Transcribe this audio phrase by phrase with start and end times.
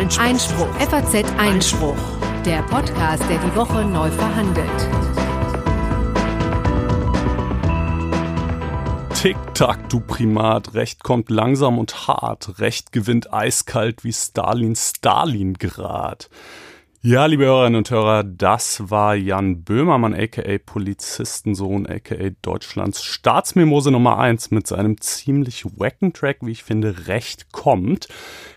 [0.00, 0.24] Einspruch.
[0.24, 0.74] Einspruch.
[0.76, 1.96] FAZ Einspruch.
[2.46, 4.66] Der Podcast, der die Woche neu verhandelt.
[9.14, 10.72] Tick-Tack, du Primat.
[10.72, 12.60] Recht kommt langsam und hart.
[12.60, 16.30] Recht gewinnt eiskalt wie Stalin Stalingrad.
[17.02, 24.18] Ja, liebe Hörerinnen und Hörer, das war Jan Böhmermann, aka Polizistensohn, aka Deutschlands Staatsmimose Nummer
[24.18, 28.08] eins mit seinem ziemlich wacken Track, wie ich finde, recht kommt.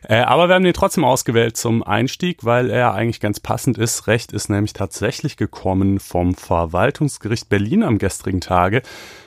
[0.10, 4.08] Äh, aber wir haben ihn trotzdem ausgewählt zum Einstieg, weil er eigentlich ganz passend ist.
[4.08, 8.82] Recht ist nämlich tatsächlich gekommen vom Verwaltungsgericht Berlin am gestrigen Tage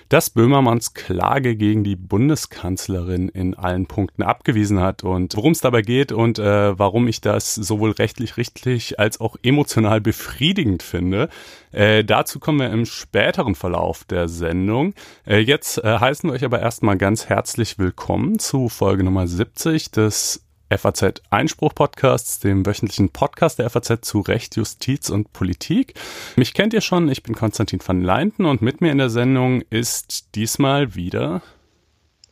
[0.09, 5.83] dass Böhmermanns Klage gegen die Bundeskanzlerin in allen Punkten abgewiesen hat und worum es dabei
[5.83, 11.29] geht und äh, warum ich das sowohl rechtlich richtig als auch emotional befriedigend finde.
[11.73, 14.95] Äh, dazu kommen wir im späteren Verlauf der Sendung.
[15.27, 19.91] Äh, jetzt äh, heißen wir euch aber erstmal ganz herzlich willkommen zu Folge Nummer 70
[19.91, 25.95] des FAZ Einspruch Podcasts, dem wöchentlichen Podcast der FAZ zu Recht, Justiz und Politik.
[26.37, 29.63] Mich kennt ihr schon, ich bin Konstantin van Leinten und mit mir in der Sendung
[29.71, 31.43] ist diesmal wieder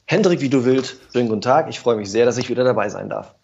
[0.06, 0.96] Hendrik, wie du willst.
[1.12, 1.68] Schönen guten Tag.
[1.70, 3.34] Ich freue mich sehr, dass ich wieder dabei sein darf.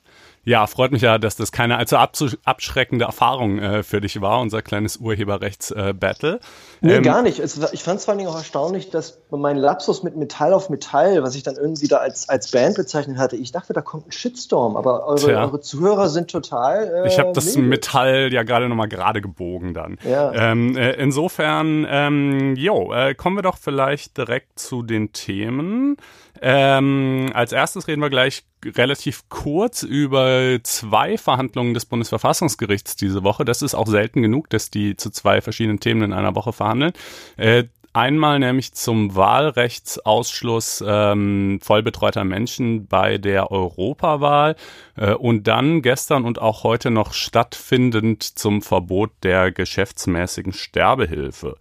[0.43, 4.63] Ja, freut mich ja, dass das keine allzu abschreckende Erfahrung äh, für dich war, unser
[4.63, 6.35] kleines Urheberrechts-Battle.
[6.37, 6.39] Äh,
[6.81, 7.41] nee, ähm, gar nicht.
[7.41, 10.71] Es, ich fand es vor allen Dingen auch erstaunlich, dass mein Lapsus mit Metall auf
[10.71, 14.09] Metall, was ich dann irgendwie da als, als Band bezeichnet hatte, ich dachte, da kommt
[14.09, 17.05] ein Shitstorm, aber eure, eure Zuhörer sind total.
[17.05, 19.99] Äh, ich habe das Metall ja gerade nochmal gerade gebogen dann.
[20.09, 20.33] Ja.
[20.33, 25.99] Ähm, äh, insofern, ähm, jo, äh, kommen wir doch vielleicht direkt zu den Themen.
[26.43, 33.45] Ähm, als erstes reden wir gleich relativ kurz über zwei Verhandlungen des Bundesverfassungsgerichts diese Woche.
[33.45, 36.93] Das ist auch selten genug, dass die zu zwei verschiedenen Themen in einer Woche verhandeln.
[37.37, 44.55] Äh, Einmal nämlich zum Wahlrechtsausschluss ähm, vollbetreuter Menschen bei der Europawahl
[44.97, 51.57] äh, und dann gestern und auch heute noch stattfindend zum Verbot der geschäftsmäßigen Sterbehilfe.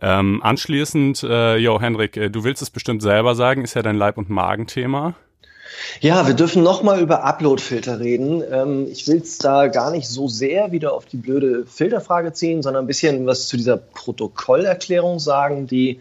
[0.00, 3.96] Ähm, anschließend, äh, jo, Henrik, äh, du willst es bestimmt selber sagen, ist ja dein
[3.96, 5.16] Leib- und Magenthema.
[6.00, 8.42] Ja, wir dürfen nochmal über Uploadfilter reden.
[8.50, 12.62] Ähm, ich will es da gar nicht so sehr wieder auf die blöde Filterfrage ziehen,
[12.62, 16.00] sondern ein bisschen was zu dieser Protokollerklärung sagen, die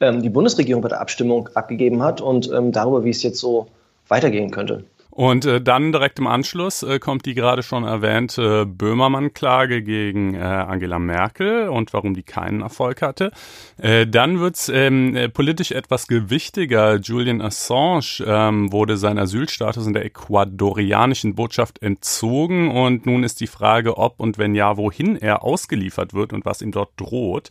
[0.00, 3.68] ähm, die Bundesregierung bei der Abstimmung abgegeben hat und ähm, darüber, wie es jetzt so
[4.08, 4.84] weitergehen könnte.
[5.14, 10.38] Und äh, dann direkt im Anschluss äh, kommt die gerade schon erwähnte Böhmermann-Klage gegen äh,
[10.38, 13.30] Angela Merkel und warum die keinen Erfolg hatte.
[13.76, 16.96] Äh, dann wird's ähm, äh, politisch etwas gewichtiger.
[16.96, 23.46] Julian Assange ähm, wurde sein Asylstatus in der ecuadorianischen Botschaft entzogen und nun ist die
[23.48, 27.50] Frage, ob und wenn ja, wohin er ausgeliefert wird und was ihm dort droht.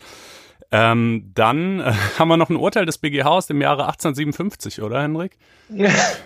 [0.71, 5.01] Ähm, dann äh, haben wir noch ein Urteil des BGH aus dem Jahre 1857, oder
[5.01, 5.37] Henrik?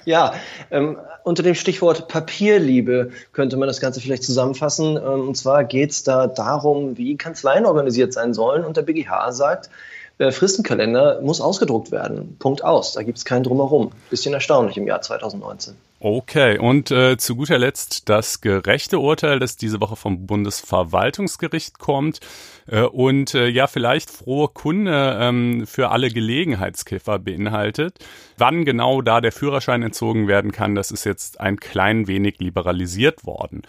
[0.06, 0.34] Ja,
[0.70, 4.98] ähm, unter dem Stichwort Papierliebe könnte man das Ganze vielleicht zusammenfassen.
[4.98, 8.64] Ähm, und zwar geht es da darum, wie Kanzleien organisiert sein sollen.
[8.64, 9.70] Und der BGH sagt,
[10.18, 12.38] äh, Fristenkalender muss ausgedruckt werden.
[12.38, 12.94] Punkt aus.
[12.94, 13.92] Da gibt es keinen Drumherum.
[14.10, 15.76] Bisschen erstaunlich im Jahr 2019.
[16.00, 22.20] Okay, und äh, zu guter Letzt das gerechte Urteil, das diese Woche vom Bundesverwaltungsgericht kommt.
[22.68, 27.98] Äh, und äh, ja, vielleicht frohe Kunde ähm, für alle Gelegenheitskiffer beinhaltet.
[28.38, 33.26] Wann genau da der Führerschein entzogen werden kann, das ist jetzt ein klein wenig liberalisiert
[33.26, 33.62] worden.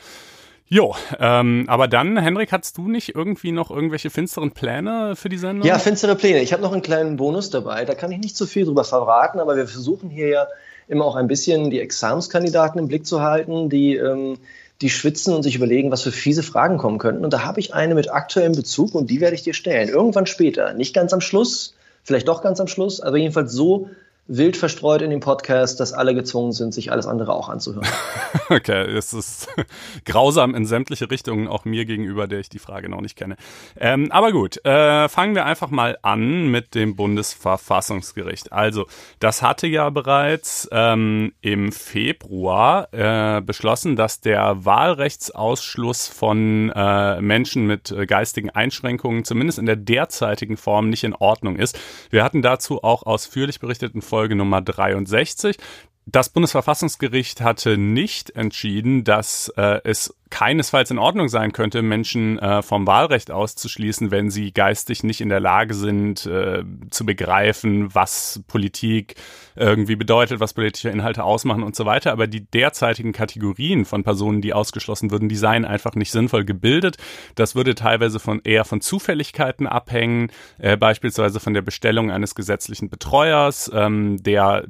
[0.69, 5.39] Jo, ähm, aber dann, Henrik, hast du nicht irgendwie noch irgendwelche finsteren Pläne für die
[5.39, 5.65] Sendung?
[5.65, 6.43] Ja, finstere Pläne.
[6.43, 7.85] Ich habe noch einen kleinen Bonus dabei.
[7.85, 10.47] Da kann ich nicht zu viel drüber verraten, aber wir versuchen hier ja
[10.89, 14.39] immer auch ein bisschen die Examenskandidaten im Blick zu halten, die, ähm,
[14.81, 17.25] die schwitzen und sich überlegen, was für fiese Fragen kommen könnten.
[17.25, 19.89] Und da habe ich eine mit aktuellem Bezug und die werde ich dir stellen.
[19.89, 20.73] Irgendwann später.
[20.75, 23.89] Nicht ganz am Schluss, vielleicht doch ganz am Schluss, aber jedenfalls so,
[24.29, 27.87] wild verstreut in dem Podcast, dass alle gezwungen sind, sich alles andere auch anzuhören.
[28.49, 29.49] okay, es ist
[30.05, 33.37] grausam in sämtliche Richtungen, auch mir gegenüber, der ich die Frage noch nicht kenne.
[33.79, 38.53] Ähm, aber gut, äh, fangen wir einfach mal an mit dem Bundesverfassungsgericht.
[38.53, 38.87] Also,
[39.21, 47.67] das hatte ja bereits ähm, im Februar äh, beschlossen, dass der Wahlrechtsausschluss von äh, Menschen
[47.67, 51.79] mit äh, geistigen Einschränkungen zumindest in der derzeitigen Form nicht in Ordnung ist.
[52.11, 55.59] Wir hatten dazu auch ausführlich berichteten Folge Nummer 63.
[56.07, 62.63] Das Bundesverfassungsgericht hatte nicht entschieden, dass äh, es keinesfalls in Ordnung sein könnte, Menschen äh,
[62.63, 68.43] vom Wahlrecht auszuschließen, wenn sie geistig nicht in der Lage sind, äh, zu begreifen, was
[68.49, 69.15] Politik
[69.55, 72.13] irgendwie bedeutet, was politische Inhalte ausmachen und so weiter.
[72.13, 76.97] Aber die derzeitigen Kategorien von Personen, die ausgeschlossen würden, die seien einfach nicht sinnvoll gebildet.
[77.37, 82.91] Das würde teilweise von eher von Zufälligkeiten abhängen, äh, beispielsweise von der Bestellung eines gesetzlichen
[82.91, 84.65] Betreuers, ähm, der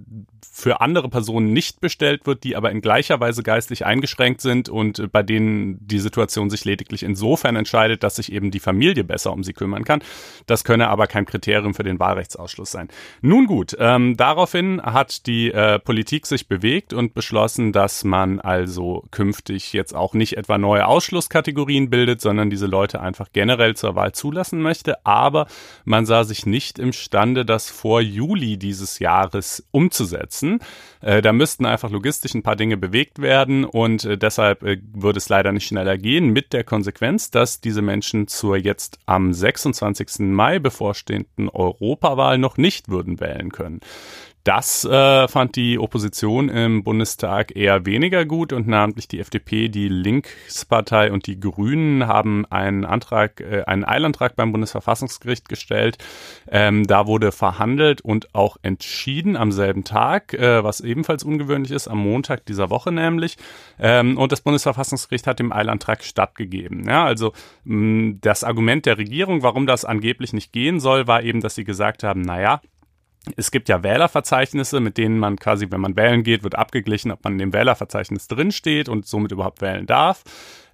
[0.57, 4.99] für andere Personen nicht bestellt wird, die aber in gleicher Weise geistlich eingeschränkt sind und
[4.99, 5.46] äh, bei denen
[5.81, 9.85] die Situation sich lediglich insofern entscheidet, dass sich eben die Familie besser um sie kümmern
[9.85, 10.03] kann.
[10.47, 12.89] Das könne aber kein Kriterium für den Wahlrechtsausschluss sein.
[13.21, 19.05] Nun gut, ähm, daraufhin hat die äh, Politik sich bewegt und beschlossen, dass man also
[19.11, 24.13] künftig jetzt auch nicht etwa neue Ausschlusskategorien bildet, sondern diese Leute einfach generell zur Wahl
[24.13, 25.05] zulassen möchte.
[25.07, 25.47] Aber
[25.85, 30.61] man sah sich nicht imstande, das vor Juli dieses Jahres umzusetzen.
[31.01, 35.19] Äh, da müssten einfach logistisch ein paar Dinge bewegt werden und äh, deshalb äh, würde
[35.19, 40.21] es leider nicht schneller gehen mit der Konsequenz, dass diese Menschen zur jetzt am 26.
[40.21, 43.81] Mai bevorstehenden Europawahl noch nicht würden wählen können.
[44.47, 49.89] Das äh, fand die Opposition im Bundestag eher weniger gut und namentlich die FDP, die
[49.89, 55.99] Linkspartei und die Grünen haben einen Antrag, äh, einen Eilantrag beim Bundesverfassungsgericht gestellt.
[56.49, 61.89] Ähm, da wurde verhandelt und auch entschieden am selben Tag, äh, was ebenfalls ungewöhnlich ist,
[61.89, 63.39] am Montag dieser Woche nämlich.
[63.81, 66.89] Ähm, und das Bundesverfassungsgericht hat dem Eilantrag stattgegeben.
[66.89, 67.33] Ja, also
[67.65, 71.65] mh, das Argument der Regierung, warum das angeblich nicht gehen soll, war eben, dass sie
[71.65, 72.61] gesagt haben, naja,
[73.37, 77.25] es gibt ja Wählerverzeichnisse, mit denen man quasi, wenn man wählen geht, wird abgeglichen, ob
[77.25, 80.23] man in dem Wählerverzeichnis drinsteht und somit überhaupt wählen darf.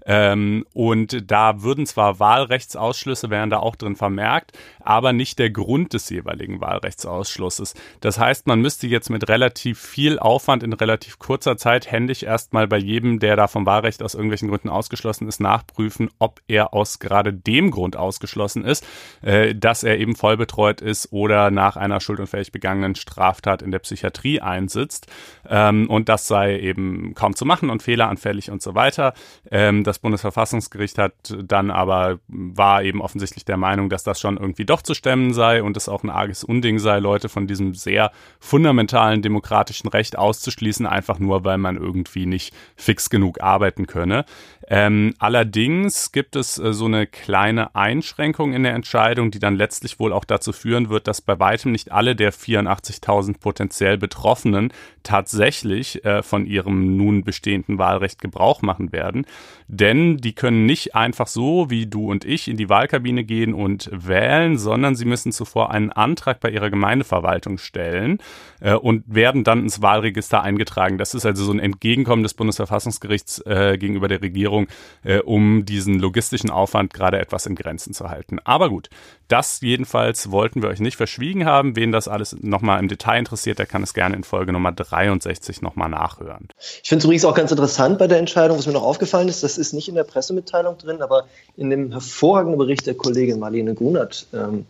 [0.07, 5.93] Ähm, und da würden zwar Wahlrechtsausschlüsse wären da auch drin vermerkt, aber nicht der Grund
[5.93, 7.75] des jeweiligen Wahlrechtsausschlusses.
[8.01, 12.67] Das heißt, man müsste jetzt mit relativ viel Aufwand in relativ kurzer Zeit händisch erstmal
[12.67, 16.99] bei jedem, der da vom Wahlrecht aus irgendwelchen Gründen ausgeschlossen ist, nachprüfen, ob er aus
[16.99, 18.87] gerade dem Grund ausgeschlossen ist,
[19.23, 23.79] äh, dass er eben voll betreut ist oder nach einer schuldunfähig begangenen Straftat in der
[23.79, 25.07] Psychiatrie einsitzt.
[25.49, 29.15] Ähm, und das sei eben kaum zu machen und fehleranfällig und so weiter.
[29.51, 31.13] Ähm, das Bundesverfassungsgericht hat
[31.45, 35.63] dann aber, war eben offensichtlich der Meinung, dass das schon irgendwie doch zu stemmen sei
[35.63, 38.11] und es auch ein arges Unding sei, Leute von diesem sehr
[38.41, 44.25] fundamentalen demokratischen Recht auszuschließen, einfach nur, weil man irgendwie nicht fix genug arbeiten könne.
[44.69, 49.99] Ähm, allerdings gibt es äh, so eine kleine Einschränkung in der Entscheidung, die dann letztlich
[49.99, 54.73] wohl auch dazu führen wird, dass bei weitem nicht alle der 84.000 potenziell Betroffenen
[55.03, 59.27] tatsächlich äh, von ihrem nun bestehenden Wahlrecht Gebrauch machen werden.
[59.75, 63.89] Denn die können nicht einfach so wie du und ich in die Wahlkabine gehen und
[63.91, 68.19] wählen, sondern sie müssen zuvor einen Antrag bei ihrer Gemeindeverwaltung stellen
[68.61, 70.99] äh, und werden dann ins Wahlregister eingetragen.
[70.99, 74.67] Das ist also so ein Entgegenkommen des Bundesverfassungsgerichts äh, gegenüber der Regierung,
[75.05, 78.41] äh, um diesen logistischen Aufwand gerade etwas in Grenzen zu halten.
[78.45, 78.91] Aber gut,
[79.29, 81.77] das jedenfalls wollten wir euch nicht verschwiegen haben.
[81.77, 85.63] Wen das alles nochmal im Detail interessiert, der kann es gerne in Folge Nummer 63
[85.63, 86.49] nochmal nachhören.
[86.83, 89.43] Ich finde es übrigens auch ganz interessant bei der Entscheidung, was mir noch aufgefallen ist,
[89.43, 91.25] das ist nicht in der Pressemitteilung drin, aber
[91.57, 94.67] in dem hervorragenden Bericht der Kollegin Marlene Grunert ähm,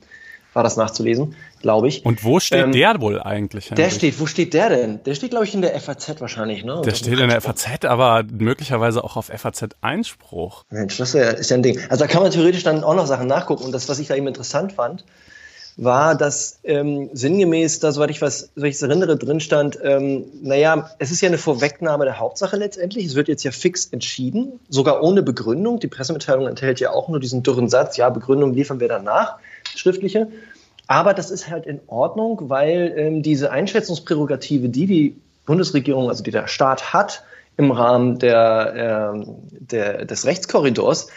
[0.52, 2.04] war das nachzulesen, glaube ich.
[2.04, 3.70] Und wo steht ähm, der wohl eigentlich?
[3.70, 3.84] Henrik?
[3.84, 5.02] Der steht, wo steht der denn?
[5.04, 6.82] Der steht, glaube ich, in der FAZ wahrscheinlich, ne?
[6.84, 10.64] Der steht in der FAZ, aber möglicherweise auch auf FAZ-Einspruch.
[10.70, 11.80] Mensch, das ist ja ein Ding.
[11.88, 13.64] Also da kann man theoretisch dann auch noch Sachen nachgucken.
[13.64, 15.04] Und das, was ich da eben interessant fand,
[15.76, 20.24] war, dass ähm, sinngemäß, da soweit ich was, soweit ich es erinnere, drin stand, ähm,
[20.42, 23.06] naja, es ist ja eine Vorwegnahme der Hauptsache letztendlich.
[23.06, 25.80] Es wird jetzt ja fix entschieden, sogar ohne Begründung.
[25.80, 29.38] Die Pressemitteilung enthält ja auch nur diesen dürren Satz, ja, Begründung liefern wir dann nach,
[29.74, 30.28] schriftliche.
[30.86, 35.16] Aber das ist halt in Ordnung, weil ähm, diese Einschätzungsprärogative, die die
[35.46, 37.24] Bundesregierung, also die der Staat hat,
[37.56, 41.08] im Rahmen der, äh, der, des Rechtskorridors,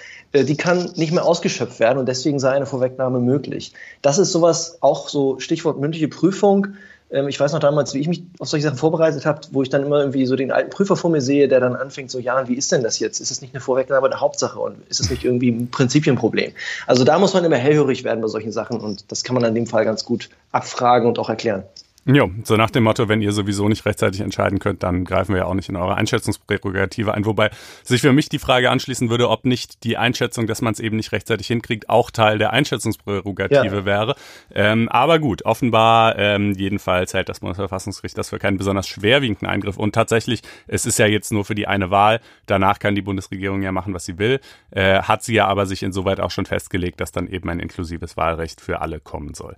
[0.43, 3.73] die kann nicht mehr ausgeschöpft werden und deswegen sei eine Vorwegnahme möglich.
[4.01, 6.67] Das ist sowas, auch so Stichwort mündliche Prüfung.
[7.11, 9.69] Ähm, ich weiß noch damals, wie ich mich auf solche Sachen vorbereitet habe, wo ich
[9.69, 12.47] dann immer irgendwie so den alten Prüfer vor mir sehe, der dann anfängt so, ja,
[12.47, 13.19] wie ist denn das jetzt?
[13.19, 16.51] Ist es nicht eine Vorwegnahme der Hauptsache und ist es nicht irgendwie ein Prinzipienproblem?
[16.87, 19.55] Also da muss man immer hellhörig werden bei solchen Sachen und das kann man in
[19.55, 21.63] dem Fall ganz gut abfragen und auch erklären.
[22.07, 25.39] Jo, so nach dem Motto, wenn ihr sowieso nicht rechtzeitig entscheiden könnt, dann greifen wir
[25.39, 27.25] ja auch nicht in eure Einschätzungsprärogative ein.
[27.25, 27.49] Wobei
[27.83, 30.97] sich für mich die Frage anschließen würde, ob nicht die Einschätzung, dass man es eben
[30.97, 33.85] nicht rechtzeitig hinkriegt, auch Teil der Einschätzungsprärogative ja.
[33.85, 34.15] wäre.
[34.53, 39.77] Ähm, aber gut, offenbar ähm, jedenfalls hält das Bundesverfassungsgericht das für keinen besonders schwerwiegenden Eingriff.
[39.77, 42.19] Und tatsächlich, es ist ja jetzt nur für die eine Wahl.
[42.45, 44.41] Danach kann die Bundesregierung ja machen, was sie will.
[44.69, 48.15] Äh, hat sie ja aber sich insoweit auch schon festgelegt, dass dann eben ein inklusives
[48.15, 49.55] Wahlrecht für alle kommen soll.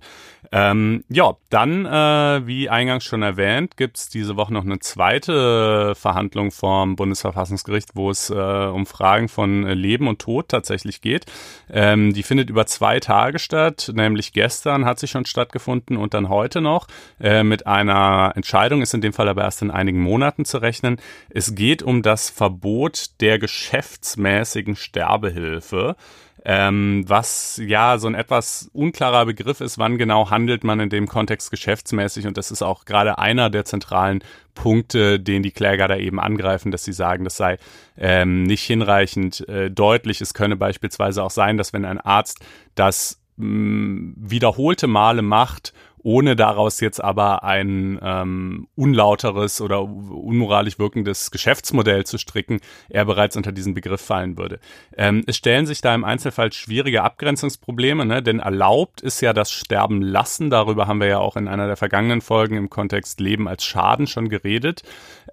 [0.50, 5.94] Ähm, ja, dann äh, wie eingangs schon erwähnt, gibt es diese Woche noch eine zweite
[5.94, 11.26] Verhandlung vom Bundesverfassungsgericht, wo es äh, um Fragen von Leben und Tod tatsächlich geht.
[11.70, 16.28] Ähm, die findet über zwei Tage statt, nämlich gestern hat sie schon stattgefunden und dann
[16.28, 16.86] heute noch.
[17.20, 21.00] Äh, mit einer Entscheidung ist in dem Fall aber erst in einigen Monaten zu rechnen.
[21.30, 25.96] Es geht um das Verbot der geschäftsmäßigen Sterbehilfe.
[26.50, 31.06] Ähm, was ja so ein etwas unklarer Begriff ist, wann genau handelt man in dem
[31.06, 34.24] Kontext geschäftsmäßig und das ist auch gerade einer der zentralen
[34.54, 37.58] Punkte, den die Kläger da eben angreifen, dass sie sagen, das sei
[37.98, 40.22] ähm, nicht hinreichend äh, deutlich.
[40.22, 42.38] Es könne beispielsweise auch sein, dass wenn ein Arzt
[42.74, 51.30] das mh, wiederholte Male macht ohne daraus jetzt aber ein ähm, unlauteres oder unmoralisch wirkendes
[51.30, 54.60] Geschäftsmodell zu stricken, er bereits unter diesen Begriff fallen würde.
[54.96, 58.22] Ähm, es stellen sich da im Einzelfall schwierige Abgrenzungsprobleme, ne?
[58.22, 60.50] denn erlaubt ist ja das Sterben lassen.
[60.50, 64.06] Darüber haben wir ja auch in einer der vergangenen Folgen im Kontext Leben als Schaden
[64.06, 64.82] schon geredet.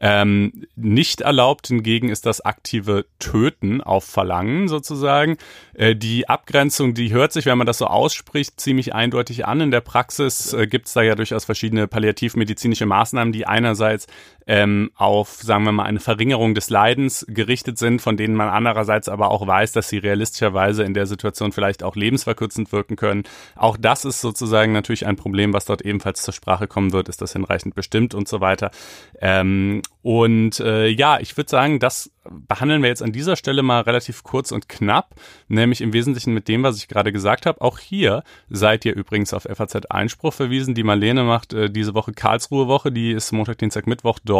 [0.02, 5.38] Ähm, nicht erlaubt hingegen ist das aktive Töten auf Verlangen sozusagen.
[5.74, 9.62] Äh, die Abgrenzung, die hört sich, wenn man das so ausspricht, ziemlich eindeutig an.
[9.62, 14.08] In der Praxis äh, gibt es da ja durchaus verschiedene palliativmedizinische Maßnahmen, die einerseits
[14.48, 19.10] ähm, auf, sagen wir mal, eine Verringerung des Leidens gerichtet sind, von denen man andererseits
[19.10, 23.24] aber auch weiß, dass sie realistischerweise in der Situation vielleicht auch lebensverkürzend wirken können.
[23.56, 27.10] Auch das ist sozusagen natürlich ein Problem, was dort ebenfalls zur Sprache kommen wird.
[27.10, 28.72] Ist das hinreichend bestimmt und so weiter.
[29.20, 33.82] Ähm, und äh, ja, ich würde sagen, das behandeln wir jetzt an dieser Stelle mal
[33.82, 35.16] relativ kurz und knapp,
[35.48, 37.62] nämlich im Wesentlichen mit dem, was ich gerade gesagt habe.
[37.62, 40.76] Auch hier seid ihr übrigens auf FAZ Einspruch verwiesen.
[40.76, 44.35] Die Marlene macht äh, diese Woche Karlsruhe Woche, die ist Montag, Dienstag, Mittwoch dort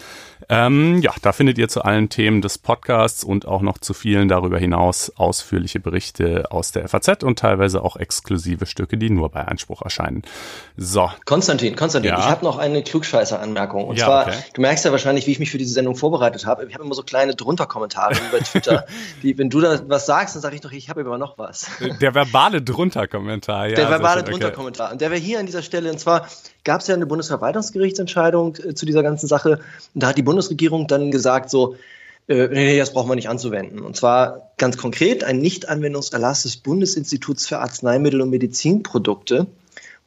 [0.49, 4.29] Ähm, ja, da findet ihr zu allen Themen des Podcasts und auch noch zu vielen
[4.29, 9.47] darüber hinaus ausführliche Berichte aus der FAZ und teilweise auch exklusive Stücke, die nur bei
[9.47, 10.23] Einspruch erscheinen.
[10.75, 11.11] So.
[11.25, 12.17] Konstantin, Konstantin, ja.
[12.17, 13.85] ich habe noch eine Klugscheißer-Anmerkung.
[13.85, 14.37] Und ja, zwar, okay.
[14.55, 16.65] du merkst ja wahrscheinlich, wie ich mich für diese Sendung vorbereitet habe.
[16.65, 18.87] Ich habe immer so kleine Drunter-Kommentare bei Twitter,
[19.21, 21.67] die, wenn du da was sagst, dann sage ich doch, ich habe immer noch was.
[22.01, 23.75] Der verbale Drunter-Kommentar, ja.
[23.75, 24.93] Der verbale Drunter-Kommentar.
[24.93, 26.27] Und der wäre hier an dieser Stelle, und zwar
[26.67, 29.59] gab es ja eine Bundesverwaltungsgerichtsentscheidung äh, zu dieser ganzen Sache.
[29.95, 31.75] Und da hat die Bundesregierung dann gesagt, so,
[32.27, 33.79] äh, nee, das brauchen wir nicht anzuwenden.
[33.79, 39.47] Und zwar ganz konkret ein Nichtanwendungserlass des Bundesinstituts für Arzneimittel und Medizinprodukte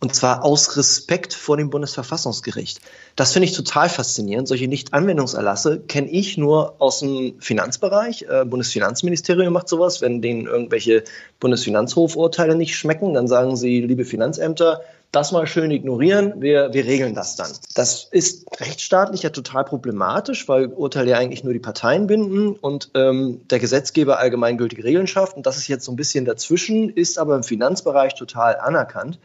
[0.01, 2.81] und zwar aus Respekt vor dem Bundesverfassungsgericht.
[3.17, 4.49] Das finde ich total faszinierend.
[4.49, 8.23] Solche Nicht-Anwendungserlasse kenne ich nur aus dem Finanzbereich.
[8.23, 10.01] Äh, Bundesfinanzministerium macht sowas.
[10.01, 11.05] Wenn denen irgendwelche
[11.39, 14.81] Bundesfinanzhofurteile nicht schmecken, dann sagen sie, liebe Finanzämter,
[15.13, 17.51] das mal schön ignorieren, wir, wir regeln das dann.
[17.75, 22.91] Das ist rechtsstaatlich ja total problematisch, weil Urteile ja eigentlich nur die Parteien binden und
[22.95, 25.37] ähm, der Gesetzgeber allgemeingültige Regeln schafft.
[25.37, 29.19] Und das ist jetzt so ein bisschen dazwischen, ist aber im Finanzbereich total anerkannt.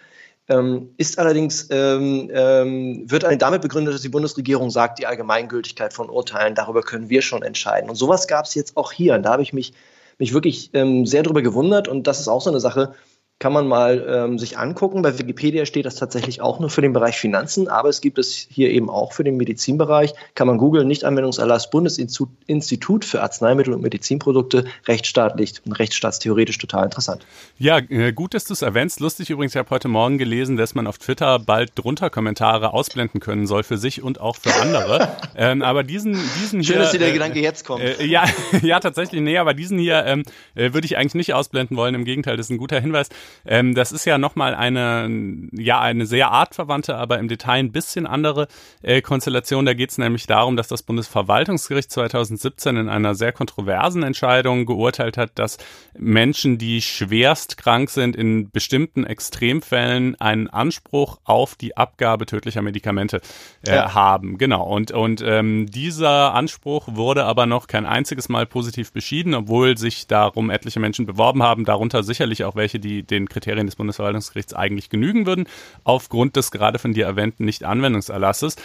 [0.48, 6.10] Ähm, ist allerdings, ähm, ähm, wird damit begründet, dass die Bundesregierung sagt, die Allgemeingültigkeit von
[6.10, 7.90] Urteilen, darüber können wir schon entscheiden.
[7.90, 9.16] Und sowas gab es jetzt auch hier.
[9.16, 9.74] Und da habe ich mich,
[10.18, 11.88] mich wirklich ähm, sehr darüber gewundert.
[11.88, 12.94] Und das ist auch so eine Sache,
[13.40, 15.02] kann man mal ähm, sich angucken.
[15.02, 18.48] Bei Wikipedia steht das tatsächlich auch nur für den Bereich Finanzen, aber es gibt es
[18.50, 20.14] hier eben auch für den Medizinbereich.
[20.36, 27.26] Kann man googeln, Nichtanwendungserlass Bundesinstitut für Arzneimittel und Medizinprodukte, rechtsstaatlich und rechtsstaatstheoretisch total interessant.
[27.58, 29.02] Ja, äh, gut, dass du es erwähnst.
[29.02, 33.20] Lustig übrigens, ich habe heute Morgen gelesen, dass man auf Twitter bald drunter Kommentare ausblenden
[33.20, 35.18] können soll für sich und auch für andere.
[35.36, 37.84] ähm, aber diesen, diesen Schön, hier, dass dir der äh, Gedanke jetzt kommt.
[37.84, 38.24] Äh, ja,
[38.62, 40.24] ja, tatsächlich, nee, aber diesen hier ähm,
[40.56, 41.96] äh, würde ich eigentlich nicht ausblenden wollen.
[41.96, 43.10] Im Gegenteil, das ist ein guter Hinweis.
[43.46, 45.10] Ähm, das ist ja nochmal eine,
[45.52, 48.48] ja, eine sehr artverwandte, aber im Detail ein bisschen andere
[48.82, 49.66] äh, Konstellation.
[49.66, 55.18] Da geht es nämlich darum, dass das Bundesverwaltungsgericht 2017 in einer sehr kontroversen Entscheidung geurteilt
[55.18, 55.58] hat, dass
[55.98, 63.22] Menschen, die schwerst krank sind, in bestimmten Extremfällen einen Anspruch auf die Abgabe tödlicher Medikamente
[63.68, 63.94] äh, ja.
[63.94, 64.38] haben.
[64.38, 64.64] Genau.
[64.64, 70.08] Und, und ähm, dieser Anspruch wurde aber noch kein einziges Mal positiv beschieden, obwohl sich
[70.08, 74.90] darum etliche Menschen beworben haben, darunter sicherlich auch welche, die den Kriterien des Bundesverwaltungsgerichts eigentlich
[74.90, 75.48] genügen würden,
[75.84, 78.56] aufgrund des gerade von dir erwähnten Nichtanwendungserlasses.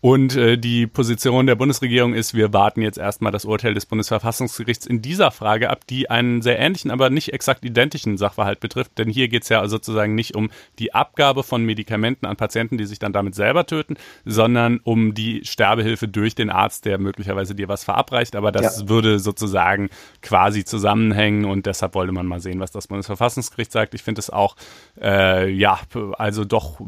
[0.00, 4.86] Und äh, die Position der Bundesregierung ist, wir warten jetzt erstmal das Urteil des Bundesverfassungsgerichts
[4.86, 8.96] in dieser Frage ab, die einen sehr ähnlichen, aber nicht exakt identischen Sachverhalt betrifft.
[8.96, 12.86] Denn hier geht es ja sozusagen nicht um die Abgabe von Medikamenten an Patienten, die
[12.86, 17.68] sich dann damit selber töten, sondern um die Sterbehilfe durch den Arzt, der möglicherweise dir
[17.68, 18.36] was verabreicht.
[18.36, 18.88] Aber das ja.
[18.88, 19.90] würde sozusagen
[20.22, 23.94] quasi zusammenhängen und deshalb wollte man mal sehen, was das Bundesverfassungsgericht sagt.
[23.94, 24.56] Ich finde es auch,
[24.98, 25.78] äh, ja,
[26.16, 26.80] also doch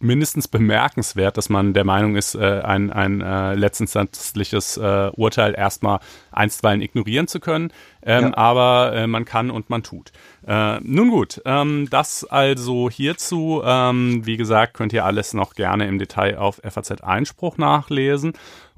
[0.00, 6.00] mindestens bemerkenswert, dass man der Meinung ist, äh, ein, ein äh, letztinstanzliches äh, Urteil erstmal
[6.30, 7.72] einstweilen ignorieren zu können.
[8.02, 8.36] Ähm, ja.
[8.36, 10.12] Aber äh, man kann und man tut.
[10.46, 13.62] Äh, nun gut, ähm, das also hierzu.
[13.64, 18.34] Ähm, wie gesagt, könnt ihr alles noch gerne im Detail auf FAZ Einspruch nachlesen.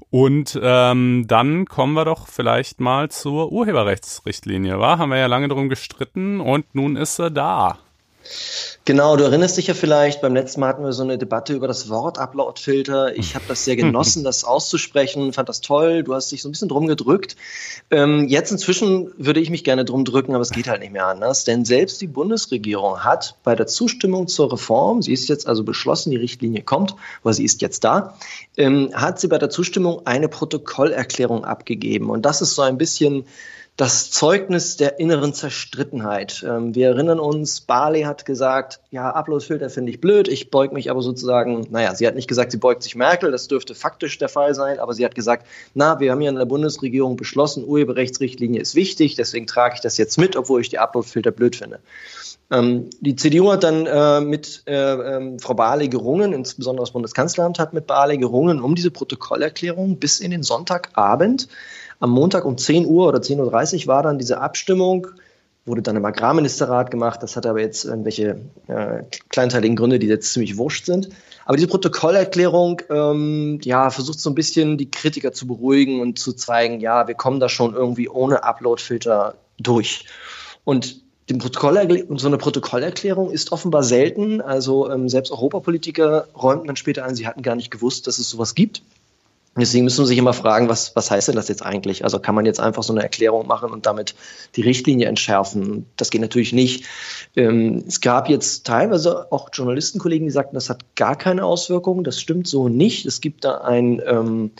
[0.09, 4.99] Und ähm, dann kommen wir doch vielleicht mal zur Urheberrechtsrichtlinie, war?
[4.99, 7.79] Haben wir ja lange darum gestritten und nun ist sie da.
[8.87, 11.67] Genau, du erinnerst dich ja vielleicht, beim letzten Mal hatten wir so eine Debatte über
[11.67, 13.17] das Wort Upload-Filter.
[13.17, 16.03] Ich habe das sehr genossen, das auszusprechen, fand das toll.
[16.03, 17.35] Du hast dich so ein bisschen drum gedrückt.
[17.91, 21.07] Ähm, jetzt inzwischen würde ich mich gerne drum drücken, aber es geht halt nicht mehr
[21.07, 21.43] anders.
[21.43, 26.11] Denn selbst die Bundesregierung hat bei der Zustimmung zur Reform, sie ist jetzt also beschlossen,
[26.11, 28.17] die Richtlinie kommt, weil sie ist jetzt da,
[28.55, 32.09] ähm, hat sie bei der Zustimmung eine Protokollerklärung abgegeben.
[32.09, 33.25] Und das ist so ein bisschen
[33.77, 36.43] das Zeugnis der inneren Zerstrittenheit.
[36.45, 40.89] Ähm, wir erinnern uns, Barley hat gesagt, ja, Uploadfilter finde ich blöd, ich beug mich
[40.89, 44.29] aber sozusagen, naja, sie hat nicht gesagt, sie beugt sich Merkel, das dürfte faktisch der
[44.29, 48.59] Fall sein, aber sie hat gesagt, na, wir haben ja in der Bundesregierung beschlossen, Urheberrechtsrichtlinie
[48.59, 51.79] ist wichtig, deswegen trage ich das jetzt mit, obwohl ich die Uploadfilter blöd finde.
[52.49, 57.59] Ähm, die CDU hat dann äh, mit äh, ähm, Frau Barley gerungen, insbesondere das Bundeskanzleramt
[57.59, 61.47] hat mit Barley gerungen um diese Protokollerklärung bis in den Sonntagabend.
[61.99, 65.07] Am Montag um 10 Uhr oder 10.30 Uhr war dann diese Abstimmung,
[65.65, 67.21] wurde dann im Agrarministerrat gemacht.
[67.23, 71.09] Das hat aber jetzt irgendwelche äh, kleinteiligen Gründe, die jetzt ziemlich wurscht sind.
[71.45, 76.33] Aber diese Protokollerklärung ähm, ja, versucht so ein bisschen die Kritiker zu beruhigen und zu
[76.33, 80.05] zeigen, ja, wir kommen da schon irgendwie ohne Uploadfilter durch.
[80.63, 84.39] Und so eine Protokollerklärung ist offenbar selten.
[84.39, 88.29] Also ähm, selbst Europapolitiker räumten dann später ein, sie hatten gar nicht gewusst, dass es
[88.29, 88.81] sowas gibt.
[89.59, 92.03] Deswegen müssen wir sich immer fragen, was, was heißt denn das jetzt eigentlich?
[92.03, 94.15] Also kann man jetzt einfach so eine Erklärung machen und damit
[94.55, 95.85] die Richtlinie entschärfen?
[95.95, 96.85] Das geht natürlich nicht.
[97.35, 102.03] Ähm, es gab jetzt teilweise auch Journalistenkollegen, die sagten, das hat gar keine Auswirkungen.
[102.03, 103.05] Das stimmt so nicht.
[103.05, 104.51] Es gibt da ein, ähm,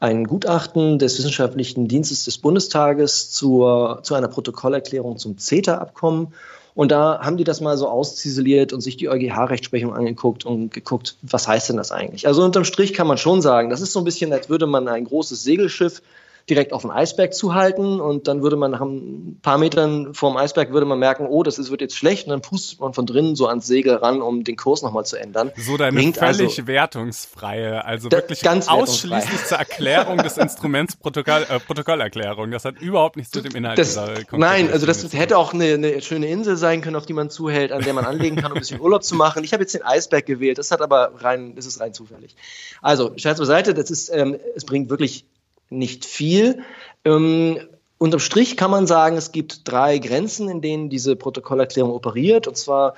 [0.00, 6.34] ein Gutachten des Wissenschaftlichen Dienstes des Bundestages zur, zu einer Protokollerklärung zum CETA-Abkommen.
[6.74, 11.16] Und da haben die das mal so ausziseliert und sich die EuGH-Rechtsprechung angeguckt und geguckt,
[11.22, 12.26] was heißt denn das eigentlich?
[12.26, 14.88] Also unterm Strich kann man schon sagen, das ist so ein bisschen, als würde man
[14.88, 16.02] ein großes Segelschiff
[16.48, 20.72] direkt auf den Eisberg zuhalten und dann würde man nach ein paar Metern vorm Eisberg
[20.72, 23.34] würde man merken, oh, das ist, wird jetzt schlecht und dann pustet man von drinnen
[23.34, 25.52] so ans Segel ran, um den Kurs nochmal zu ändern.
[25.56, 31.46] So deine Bringt völlig also, wertungsfreie, also wirklich ganz ausschließlich zur Erklärung des Instruments Protokoll,
[31.48, 32.50] äh, Protokollerklärung.
[32.50, 35.74] Das hat überhaupt nichts mit dem Inhalt das, dieser Nein, also das hätte auch eine,
[35.74, 38.58] eine schöne Insel sein können, auf die man zuhält, an der man anlegen kann, um
[38.58, 39.44] ein bisschen Urlaub zu machen.
[39.44, 42.36] Ich habe jetzt den Eisberg gewählt, das hat aber rein, das ist rein zufällig.
[42.82, 45.24] Also, Scherz beiseite, das ist, ähm, es bringt wirklich
[45.70, 46.62] nicht viel.
[47.04, 47.58] Ähm,
[47.98, 52.46] unterm Strich kann man sagen, es gibt drei Grenzen, in denen diese Protokollerklärung operiert.
[52.46, 52.94] Und zwar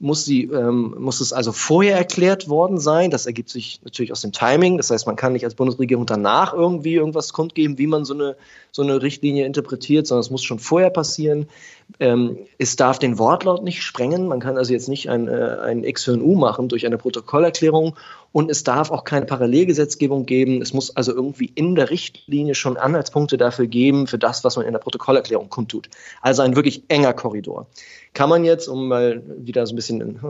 [0.00, 3.10] muss, sie, ähm, muss es also vorher erklärt worden sein.
[3.10, 4.76] Das ergibt sich natürlich aus dem Timing.
[4.76, 8.36] Das heißt, man kann nicht als Bundesregierung danach irgendwie irgendwas kundgeben, wie man so eine,
[8.70, 11.48] so eine Richtlinie interpretiert, sondern es muss schon vorher passieren.
[11.98, 14.28] Ähm, es darf den Wortlaut nicht sprengen.
[14.28, 16.98] Man kann also jetzt nicht ein, äh, ein X für ein U machen durch eine
[16.98, 17.96] Protokollerklärung.
[18.32, 20.60] Und es darf auch keine Parallelgesetzgebung geben.
[20.60, 24.66] Es muss also irgendwie in der Richtlinie schon Anhaltspunkte dafür geben, für das, was man
[24.66, 25.88] in der Protokollerklärung kundtut.
[26.20, 27.66] Also ein wirklich enger Korridor.
[28.12, 30.20] Kann man jetzt, um mal wieder so ein bisschen in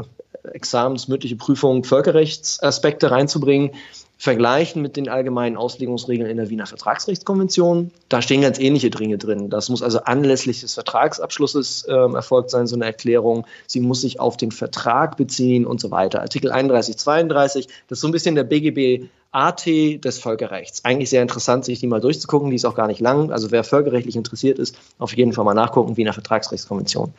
[0.52, 3.72] examensmündliche Prüfung Völkerrechtsaspekte reinzubringen,
[4.18, 7.92] vergleichen mit den allgemeinen Auslegungsregeln in der Wiener Vertragsrechtskonvention.
[8.08, 9.48] Da stehen ganz ähnliche Dinge drin.
[9.48, 13.46] Das muss also anlässlich des Vertragsabschlusses äh, erfolgt sein, so eine Erklärung.
[13.68, 16.20] Sie muss sich auf den Vertrag beziehen und so weiter.
[16.20, 20.84] Artikel 31, 32, das ist so ein bisschen der BGB AT des Völkerrechts.
[20.84, 22.50] Eigentlich sehr interessant, sich die mal durchzugucken.
[22.50, 23.30] Die ist auch gar nicht lang.
[23.30, 27.12] Also wer völkerrechtlich interessiert ist, auf jeden Fall mal nachgucken, Wiener Vertragsrechtskonvention.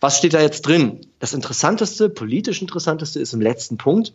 [0.00, 1.00] Was steht da jetzt drin?
[1.18, 4.12] Das Interessanteste, politisch Interessanteste ist im letzten Punkt.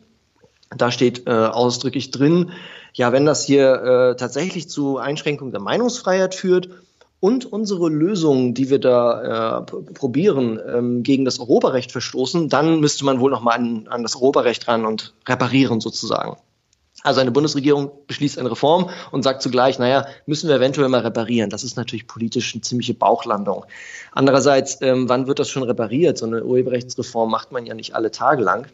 [0.75, 2.51] Da steht äh, ausdrücklich drin,
[2.93, 6.69] ja, wenn das hier äh, tatsächlich zu Einschränkung der Meinungsfreiheit führt
[7.19, 13.05] und unsere Lösungen, die wir da äh, probieren, ähm, gegen das Europarecht verstoßen, dann müsste
[13.05, 16.37] man wohl nochmal an, an das Europarecht ran und reparieren sozusagen.
[17.03, 21.49] Also eine Bundesregierung beschließt eine Reform und sagt zugleich, naja, müssen wir eventuell mal reparieren.
[21.49, 23.65] Das ist natürlich politisch eine ziemliche Bauchlandung.
[24.11, 26.17] Andererseits, ähm, wann wird das schon repariert?
[26.17, 28.67] So eine Urheberrechtsreform macht man ja nicht alle Tage lang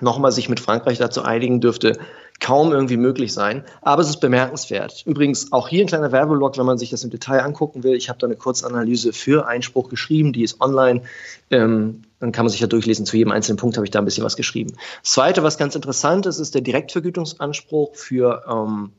[0.00, 1.98] nochmal sich mit Frankreich dazu einigen dürfte
[2.40, 3.64] kaum irgendwie möglich sein.
[3.82, 5.04] Aber es ist bemerkenswert.
[5.06, 7.94] Übrigens auch hier ein kleiner Werbelog, wenn man sich das im Detail angucken will.
[7.94, 11.02] Ich habe da eine Kurzanalyse für Einspruch geschrieben, die ist online.
[11.50, 13.06] Ähm, dann kann man sich ja durchlesen.
[13.06, 14.74] Zu jedem einzelnen Punkt habe ich da ein bisschen was geschrieben.
[15.02, 18.90] Das Zweite, was ganz interessant ist, ist der Direktvergütungsanspruch für ähm,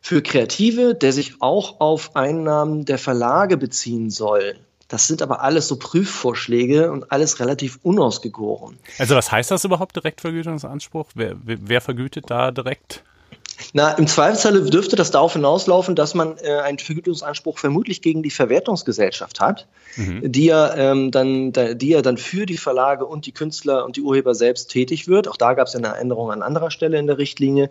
[0.00, 4.54] für Kreative, der sich auch auf Einnahmen der Verlage beziehen soll.
[4.94, 8.78] Das sind aber alles so Prüfvorschläge und alles relativ unausgegoren.
[8.96, 11.08] Also was heißt das überhaupt, Direktvergütungsanspruch?
[11.16, 13.02] Wer, wer vergütet da direkt?
[13.72, 18.30] Na, im Zweifelsfall dürfte das darauf hinauslaufen, dass man äh, einen Vergütungsanspruch vermutlich gegen die
[18.30, 20.30] Verwertungsgesellschaft hat, mhm.
[20.30, 23.96] die, ja, ähm, dann, da, die ja dann für die Verlage und die Künstler und
[23.96, 25.28] die Urheber selbst tätig wird.
[25.28, 27.68] Auch da gab es ja eine Änderung an anderer Stelle in der Richtlinie.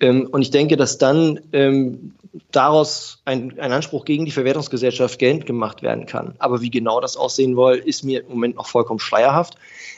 [0.00, 2.14] Ähm, und ich denke, dass dann ähm,
[2.52, 6.34] daraus ein, ein Anspruch gegen die Verwertungsgesellschaft geltend gemacht werden kann.
[6.38, 9.56] Aber wie genau das aussehen soll, ist mir im Moment noch vollkommen schleierhaft.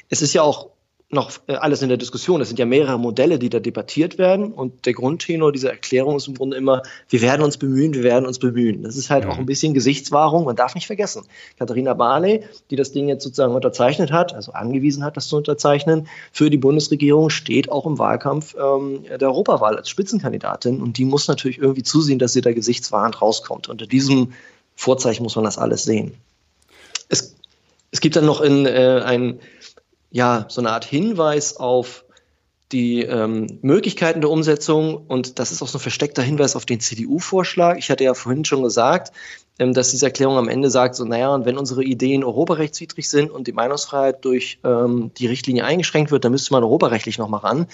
[0.08, 0.68] Es ist ja auch
[1.10, 2.40] noch äh, alles in der Diskussion.
[2.40, 4.52] Es sind ja mehrere Modelle, die da debattiert werden.
[4.52, 8.26] Und der Grundtenor dieser Erklärung ist im Grunde immer, wir werden uns bemühen, wir werden
[8.26, 8.82] uns bemühen.
[8.82, 9.30] Das ist halt mhm.
[9.30, 10.44] auch ein bisschen Gesichtswahrung.
[10.44, 11.24] Man darf nicht vergessen.
[11.58, 16.08] Katharina Barley, die das Ding jetzt sozusagen unterzeichnet hat, also angewiesen hat, das zu unterzeichnen,
[16.30, 20.82] für die Bundesregierung steht auch im Wahlkampf ähm, der Europawahl als Spitzenkandidatin.
[20.82, 23.68] Und die muss natürlich irgendwie zusehen, dass sie da gesichtswahrend rauskommt.
[23.68, 24.32] Unter diesem
[24.76, 26.12] Vorzeichen muss man das alles sehen.
[27.08, 27.34] Es,
[27.92, 29.40] es gibt dann noch in, äh, ein
[30.10, 32.04] ja, so eine Art Hinweis auf
[32.72, 36.80] die ähm, Möglichkeiten der Umsetzung und das ist auch so ein versteckter Hinweis auf den
[36.80, 37.78] CDU-Vorschlag.
[37.78, 39.12] Ich hatte ja vorhin schon gesagt,
[39.58, 43.30] ähm, dass diese Erklärung am Ende sagt, so naja, und wenn unsere Ideen europarechtswidrig sind
[43.30, 47.66] und die Meinungsfreiheit durch ähm, die Richtlinie eingeschränkt wird, dann müsste man europarechtlich nochmal ran.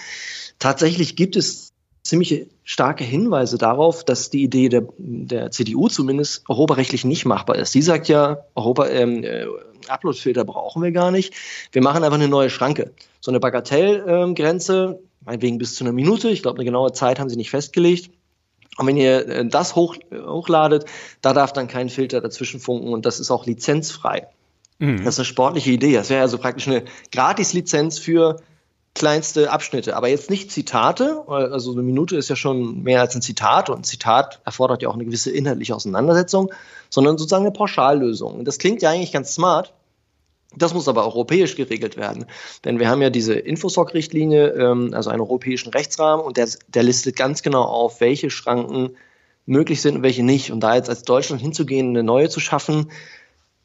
[0.61, 1.74] Tatsächlich gibt es
[2.05, 7.73] ziemlich starke Hinweise darauf, dass die Idee der, der CDU zumindest europarechtlich nicht machbar ist.
[7.73, 9.47] Sie sagt ja, Europa, ähm, äh,
[9.89, 11.35] Uploadfilter brauchen wir gar nicht.
[11.73, 12.93] Wir machen einfach eine neue Schranke.
[13.21, 16.29] So eine Bagatellgrenze, meinetwegen bis zu einer Minute.
[16.29, 18.11] Ich glaube, eine genaue Zeit haben sie nicht festgelegt.
[18.77, 20.85] Und wenn ihr äh, das hoch, äh, hochladet,
[21.23, 24.29] da darf dann kein Filter dazwischen funken und das ist auch lizenzfrei.
[24.79, 25.05] Mhm.
[25.05, 25.95] Das ist eine sportliche Idee.
[25.95, 28.41] Das wäre also praktisch eine Gratis-Lizenz für
[28.95, 33.23] kleinste Abschnitte, aber jetzt nicht Zitate, also eine Minute ist ja schon mehr als ein
[33.23, 36.53] Zitat und ein Zitat erfordert ja auch eine gewisse inhaltliche Auseinandersetzung,
[36.91, 38.39] sondern sozusagen eine Pauschallösung.
[38.39, 39.75] Und das klingt ja eigentlich ganz smart,
[40.57, 42.27] das muss aber europäisch geregelt werden.
[42.65, 47.17] Denn wir haben ja diese Infosoc-Richtlinie, ähm, also einen europäischen Rechtsrahmen, und der, der listet
[47.17, 48.97] ganz genau auf, welche Schranken
[49.47, 50.53] möglich sind und welche nicht.
[50.53, 52.91] Und da jetzt als Deutschland hinzugehen, eine neue zu schaffen,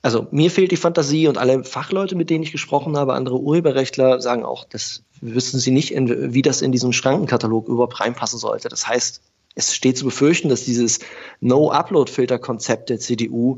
[0.01, 4.21] also mir fehlt die Fantasie und alle Fachleute, mit denen ich gesprochen habe, andere Urheberrechtler
[4.21, 8.69] sagen auch, das wissen sie nicht, wie das in diesen Schrankenkatalog überhaupt reinpassen sollte.
[8.69, 9.21] Das heißt,
[9.55, 10.99] es steht zu befürchten, dass dieses
[11.41, 13.57] No-Upload-Filter-Konzept der CDU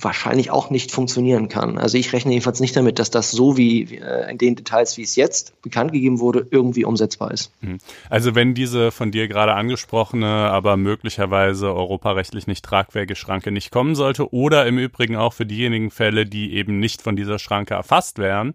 [0.00, 1.76] wahrscheinlich auch nicht funktionieren kann.
[1.76, 5.02] Also ich rechne jedenfalls nicht damit, dass das so wie äh, in den Details, wie
[5.02, 7.50] es jetzt bekannt gegeben wurde, irgendwie umsetzbar ist.
[7.60, 7.78] Mhm.
[8.08, 13.96] Also wenn diese von dir gerade angesprochene, aber möglicherweise europarechtlich nicht tragfähige Schranke nicht kommen
[13.96, 18.18] sollte oder im Übrigen auch für diejenigen Fälle, die eben nicht von dieser Schranke erfasst
[18.18, 18.52] werden,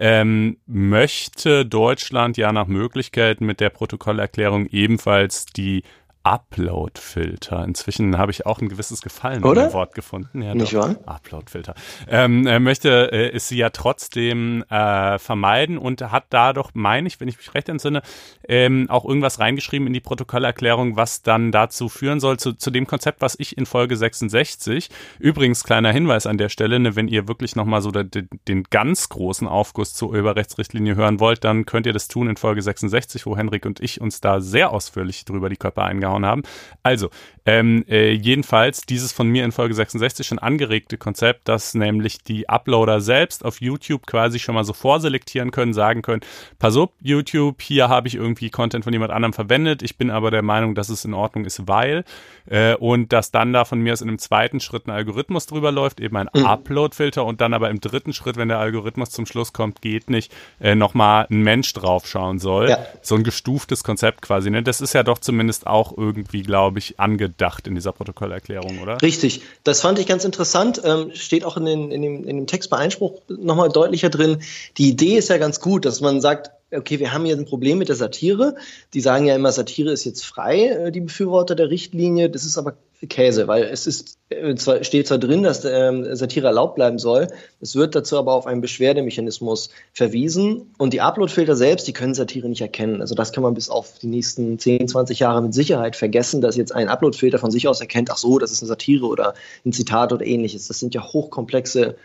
[0.00, 5.82] ähm, möchte Deutschland ja nach Möglichkeit mit der Protokollerklärung ebenfalls die
[6.22, 7.64] Upload-Filter.
[7.64, 9.68] Inzwischen habe ich auch ein gewisses Gefallen Oder?
[9.68, 10.42] dem Wort gefunden.
[10.42, 10.96] Ja, Nicht wahr?
[11.06, 11.74] Upload-Filter.
[12.08, 17.08] Ähm, er möchte äh, ist sie ja trotzdem äh, vermeiden und hat da doch, meine
[17.08, 18.02] ich, wenn ich mich recht entsinne,
[18.46, 22.86] ähm, auch irgendwas reingeschrieben in die Protokollerklärung, was dann dazu führen soll, zu, zu dem
[22.86, 27.28] Konzept, was ich in Folge 66, übrigens kleiner Hinweis an der Stelle, ne, wenn ihr
[27.28, 31.94] wirklich nochmal so den, den ganz großen Aufguss zur Urheberrechtsrichtlinie hören wollt, dann könnt ihr
[31.94, 35.56] das tun in Folge 66, wo Henrik und ich uns da sehr ausführlich drüber die
[35.56, 36.42] Körper eingehauen reingehauen haben.
[36.82, 37.10] Also,
[37.46, 42.48] ähm, äh, jedenfalls dieses von mir in Folge 66 schon angeregte Konzept, dass nämlich die
[42.48, 46.20] Uploader selbst auf YouTube quasi schon mal so vorselektieren können, sagen können,
[46.58, 50.30] pass auf, YouTube, hier habe ich irgendwie Content von jemand anderem verwendet, ich bin aber
[50.30, 52.04] der Meinung, dass es in Ordnung ist, weil
[52.46, 55.72] äh, und dass dann da von mir aus in einem zweiten Schritt ein Algorithmus drüber
[55.72, 56.44] läuft, eben ein mhm.
[56.44, 60.32] Upload-Filter und dann aber im dritten Schritt, wenn der Algorithmus zum Schluss kommt, geht nicht,
[60.60, 62.70] äh, nochmal ein Mensch draufschauen soll.
[62.70, 62.78] Ja.
[63.00, 64.50] So ein gestuftes Konzept quasi.
[64.50, 64.62] Ne?
[64.62, 69.00] Das ist ja doch zumindest auch irgendwie, glaube ich, angedacht in dieser Protokollerklärung, oder?
[69.02, 69.42] Richtig.
[69.62, 70.80] Das fand ich ganz interessant.
[70.82, 74.38] Ähm, steht auch in, den, in, dem, in dem Text bei Einspruch nochmal deutlicher drin.
[74.78, 77.78] Die Idee ist ja ganz gut, dass man sagt, okay, wir haben hier ein Problem
[77.78, 78.56] mit der Satire.
[78.94, 82.30] Die sagen ja immer, Satire ist jetzt frei, äh, die Befürworter der Richtlinie.
[82.30, 82.74] Das ist aber
[83.08, 87.28] Käse, weil es ist äh, steht zwar drin, dass ähm, Satire erlaubt bleiben soll,
[87.60, 92.48] es wird dazu aber auf einen Beschwerdemechanismus verwiesen und die Uploadfilter selbst, die können Satire
[92.48, 93.00] nicht erkennen.
[93.00, 96.56] Also das kann man bis auf die nächsten 10, 20 Jahre mit Sicherheit vergessen, dass
[96.56, 99.34] jetzt ein Uploadfilter von sich aus erkennt, ach so, das ist eine Satire oder
[99.64, 100.68] ein Zitat oder ähnliches.
[100.68, 101.96] Das sind ja hochkomplexe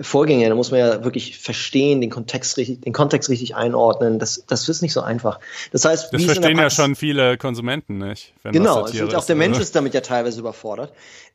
[0.00, 4.18] Vorgänge, da muss man ja wirklich verstehen, den Kontext richtig, den Kontext richtig einordnen.
[4.18, 5.40] Das, das ist nicht so einfach.
[5.72, 8.34] Das heißt, das verstehen ja schon viele Konsumenten nicht.
[8.44, 10.92] genau, auch der Mensch ist damit ja teilweise überfordert.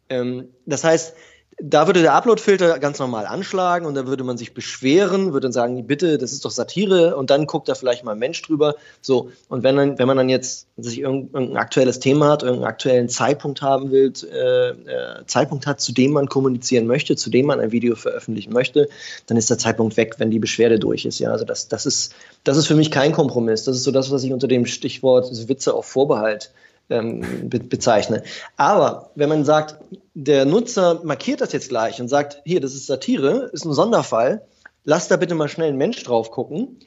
[0.10, 1.14] Ähm, das heißt,
[1.62, 5.52] da würde der Upload-Filter ganz normal anschlagen und da würde man sich beschweren, würde dann
[5.52, 8.76] sagen, bitte, das ist doch Satire und dann guckt da vielleicht mal ein Mensch drüber.
[9.02, 13.10] So, und wenn, dann, wenn man dann jetzt sich irgendein aktuelles Thema hat, irgendeinen aktuellen
[13.10, 17.60] Zeitpunkt haben will, äh, äh, Zeitpunkt hat, zu dem man kommunizieren möchte, zu dem man
[17.60, 18.88] ein Video veröffentlichen möchte,
[19.28, 21.20] dann ist der Zeitpunkt weg, wenn die Beschwerde durch ist.
[21.20, 22.14] Ja, also das, das ist,
[22.46, 23.66] das ist für mich kein Kompromiss.
[23.66, 26.52] Das ist so das, was ich unter dem Stichwort Witze auf Vorbehalt
[26.90, 28.24] ähm, be bezeichne.
[28.58, 29.78] Aber wenn man sagt,
[30.14, 34.46] der Nutzer markiert das jetzt gleich und sagt, hier, das ist Satire, ist ein Sonderfall,
[34.84, 36.80] lass da bitte mal schnell ein Mensch drauf gucken,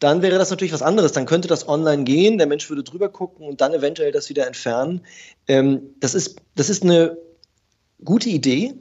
[0.00, 1.12] dann wäre das natürlich was anderes.
[1.12, 4.46] Dann könnte das online gehen, der Mensch würde drüber gucken und dann eventuell das wieder
[4.46, 5.02] entfernen.
[5.48, 7.16] Ähm, das, ist, das ist eine
[8.04, 8.74] gute Idee,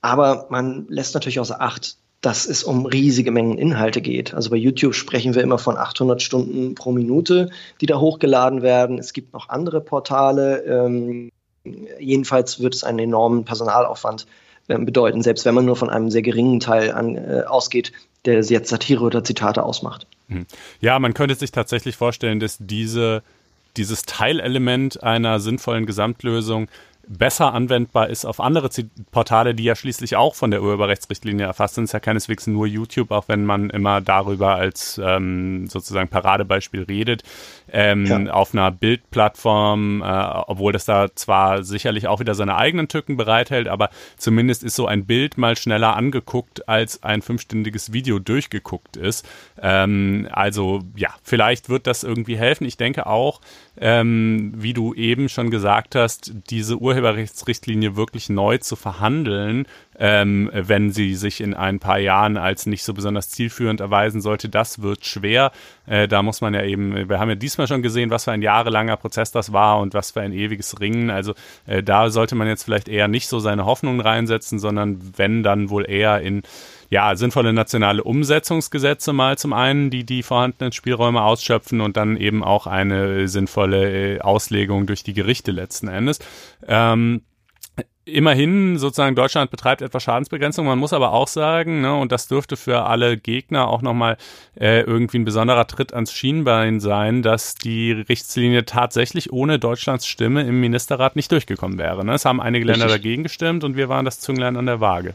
[0.00, 4.34] aber man lässt natürlich außer Acht, dass es um riesige Mengen Inhalte geht.
[4.34, 8.98] Also bei YouTube sprechen wir immer von 800 Stunden pro Minute, die da hochgeladen werden.
[8.98, 10.62] Es gibt noch andere Portale.
[10.64, 11.30] Ähm,
[11.98, 14.26] jedenfalls wird es einen enormen Personalaufwand
[14.68, 17.92] äh, bedeuten, selbst wenn man nur von einem sehr geringen Teil an, äh, ausgeht,
[18.26, 20.06] der jetzt Satire oder Zitate ausmacht.
[20.28, 20.46] Mhm.
[20.80, 23.22] Ja, man könnte sich tatsächlich vorstellen, dass diese,
[23.78, 26.68] dieses Teilelement einer sinnvollen Gesamtlösung
[27.10, 28.70] besser anwendbar ist auf andere
[29.10, 31.84] Portale, die ja schließlich auch von der Urheberrechtsrichtlinie erfasst sind.
[31.84, 36.84] Es ist ja keineswegs nur YouTube, auch wenn man immer darüber als ähm, sozusagen Paradebeispiel
[36.84, 37.24] redet.
[37.72, 38.32] Ähm, ja.
[38.32, 43.66] Auf einer Bildplattform, äh, obwohl das da zwar sicherlich auch wieder seine eigenen Tücken bereithält,
[43.66, 49.28] aber zumindest ist so ein Bild mal schneller angeguckt, als ein fünfstündiges Video durchgeguckt ist.
[49.60, 52.64] Ähm, also ja, vielleicht wird das irgendwie helfen.
[52.64, 53.40] Ich denke auch,
[53.80, 59.66] ähm, wie du eben schon gesagt hast, diese Urheberrechtsrichtlinie wirklich neu zu verhandeln,
[59.98, 64.50] ähm, wenn sie sich in ein paar Jahren als nicht so besonders zielführend erweisen sollte,
[64.50, 65.50] das wird schwer.
[65.86, 68.42] Äh, da muss man ja eben, wir haben ja diesmal schon gesehen, was für ein
[68.42, 71.08] jahrelanger Prozess das war und was für ein ewiges Ringen.
[71.08, 71.34] Also
[71.66, 75.70] äh, da sollte man jetzt vielleicht eher nicht so seine Hoffnungen reinsetzen, sondern wenn dann
[75.70, 76.42] wohl eher in
[76.90, 82.42] ja, sinnvolle nationale Umsetzungsgesetze mal zum einen, die die vorhandenen Spielräume ausschöpfen und dann eben
[82.42, 86.18] auch eine sinnvolle äh, Auslegung durch die Gerichte letzten Endes.
[86.66, 87.22] Ähm,
[88.04, 90.66] immerhin sozusagen Deutschland betreibt etwas Schadensbegrenzung.
[90.66, 94.16] Man muss aber auch sagen, ne, und das dürfte für alle Gegner auch nochmal
[94.58, 100.42] äh, irgendwie ein besonderer Tritt ans Schienbein sein, dass die Richtlinie tatsächlich ohne Deutschlands Stimme
[100.42, 102.04] im Ministerrat nicht durchgekommen wäre.
[102.04, 102.14] Ne?
[102.14, 103.02] Es haben einige Länder Richtig.
[103.02, 105.14] dagegen gestimmt und wir waren das Zünglein an der Waage.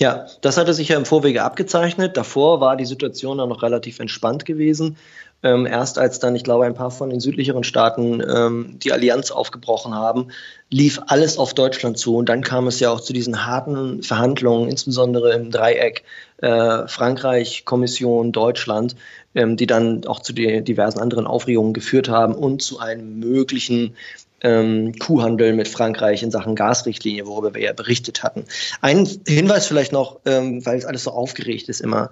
[0.00, 2.16] Ja, das hatte sich ja im Vorwege abgezeichnet.
[2.16, 4.96] Davor war die Situation dann noch relativ entspannt gewesen.
[5.42, 9.30] Ähm, erst als dann, ich glaube, ein paar von den südlicheren Staaten ähm, die Allianz
[9.30, 10.28] aufgebrochen haben,
[10.70, 12.16] lief alles auf Deutschland zu.
[12.16, 16.02] Und dann kam es ja auch zu diesen harten Verhandlungen, insbesondere im Dreieck
[16.38, 18.96] äh, Frankreich, Kommission, Deutschland,
[19.34, 23.96] ähm, die dann auch zu diversen anderen Aufregungen geführt haben und zu einem möglichen
[24.42, 28.44] ähm, Kuhhandel mit Frankreich in Sachen Gasrichtlinie, worüber wir ja berichtet hatten.
[28.80, 32.10] Ein Hinweis vielleicht noch, ähm, weil es alles so aufgeregt ist immer.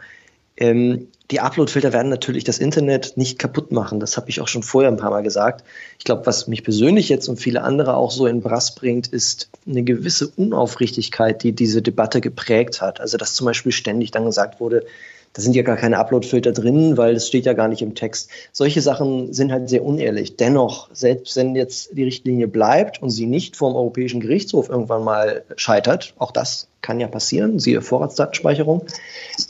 [0.56, 4.00] Ähm, die Uploadfilter werden natürlich das Internet nicht kaputt machen.
[4.00, 5.62] Das habe ich auch schon vorher ein paar Mal gesagt.
[5.98, 9.50] Ich glaube, was mich persönlich jetzt und viele andere auch so in Brass bringt, ist
[9.66, 13.00] eine gewisse Unaufrichtigkeit, die diese Debatte geprägt hat.
[13.00, 14.86] Also, dass zum Beispiel ständig dann gesagt wurde,
[15.32, 18.30] da sind ja gar keine Upload-Filter drin, weil es steht ja gar nicht im Text.
[18.52, 20.36] Solche Sachen sind halt sehr unehrlich.
[20.36, 25.44] Dennoch, selbst wenn jetzt die Richtlinie bleibt und sie nicht vom Europäischen Gerichtshof irgendwann mal
[25.56, 28.84] scheitert, auch das kann ja passieren, siehe Vorratsdatenspeicherung,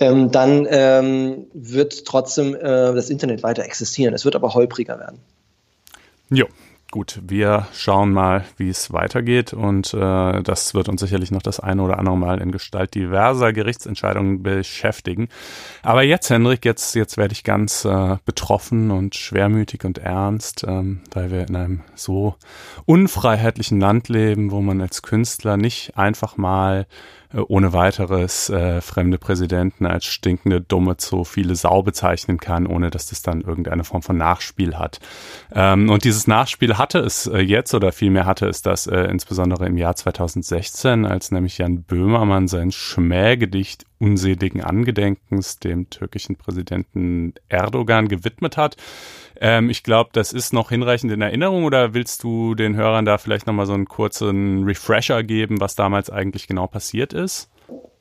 [0.01, 4.15] ähm, dann ähm, wird trotzdem äh, das Internet weiter existieren.
[4.15, 5.19] Es wird aber holpriger werden.
[6.31, 6.47] Jo,
[6.91, 11.61] Gut, wir schauen mal, wie es weitergeht und äh, das wird uns sicherlich noch das
[11.61, 15.29] eine oder andere Mal in Gestalt diverser Gerichtsentscheidungen beschäftigen.
[15.83, 21.03] Aber jetzt, Henrik, jetzt, jetzt werde ich ganz äh, betroffen und schwermütig und ernst, ähm,
[21.13, 22.37] weil wir in einem so
[22.87, 26.87] unfreiheitlichen Land leben, wo man als Künstler nicht einfach mal
[27.37, 33.09] ohne weiteres äh, fremde Präsidenten als stinkende, dumme, zu viele Sau bezeichnen kann, ohne dass
[33.09, 34.99] das dann irgendeine Form von Nachspiel hat.
[35.53, 39.67] Ähm, und dieses Nachspiel hatte es äh, jetzt oder vielmehr hatte es das äh, insbesondere
[39.67, 48.09] im Jahr 2016, als nämlich Jan Böhmermann sein Schmähgedicht unseligen Angedenkens dem türkischen Präsidenten Erdogan
[48.09, 48.77] gewidmet hat.
[49.41, 53.19] Ähm, ich glaube, das ist noch hinreichend in Erinnerung oder willst du den Hörern da
[53.19, 57.49] vielleicht nochmal so einen kurzen Refresher geben, was damals eigentlich genau passiert ist?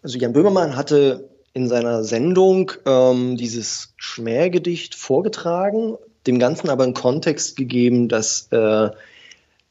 [0.02, 5.96] Also Jan Böhmermann hatte in seiner Sendung ähm, dieses Schmähgedicht vorgetragen,
[6.26, 8.90] dem Ganzen aber einen Kontext gegeben, dass äh,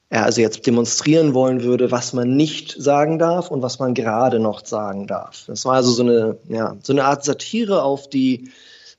[0.08, 4.38] er also jetzt demonstrieren wollen würde, was man nicht sagen darf und was man gerade
[4.38, 5.44] noch sagen darf.
[5.46, 8.50] Das war also so eine, ja, so eine Art Satire auf die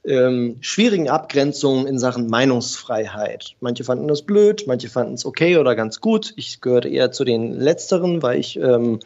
[0.08, 3.56] ähm, schwierigen Abgrenzungen in Sachen Meinungsfreiheit.
[3.60, 6.34] Manche fanden das blöd, manche fanden es okay oder ganz gut.
[6.38, 9.00] Ich gehörte eher zu den Letzteren, weil ich ähm,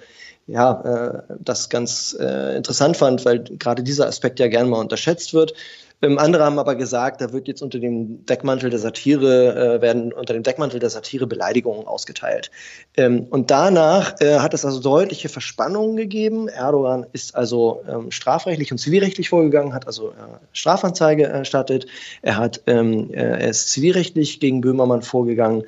[0.48, 5.34] ja, äh, das ganz äh, interessant fand, weil gerade dieser Aspekt ja gern mal unterschätzt
[5.34, 5.54] wird.
[6.02, 10.12] Ähm, andere haben aber gesagt, da wird jetzt unter dem Deckmantel der Satire, äh, werden
[10.12, 12.52] unter dem Deckmantel der Satire Beleidigungen ausgeteilt.
[12.98, 16.48] Ähm, und danach äh, hat es also deutliche Verspannungen gegeben.
[16.48, 20.14] Erdogan ist also ähm, strafrechtlich und zivilrechtlich vorgegangen, hat also äh,
[20.54, 21.86] Strafanzeige erstattet.
[22.22, 25.66] Er hat, ähm, äh, er ist zivilrechtlich gegen Böhmermann vorgegangen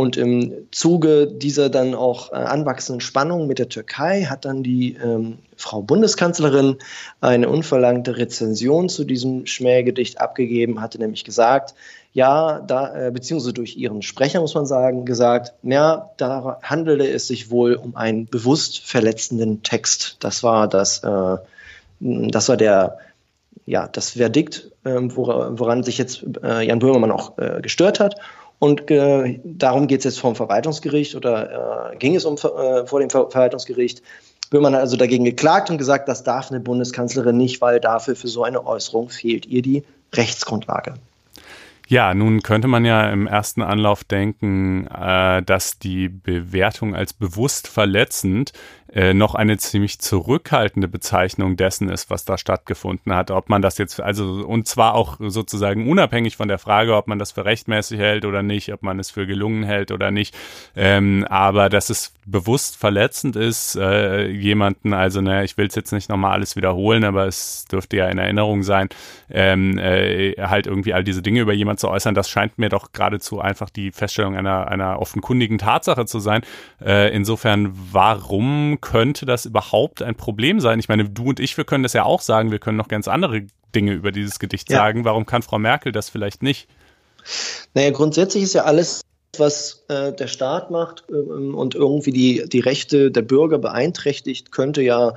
[0.00, 4.94] und im Zuge dieser dann auch äh, anwachsenden Spannung mit der Türkei hat dann die
[4.94, 6.76] ähm, Frau Bundeskanzlerin
[7.20, 11.74] eine unverlangte Rezension zu diesem Schmähgedicht abgegeben, hatte nämlich gesagt,
[12.14, 17.28] ja, da, äh, beziehungsweise durch ihren Sprecher muss man sagen, gesagt, ja, da handelte es
[17.28, 20.16] sich wohl um einen bewusst verletzenden Text.
[20.20, 21.36] Das war das, äh,
[22.00, 22.96] das war der,
[23.66, 28.16] ja, das Verdikt, äh, woran sich jetzt äh, Jan Böhmermann auch äh, gestört hat.
[28.60, 33.00] Und äh, darum geht es jetzt vom Verwaltungsgericht oder äh, ging es um äh, vor
[33.00, 34.02] dem Ver Verwaltungsgericht.
[34.50, 38.28] Böhmann hat also dagegen geklagt und gesagt, das darf eine Bundeskanzlerin nicht, weil dafür für
[38.28, 40.94] so eine Äußerung fehlt ihr die Rechtsgrundlage.
[41.90, 47.66] Ja, nun könnte man ja im ersten Anlauf denken, äh, dass die Bewertung als bewusst
[47.66, 48.52] verletzend
[48.92, 53.30] äh, noch eine ziemlich zurückhaltende Bezeichnung dessen ist, was da stattgefunden hat.
[53.30, 57.18] Ob man das jetzt, also und zwar auch sozusagen unabhängig von der Frage, ob man
[57.18, 60.36] das für rechtmäßig hält oder nicht, ob man es für gelungen hält oder nicht.
[60.74, 65.92] Ähm, aber dass es bewusst verletzend ist, äh, jemanden, also ne, ich will es jetzt
[65.92, 68.88] nicht nochmal alles wiederholen, aber es dürfte ja in Erinnerung sein,
[69.30, 72.92] ähm, äh, halt irgendwie all diese Dinge über jemanden zu äußern, das scheint mir doch
[72.92, 76.42] geradezu einfach die Feststellung einer, einer offenkundigen Tatsache zu sein.
[76.84, 80.78] Äh, insofern, warum könnte das überhaupt ein Problem sein?
[80.78, 83.08] Ich meine, du und ich, wir können das ja auch sagen, wir können noch ganz
[83.08, 84.78] andere Dinge über dieses Gedicht ja.
[84.78, 85.04] sagen.
[85.04, 86.68] Warum kann Frau Merkel das vielleicht nicht?
[87.74, 89.02] Naja, grundsätzlich ist ja alles,
[89.36, 94.82] was äh, der Staat macht ähm, und irgendwie die, die Rechte der Bürger beeinträchtigt, könnte
[94.82, 95.14] ja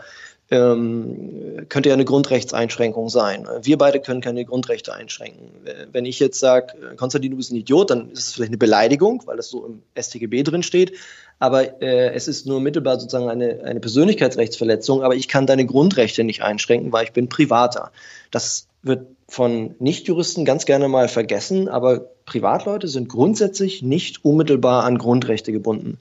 [0.52, 3.47] ähm, könnte ja eine Grundrechtseinschränkung sein.
[3.62, 5.49] Wir beide können keine Grundrechte einschränken.
[5.91, 9.23] Wenn ich jetzt sage, Konstantin, du bist ein Idiot, dann ist es vielleicht eine Beleidigung,
[9.26, 10.93] weil das so im StGB drin steht.
[11.39, 15.04] Aber äh, es ist nur mittelbar sozusagen eine, eine Persönlichkeitsrechtsverletzung.
[15.04, 17.91] Aber ich kann deine Grundrechte nicht einschränken, weil ich bin Privater.
[18.32, 24.98] Das wird von Nichtjuristen ganz gerne mal vergessen, aber Privatleute sind grundsätzlich nicht unmittelbar an
[24.98, 25.98] Grundrechte gebunden.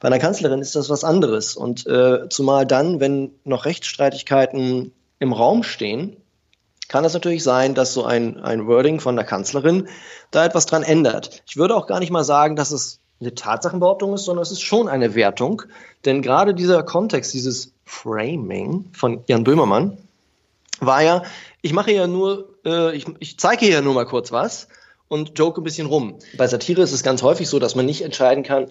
[0.00, 1.56] Bei einer Kanzlerin ist das was anderes.
[1.56, 6.16] Und äh, zumal dann, wenn noch Rechtsstreitigkeiten im Raum stehen,
[6.88, 9.88] kann es natürlich sein, dass so ein, ein Wording von der Kanzlerin
[10.30, 11.42] da etwas dran ändert.
[11.46, 14.62] Ich würde auch gar nicht mal sagen, dass es eine Tatsachenbehauptung ist, sondern es ist
[14.62, 15.62] schon eine Wertung.
[16.04, 19.98] Denn gerade dieser Kontext, dieses Framing von Jan Böhmermann,
[20.80, 21.22] war ja,
[21.62, 24.68] ich mache ja nur, äh, ich, ich zeige ja nur mal kurz was
[25.08, 26.18] und joke ein bisschen rum.
[26.36, 28.66] Bei Satire ist es ganz häufig so, dass man nicht entscheiden kann,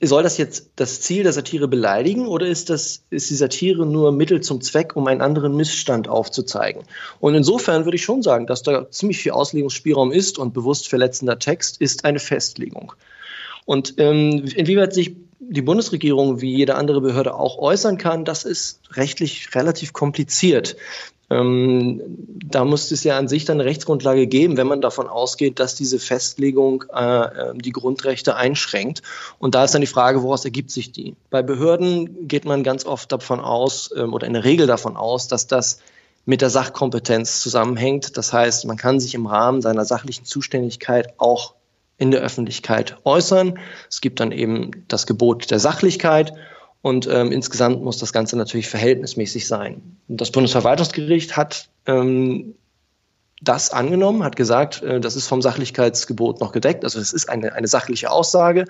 [0.00, 4.12] soll das jetzt das Ziel der Satire beleidigen oder ist, das, ist die Satire nur
[4.12, 6.84] Mittel zum Zweck, um einen anderen Missstand aufzuzeigen?
[7.18, 11.38] Und insofern würde ich schon sagen, dass da ziemlich viel Auslegungsspielraum ist und bewusst verletzender
[11.38, 12.92] Text ist eine Festlegung.
[13.64, 18.80] Und ähm, inwieweit sich die Bundesregierung wie jede andere Behörde auch äußern kann, das ist
[18.92, 20.76] rechtlich relativ kompliziert.
[21.30, 22.02] Ähm,
[22.44, 25.74] da muss es ja an sich dann eine Rechtsgrundlage geben, wenn man davon ausgeht, dass
[25.74, 29.02] diese Festlegung äh, ähm, die Grundrechte einschränkt.
[29.38, 31.16] Und da ist dann die Frage, woraus ergibt sich die?
[31.30, 35.26] Bei Behörden geht man ganz oft davon aus ähm, oder in der Regel davon aus,
[35.26, 35.78] dass das
[36.26, 38.16] mit der Sachkompetenz zusammenhängt.
[38.16, 41.54] Das heißt, man kann sich im Rahmen seiner sachlichen Zuständigkeit auch
[42.02, 43.60] in der Öffentlichkeit äußern.
[43.88, 46.32] Es gibt dann eben das Gebot der Sachlichkeit
[46.82, 49.96] und ähm, insgesamt muss das Ganze natürlich verhältnismäßig sein.
[50.08, 52.56] Das Bundesverwaltungsgericht hat ähm,
[53.40, 56.82] das angenommen, hat gesagt, äh, das ist vom Sachlichkeitsgebot noch gedeckt.
[56.82, 58.64] Also es ist eine, eine sachliche Aussage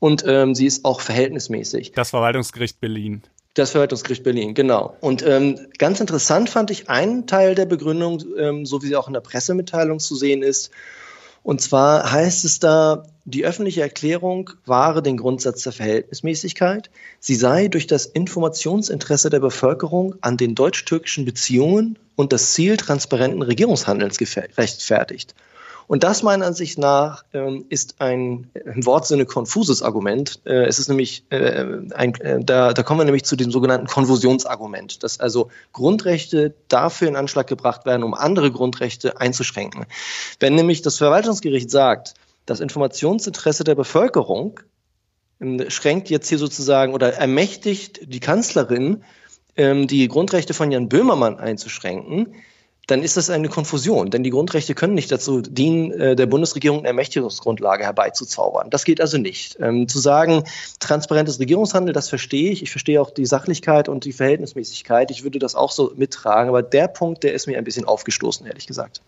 [0.00, 1.92] und ähm, sie ist auch verhältnismäßig.
[1.92, 3.22] Das Verwaltungsgericht Berlin.
[3.54, 4.96] Das Verwaltungsgericht Berlin, genau.
[5.00, 9.06] Und ähm, ganz interessant fand ich einen Teil der Begründung, ähm, so wie sie auch
[9.06, 10.72] in der Pressemitteilung zu sehen ist,
[11.42, 16.90] und zwar heißt es da, die öffentliche Erklärung wahre den Grundsatz der Verhältnismäßigkeit.
[17.20, 23.42] Sie sei durch das Informationsinteresse der Bevölkerung an den deutsch-türkischen Beziehungen und das Ziel transparenten
[23.42, 25.34] Regierungshandelns gerechtfertigt.
[25.86, 30.40] Und das meiner Ansicht nach ähm, ist ein im Wortsinne konfuses Argument.
[30.44, 31.64] Äh, es ist nämlich, äh,
[31.94, 37.08] ein, äh, da, da kommen wir nämlich zu dem sogenannten Konfusionsargument, dass also Grundrechte dafür
[37.08, 39.86] in Anschlag gebracht werden, um andere Grundrechte einzuschränken.
[40.40, 42.14] Wenn nämlich das Verwaltungsgericht sagt,
[42.46, 44.60] das Informationsinteresse der Bevölkerung
[45.40, 49.04] ähm, schränkt jetzt hier sozusagen oder ermächtigt die Kanzlerin,
[49.56, 52.34] ähm, die Grundrechte von Jan Böhmermann einzuschränken,
[52.88, 56.80] dann ist das eine Konfusion, denn die Grundrechte können nicht dazu dienen, äh, der Bundesregierung
[56.80, 58.70] eine Ermächtigungsgrundlage herbeizuzaubern.
[58.70, 59.56] Das geht also nicht.
[59.60, 60.44] Ähm, zu sagen,
[60.80, 62.62] transparentes Regierungshandel, das verstehe ich.
[62.62, 65.10] Ich verstehe auch die Sachlichkeit und die Verhältnismäßigkeit.
[65.12, 66.48] Ich würde das auch so mittragen.
[66.48, 69.00] Aber der Punkt, der ist mir ein bisschen aufgestoßen, ehrlich gesagt.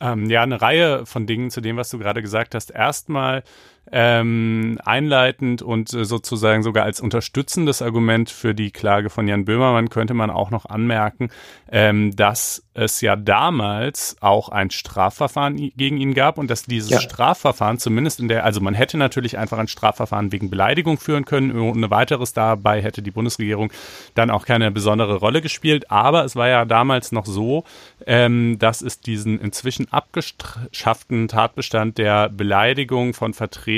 [0.00, 2.72] Ähm, ja, eine Reihe von Dingen zu dem, was du gerade gesagt hast.
[2.72, 3.44] Erstmal
[3.90, 9.90] ähm, einleitend und äh, sozusagen sogar als unterstützendes Argument für die Klage von Jan Böhmermann
[9.90, 11.30] könnte man auch noch anmerken,
[11.70, 17.00] ähm, dass es ja damals auch ein Strafverfahren gegen ihn gab und dass dieses ja.
[17.00, 21.58] Strafverfahren zumindest in der, also man hätte natürlich einfach ein Strafverfahren wegen Beleidigung führen können,
[21.58, 23.72] ohne weiteres dabei hätte die Bundesregierung
[24.14, 27.64] dann auch keine besondere Rolle gespielt, aber es war ja damals noch so,
[28.06, 33.71] ähm, dass es diesen inzwischen abgeschafften Tatbestand der Beleidigung von Vertretern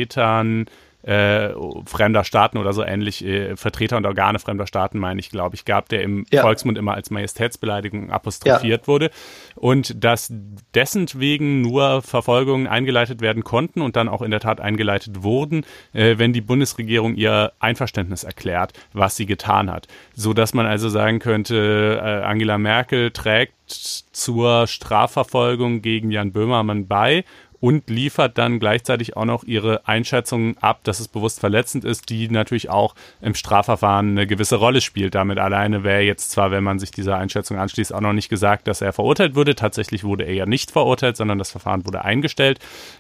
[1.05, 1.51] äh,
[1.85, 5.67] fremder Staaten oder so ähnlich, äh, Vertreter und Organe fremder Staaten, meine ich, glaube ich,
[5.67, 6.41] gab, der im ja.
[6.41, 8.87] Volksmund immer als Majestätsbeleidigung apostrophiert ja.
[8.87, 9.11] wurde.
[9.55, 10.33] Und dass
[10.75, 15.67] dessen wegen nur Verfolgungen eingeleitet werden konnten und dann auch in der Tat eingeleitet wurden,
[15.93, 19.89] äh, wenn die Bundesregierung ihr Einverständnis erklärt, was sie getan hat.
[20.15, 26.87] So dass man also sagen könnte, äh, Angela Merkel trägt zur Strafverfolgung gegen Jan Böhmermann
[26.87, 27.25] bei
[27.65, 32.29] und liefert dann gleichzeitig auch noch ihre Einschätzung ab, dass es bewusst verletzend ist, die
[32.29, 35.15] natürlich auch im Strafverfahren eine gewisse Rolle spielt.
[35.15, 38.69] Damit alleine wäre jetzt zwar, wenn man sich dieser Einschätzung anschließt, auch noch nicht gesagt,
[38.69, 39.55] dass er verurteilt wurde.
[39.55, 42.59] Tatsächlich wurde er ja nicht verurteilt, sondern das Verfahren wurde eingestellt.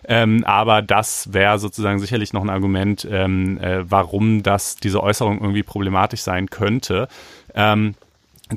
[0.09, 5.43] Ähm, aber das wäre sozusagen sicherlich noch ein Argument, ähm, äh, warum das diese Äußerung
[5.43, 7.09] irgendwie problematisch sein könnte.
[7.55, 7.97] Ähm,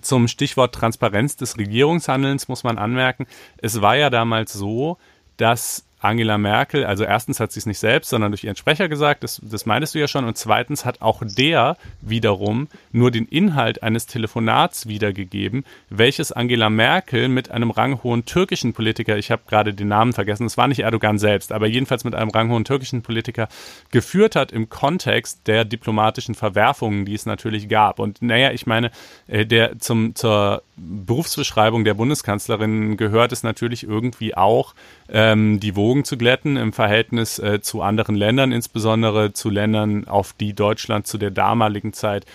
[0.01, 3.27] zum Stichwort Transparenz des Regierungshandelns muss man anmerken,
[3.57, 4.97] es war ja damals so,
[5.35, 9.23] dass Angela Merkel, also erstens hat sie es nicht selbst, sondern durch ihren Sprecher gesagt,
[9.23, 13.81] das, das meintest du ja schon, und zweitens hat auch der wiederum nur den Inhalt
[13.81, 19.87] eines Telefonats wiedergegeben, welches Angela Merkel mit einem ranghohen türkischen Politiker, ich habe gerade den
[19.87, 23.47] Namen vergessen, es war nicht Erdogan selbst, aber jedenfalls mit einem ranghohen türkischen Politiker
[23.89, 27.99] geführt hat im Kontext der diplomatischen Verwerfungen, die es natürlich gab.
[27.99, 28.91] Und naja, ich meine,
[29.27, 34.75] äh, der zum, zur Berufsbeschreibung der Bundeskanzlerin gehört es natürlich irgendwie auch,
[35.09, 40.33] ähm, die Wogen zu glätten im Verhältnis äh, zu anderen Ländern, insbesondere zu Ländern, auf
[40.33, 42.25] die Deutschland zu der damaligen Zeit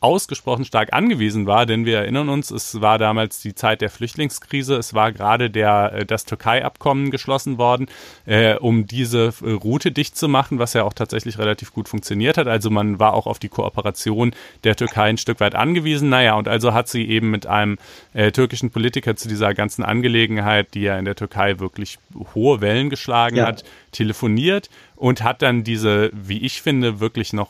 [0.00, 4.76] ausgesprochen stark angewiesen war, denn wir erinnern uns, es war damals die Zeit der Flüchtlingskrise,
[4.76, 7.86] es war gerade der, äh, das Türkei-Abkommen geschlossen worden,
[8.24, 12.38] äh, um diese äh, Route dicht zu machen, was ja auch tatsächlich relativ gut funktioniert
[12.38, 12.46] hat.
[12.46, 14.32] Also man war auch auf die Kooperation
[14.64, 16.08] der Türkei ein Stück weit angewiesen.
[16.08, 17.78] Naja, und also hat sie eben mit einem
[18.14, 21.98] äh, türkischen Politiker zu dieser ganzen Angelegenheit, die ja in der Türkei wirklich
[22.34, 23.46] hohe Wellen geschlagen ja.
[23.46, 27.48] hat, telefoniert und hat dann diese, wie ich finde, wirklich noch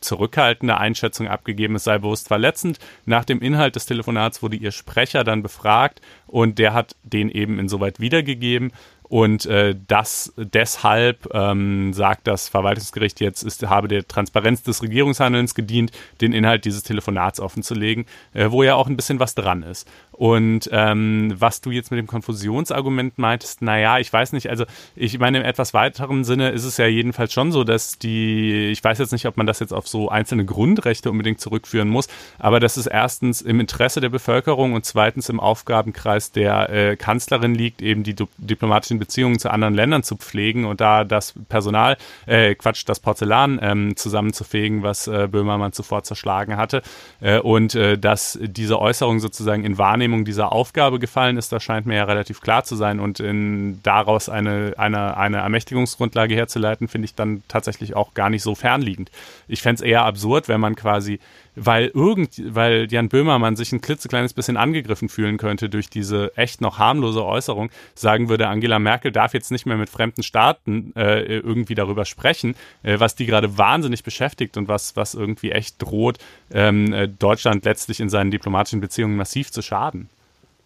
[0.00, 2.78] zurückhaltende Einschätzung abgegeben, es sei bewusst verletzend.
[3.06, 7.58] Nach dem Inhalt des Telefonats wurde ihr Sprecher dann befragt und der hat den eben
[7.58, 8.72] insoweit wiedergegeben.
[9.06, 15.54] Und äh, das deshalb ähm, sagt das Verwaltungsgericht jetzt, ist, habe der Transparenz des Regierungshandelns
[15.54, 19.86] gedient, den Inhalt dieses Telefonats offenzulegen, äh, wo ja auch ein bisschen was dran ist.
[20.16, 25.18] Und ähm, was du jetzt mit dem Konfusionsargument meintest, naja, ich weiß nicht, also ich
[25.18, 28.98] meine, im etwas weiteren Sinne ist es ja jedenfalls schon so, dass die, ich weiß
[28.98, 32.06] jetzt nicht, ob man das jetzt auf so einzelne Grundrechte unbedingt zurückführen muss,
[32.38, 37.54] aber dass es erstens im Interesse der Bevölkerung und zweitens im Aufgabenkreis der äh, Kanzlerin
[37.54, 41.96] liegt, eben die diplomatischen Beziehungen zu anderen Ländern zu pflegen und da das Personal,
[42.26, 46.82] äh, Quatsch, das Porzellan ähm, zusammenzufegen, was äh, Böhmermann zuvor zerschlagen hatte.
[47.20, 51.62] Äh, und äh, dass diese Äußerung sozusagen in Wahrnehmung Wahrnehmung dieser Aufgabe gefallen ist, das
[51.62, 53.00] scheint mir ja relativ klar zu sein.
[53.00, 58.42] Und in, daraus eine, eine, eine Ermächtigungsgrundlage herzuleiten, finde ich dann tatsächlich auch gar nicht
[58.42, 59.10] so fernliegend.
[59.48, 61.20] Ich fände es eher absurd, wenn man quasi
[61.56, 66.60] weil irgend, weil Jan Böhmermann sich ein klitzekleines bisschen angegriffen fühlen könnte durch diese echt
[66.60, 71.20] noch harmlose Äußerung, sagen würde, Angela Merkel darf jetzt nicht mehr mit fremden Staaten äh,
[71.38, 76.18] irgendwie darüber sprechen, äh, was die gerade wahnsinnig beschäftigt und was, was irgendwie echt droht,
[76.52, 80.08] ähm, äh, Deutschland letztlich in seinen diplomatischen Beziehungen massiv zu schaden.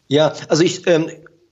[0.09, 1.11] Ja, also ich ähm,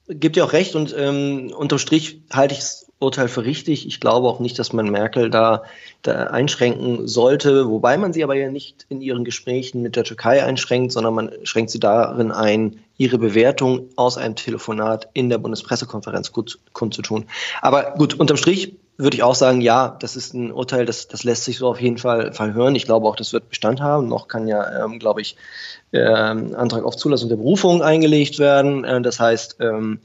[0.09, 3.87] gebe dir auch recht und ähm, unterm Strich halte ich es Urteil für richtig.
[3.87, 5.65] Ich glaube auch nicht, dass man Merkel da,
[6.03, 10.43] da einschränken sollte, wobei man sie aber ja nicht in ihren Gesprächen mit der Türkei
[10.43, 16.33] einschränkt, sondern man schränkt sie darin ein, ihre Bewertung aus einem Telefonat in der Bundespressekonferenz
[16.73, 17.27] kundzutun.
[17.61, 21.23] Aber gut, unterm Strich würde ich auch sagen, ja, das ist ein Urteil, das, das
[21.23, 22.75] lässt sich so auf jeden Fall, Fall hören.
[22.75, 24.09] Ich glaube auch, das wird Bestand haben.
[24.09, 25.37] Noch kann ja, ähm, glaube ich,
[25.93, 28.85] ähm, Antrag auf Zulassung der Berufung eingelegt werden.
[28.85, 30.01] Äh, das heißt, ähm,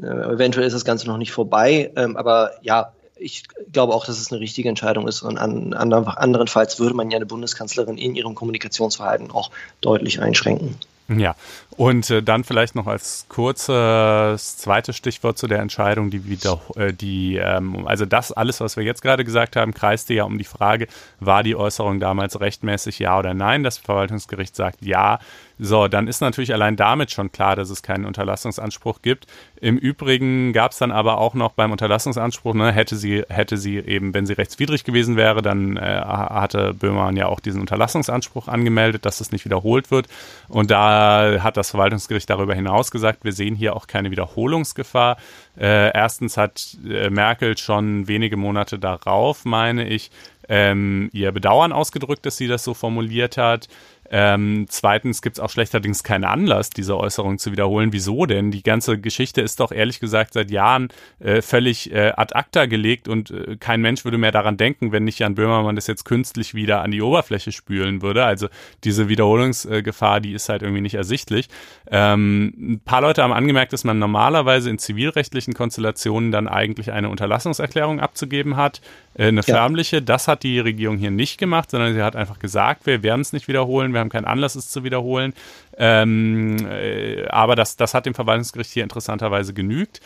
[0.00, 4.18] äh, eventuell ist das Ganze noch nicht vorbei, ähm, aber ja, ich glaube auch, dass
[4.18, 5.22] es eine richtige Entscheidung ist.
[5.22, 10.76] Und an, an, anderenfalls würde man ja eine Bundeskanzlerin in ihrem Kommunikationsverhalten auch deutlich einschränken.
[11.08, 11.36] Ja,
[11.76, 16.92] und äh, dann vielleicht noch als kurzes zweites Stichwort zu der Entscheidung, die wieder, äh,
[16.92, 20.44] die, ähm, also das alles, was wir jetzt gerade gesagt haben, kreiste ja um die
[20.44, 20.88] Frage,
[21.20, 23.62] war die Äußerung damals rechtmäßig, ja oder nein?
[23.62, 25.20] Das Verwaltungsgericht sagt ja.
[25.58, 29.26] So, dann ist natürlich allein damit schon klar, dass es keinen Unterlassungsanspruch gibt.
[29.58, 33.78] Im Übrigen gab es dann aber auch noch beim Unterlassungsanspruch, ne, hätte sie, hätte sie
[33.78, 39.06] eben, wenn sie rechtswidrig gewesen wäre, dann äh, hatte Böhmermann ja auch diesen Unterlassungsanspruch angemeldet,
[39.06, 40.08] dass es nicht wiederholt wird.
[40.48, 40.95] Und da
[41.40, 45.16] hat das Verwaltungsgericht darüber hinaus gesagt, wir sehen hier auch keine Wiederholungsgefahr.
[45.58, 50.10] Äh, erstens hat äh, Merkel schon wenige Monate darauf, meine ich,
[50.48, 53.68] ähm, ihr Bedauern ausgedrückt, dass sie das so formuliert hat.
[54.10, 57.92] Ähm, zweitens gibt es auch schlechterdings keinen Anlass, diese Äußerung zu wiederholen.
[57.92, 58.50] Wieso denn?
[58.50, 60.88] Die ganze Geschichte ist doch ehrlich gesagt seit Jahren
[61.18, 65.04] äh, völlig äh, ad acta gelegt und äh, kein Mensch würde mehr daran denken, wenn
[65.04, 68.24] nicht Jan Böhmermann das jetzt künstlich wieder an die Oberfläche spülen würde.
[68.24, 68.48] Also
[68.84, 71.48] diese Wiederholungsgefahr, die ist halt irgendwie nicht ersichtlich.
[71.90, 77.08] Ähm, ein paar Leute haben angemerkt, dass man normalerweise in zivilrechtlichen Konstellationen dann eigentlich eine
[77.08, 78.80] Unterlassungserklärung abzugeben hat,
[79.14, 80.02] äh, eine förmliche.
[80.02, 83.32] Das hat die Regierung hier nicht gemacht, sondern sie hat einfach gesagt, wir werden es
[83.32, 85.34] nicht wiederholen wir haben keinen Anlass, es zu wiederholen.
[85.76, 90.00] Ähm, äh, aber das, das hat dem Verwaltungsgericht hier interessanterweise genügt.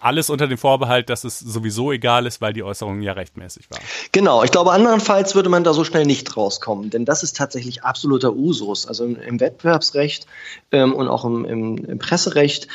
[0.00, 3.80] Alles unter dem Vorbehalt, dass es sowieso egal ist, weil die Äußerung ja rechtmäßig war.
[4.12, 7.82] Genau, ich glaube, andernfalls würde man da so schnell nicht rauskommen, denn das ist tatsächlich
[7.84, 8.86] absoluter Usus.
[8.86, 10.26] Also im, im Wettbewerbsrecht
[10.72, 12.68] ähm, und auch im, im, im Presserecht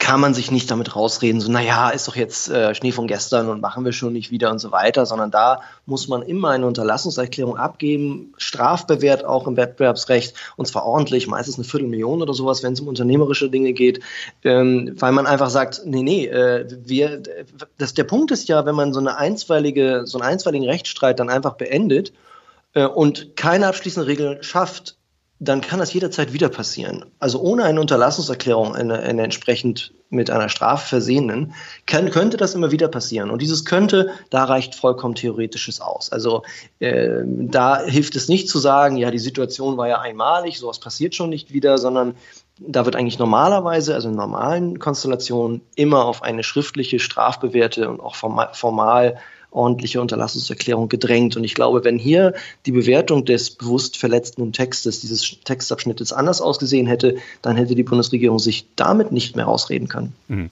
[0.00, 3.50] kann man sich nicht damit rausreden, so, naja, ist doch jetzt äh, Schnee von gestern
[3.50, 6.66] und machen wir schon nicht wieder und so weiter, sondern da muss man immer eine
[6.66, 12.72] Unterlassungserklärung abgeben, strafbewehrt auch im Wettbewerbsrecht und zwar ordentlich, meistens eine Viertelmillion oder sowas, wenn
[12.72, 14.00] es um unternehmerische Dinge geht,
[14.42, 17.22] ähm, weil man einfach sagt, nee, nee, äh, wir,
[17.76, 21.28] das, der Punkt ist ja, wenn man so eine einstweilige, so einen einstweiligen Rechtsstreit dann
[21.28, 22.14] einfach beendet
[22.72, 24.96] äh, und keine abschließende Regel schafft,
[25.42, 27.06] dann kann das jederzeit wieder passieren.
[27.18, 31.54] Also ohne eine Unterlassungserklärung, eine, eine entsprechend mit einer Strafe versehenen,
[31.86, 33.30] kann, könnte das immer wieder passieren.
[33.30, 36.12] Und dieses könnte, da reicht vollkommen Theoretisches aus.
[36.12, 36.42] Also
[36.78, 41.14] äh, da hilft es nicht zu sagen, ja, die Situation war ja einmalig, sowas passiert
[41.14, 42.16] schon nicht wieder, sondern
[42.58, 48.14] da wird eigentlich normalerweise, also in normalen Konstellationen, immer auf eine schriftliche, strafbewährte und auch
[48.14, 49.16] formal, formal
[49.50, 51.36] ordentliche Unterlassungserklärung gedrängt.
[51.36, 52.34] Und ich glaube, wenn hier
[52.66, 58.38] die Bewertung des bewusst verletzten Textes, dieses Textabschnittes anders ausgesehen hätte, dann hätte die Bundesregierung
[58.38, 60.14] sich damit nicht mehr rausreden können.
[60.28, 60.50] Mhm.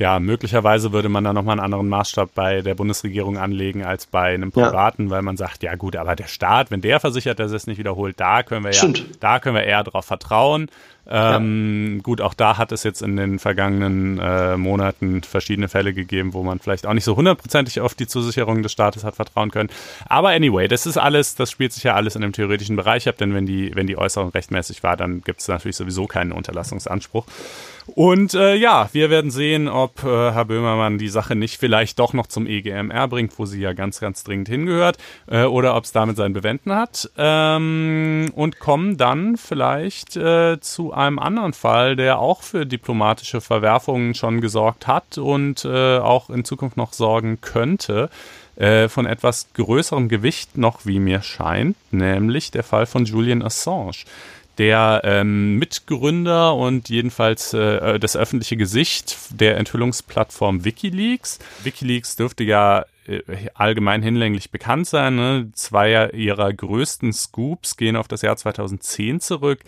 [0.00, 4.32] Ja, möglicherweise würde man da nochmal einen anderen Maßstab bei der Bundesregierung anlegen als bei
[4.32, 5.10] einem Privaten, ja.
[5.10, 8.18] weil man sagt, ja gut, aber der Staat, wenn der versichert, dass es nicht wiederholt,
[8.18, 8.88] da können wir ja,
[9.20, 10.70] da können wir eher darauf vertrauen.
[11.06, 12.02] Ähm, ja.
[12.02, 16.42] Gut, auch da hat es jetzt in den vergangenen äh, Monaten verschiedene Fälle gegeben, wo
[16.42, 19.68] man vielleicht auch nicht so hundertprozentig auf die Zusicherung des Staates hat vertrauen können.
[20.08, 23.18] Aber anyway, das ist alles, das spielt sich ja alles in dem theoretischen Bereich ab,
[23.18, 27.26] denn wenn die, wenn die Äußerung rechtmäßig war, dann gibt es natürlich sowieso keinen Unterlassungsanspruch.
[27.94, 32.12] Und äh, ja, wir werden sehen, ob äh, Herr Böhmermann die Sache nicht vielleicht doch
[32.12, 35.92] noch zum EGMR bringt, wo sie ja ganz, ganz dringend hingehört, äh, oder ob es
[35.92, 37.10] damit sein Bewenden hat.
[37.16, 44.14] Ähm, und kommen dann vielleicht äh, zu einem anderen Fall, der auch für diplomatische Verwerfungen
[44.14, 48.10] schon gesorgt hat und äh, auch in Zukunft noch sorgen könnte
[48.56, 54.04] äh, von etwas größerem Gewicht noch, wie mir scheint, nämlich der Fall von Julian Assange
[54.60, 61.38] der ähm, Mitgründer und jedenfalls äh, das öffentliche Gesicht der Enthüllungsplattform Wikileaks.
[61.64, 63.22] Wikileaks dürfte ja äh,
[63.54, 65.16] allgemein hinlänglich bekannt sein.
[65.16, 65.48] Ne?
[65.54, 69.60] Zwei ihrer größten Scoops gehen auf das Jahr 2010 zurück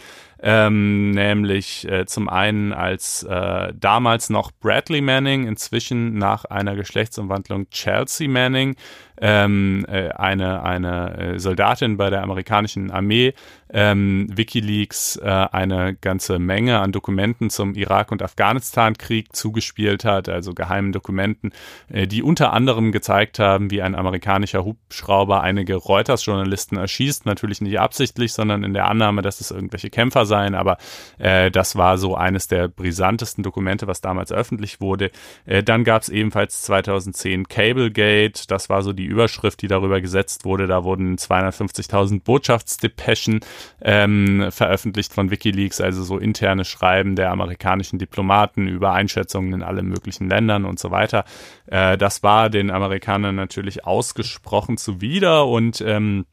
[0.43, 7.71] ähm, nämlich äh, zum einen als äh, damals noch Bradley Manning, inzwischen nach einer Geschlechtsumwandlung
[7.71, 8.75] Chelsea Manning,
[9.21, 13.35] ähm, äh, eine, eine äh, Soldatin bei der amerikanischen Armee,
[13.73, 20.55] ähm, Wikileaks äh, eine ganze Menge an Dokumenten zum Irak- und Afghanistan-Krieg zugespielt hat, also
[20.55, 21.53] geheimen Dokumenten,
[21.89, 27.79] äh, die unter anderem gezeigt haben, wie ein amerikanischer Hubschrauber einige Reuters-Journalisten erschießt, natürlich nicht
[27.79, 30.79] absichtlich, sondern in der Annahme, dass es irgendwelche Kämpfer sein, aber
[31.19, 35.11] äh, das war so eines der brisantesten Dokumente, was damals öffentlich wurde.
[35.45, 40.47] Äh, dann gab es ebenfalls 2010 Cablegate, das war so die Überschrift, die darüber gesetzt
[40.47, 40.67] wurde.
[40.67, 43.41] Da wurden 250.000 Botschaftsdepeschen
[43.83, 49.87] ähm, veröffentlicht von Wikileaks, also so interne Schreiben der amerikanischen Diplomaten über Einschätzungen in allen
[49.87, 51.25] möglichen Ländern und so weiter.
[51.67, 56.25] Äh, das war den Amerikanern natürlich ausgesprochen zuwider und ähm,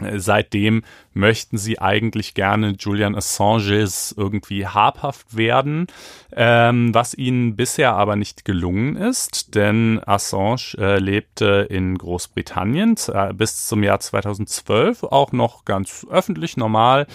[0.00, 0.82] Äh, seitdem
[1.16, 5.86] möchten sie eigentlich gerne Julian Assanges irgendwie habhaft werden,
[6.34, 13.32] ähm, was ihnen bisher aber nicht gelungen ist, denn Assange äh, lebte in Großbritannien äh,
[13.32, 17.06] bis zum Jahr 2012 auch noch ganz öffentlich normal.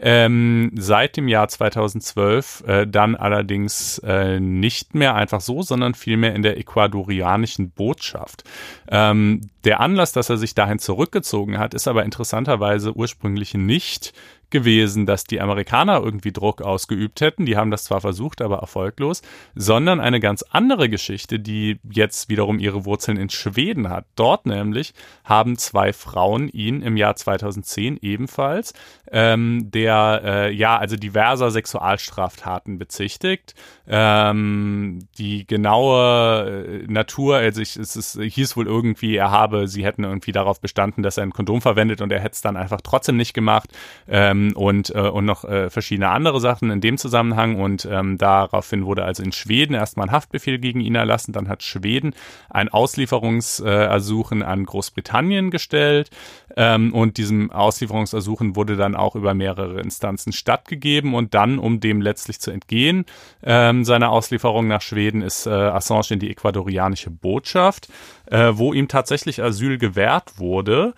[0.00, 6.36] Ähm, seit dem Jahr 2012 äh, dann allerdings äh, nicht mehr einfach so, sondern vielmehr
[6.36, 8.44] in der ecuadorianischen Botschaft.
[8.88, 14.12] Ähm, der Anlass, dass er sich dahin zurückgezogen hat, ist aber interessanterweise ursprünglich nicht
[14.50, 17.46] gewesen, dass die Amerikaner irgendwie Druck ausgeübt hätten.
[17.46, 19.22] Die haben das zwar versucht, aber erfolglos,
[19.54, 24.06] sondern eine ganz andere Geschichte, die jetzt wiederum ihre Wurzeln in Schweden hat.
[24.16, 24.94] Dort nämlich
[25.24, 28.72] haben zwei Frauen ihn im Jahr 2010 ebenfalls
[29.12, 33.54] ähm, der äh, ja also diverser Sexualstraftaten bezichtigt.
[33.86, 39.84] Ähm, die genaue äh, Natur, also ich, es, es hieß wohl irgendwie, er habe, sie
[39.84, 42.80] hätten irgendwie darauf bestanden, dass er ein Kondom verwendet und er hätte es dann einfach
[42.82, 43.70] trotzdem nicht gemacht.
[44.06, 47.60] Ähm, ähm, und, äh, und noch äh, verschiedene andere Sachen in dem Zusammenhang.
[47.60, 51.32] Und ähm, daraufhin wurde also in Schweden erstmal ein Haftbefehl gegen ihn erlassen.
[51.32, 52.14] Dann hat Schweden
[52.50, 56.10] ein Auslieferungsersuchen an Großbritannien gestellt.
[56.56, 61.14] Ähm, und diesem Auslieferungsersuchen wurde dann auch über mehrere Instanzen stattgegeben.
[61.14, 63.04] Und dann, um dem letztlich zu entgehen,
[63.42, 67.88] ähm, seiner Auslieferung nach Schweden, ist äh, Assange in die ecuadorianische Botschaft,
[68.26, 70.94] äh, wo ihm tatsächlich Asyl gewährt wurde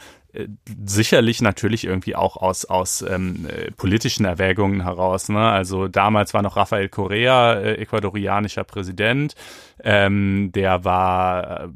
[0.84, 5.28] sicherlich natürlich irgendwie auch aus, aus ähm, äh, politischen Erwägungen heraus.
[5.28, 5.40] Ne?
[5.40, 9.34] Also damals war noch Rafael Correa äh, ecuadorianischer Präsident.
[9.82, 11.68] Ähm, der war äh,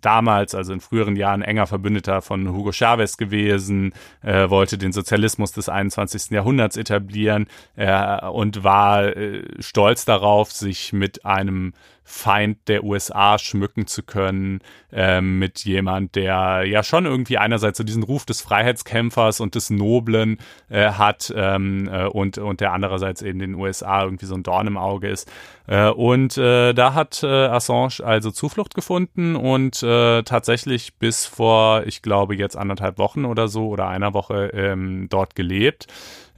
[0.00, 3.92] damals, also in früheren Jahren, enger Verbündeter von Hugo Chavez gewesen,
[4.22, 6.30] äh, wollte den Sozialismus des 21.
[6.30, 11.74] Jahrhunderts etablieren äh, und war äh, stolz darauf, sich mit einem
[12.04, 14.60] Feind der USA schmücken zu können,
[14.92, 19.70] äh, mit jemand, der ja schon irgendwie einerseits so diesen Ruf des Freiheitskämpfers und des
[19.70, 20.38] Noblen
[20.68, 24.66] äh, hat ähm, äh, und, und der andererseits eben den USA irgendwie so ein Dorn
[24.66, 25.30] im Auge ist.
[25.66, 31.84] Äh, und äh, da hat äh, Assange also Zuflucht gefunden und äh, tatsächlich bis vor,
[31.86, 35.86] ich glaube, jetzt anderthalb Wochen oder so oder einer Woche ähm, dort gelebt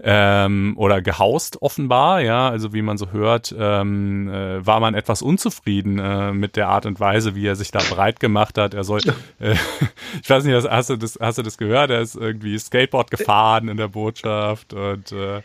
[0.03, 5.23] ähm, oder gehaust offenbar, ja, also wie man so hört, ähm, äh, war man etwas
[5.23, 8.75] unzufrieden äh, mit der Art und Weise, wie er sich da breit gemacht hat.
[8.75, 9.01] Er soll,
[9.41, 9.55] äh,
[10.23, 11.91] ich weiß nicht, hast du das, hast du das gehört?
[11.91, 15.41] Er ist irgendwie Skateboard gefahren in der Botschaft und äh,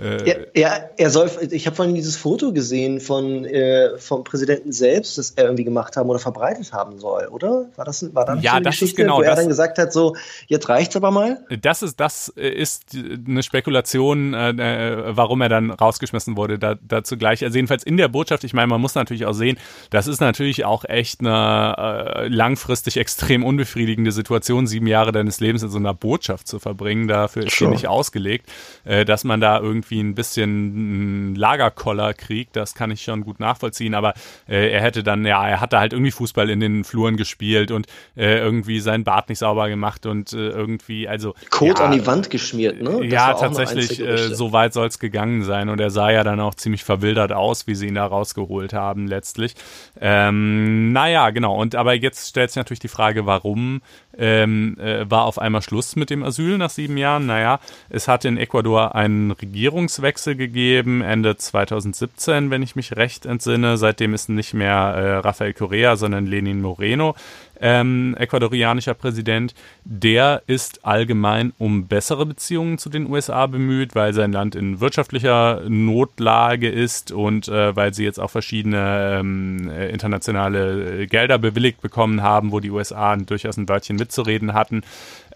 [0.00, 4.72] äh, er, er, er soll, ich habe vorhin dieses Foto gesehen von äh, vom Präsidenten
[4.72, 7.66] selbst, das er irgendwie gemacht haben oder verbreitet haben soll, oder?
[7.76, 9.92] War das, war dann ja, so das Geschichte, ist genau, wo er dann gesagt hat,
[9.92, 11.44] so jetzt reicht's aber mal?
[11.60, 12.96] Das ist das ist
[13.26, 16.58] eine Spekulation, äh, äh, warum er dann rausgeschmissen wurde.
[16.58, 17.44] Da, dazu gleich.
[17.44, 18.44] Also jedenfalls in der Botschaft.
[18.44, 19.58] Ich meine, man muss natürlich auch sehen,
[19.90, 25.62] das ist natürlich auch echt eine äh, langfristig extrem unbefriedigende Situation, sieben Jahre deines Lebens
[25.62, 27.08] in so einer Botschaft zu verbringen.
[27.08, 28.48] Dafür ist sie nicht ausgelegt,
[28.84, 33.94] äh, dass man da irgendwie irgendwie ein bisschen Lagerkoller-Krieg, das kann ich schon gut nachvollziehen,
[33.94, 34.14] aber
[34.48, 37.86] äh, er hätte dann, ja, er hatte halt irgendwie Fußball in den Fluren gespielt und
[38.16, 41.34] äh, irgendwie seinen Bart nicht sauber gemacht und äh, irgendwie, also.
[41.50, 43.00] Code ja, an die Wand geschmiert, ne?
[43.00, 46.40] Das ja, tatsächlich, äh, so weit soll es gegangen sein und er sah ja dann
[46.40, 49.54] auch ziemlich verwildert aus, wie sie ihn da rausgeholt haben, letztlich.
[50.00, 53.82] Ähm, naja, genau, und aber jetzt stellt sich natürlich die Frage, warum
[54.20, 57.26] ähm, äh, war auf einmal Schluss mit dem Asyl nach sieben Jahren.
[57.26, 57.58] Naja,
[57.88, 63.78] es hat in Ecuador einen Regierungswechsel gegeben, Ende 2017, wenn ich mich recht entsinne.
[63.78, 67.14] Seitdem ist nicht mehr äh, Rafael Correa, sondern Lenin Moreno
[67.60, 69.54] ähm, ecuadorianischer Präsident,
[69.84, 75.62] der ist allgemein um bessere Beziehungen zu den USA bemüht, weil sein Land in wirtschaftlicher
[75.68, 82.22] Notlage ist und äh, weil sie jetzt auch verschiedene ähm, äh, internationale Gelder bewilligt bekommen
[82.22, 84.82] haben, wo die USA durchaus ein Wörtchen mitzureden hatten.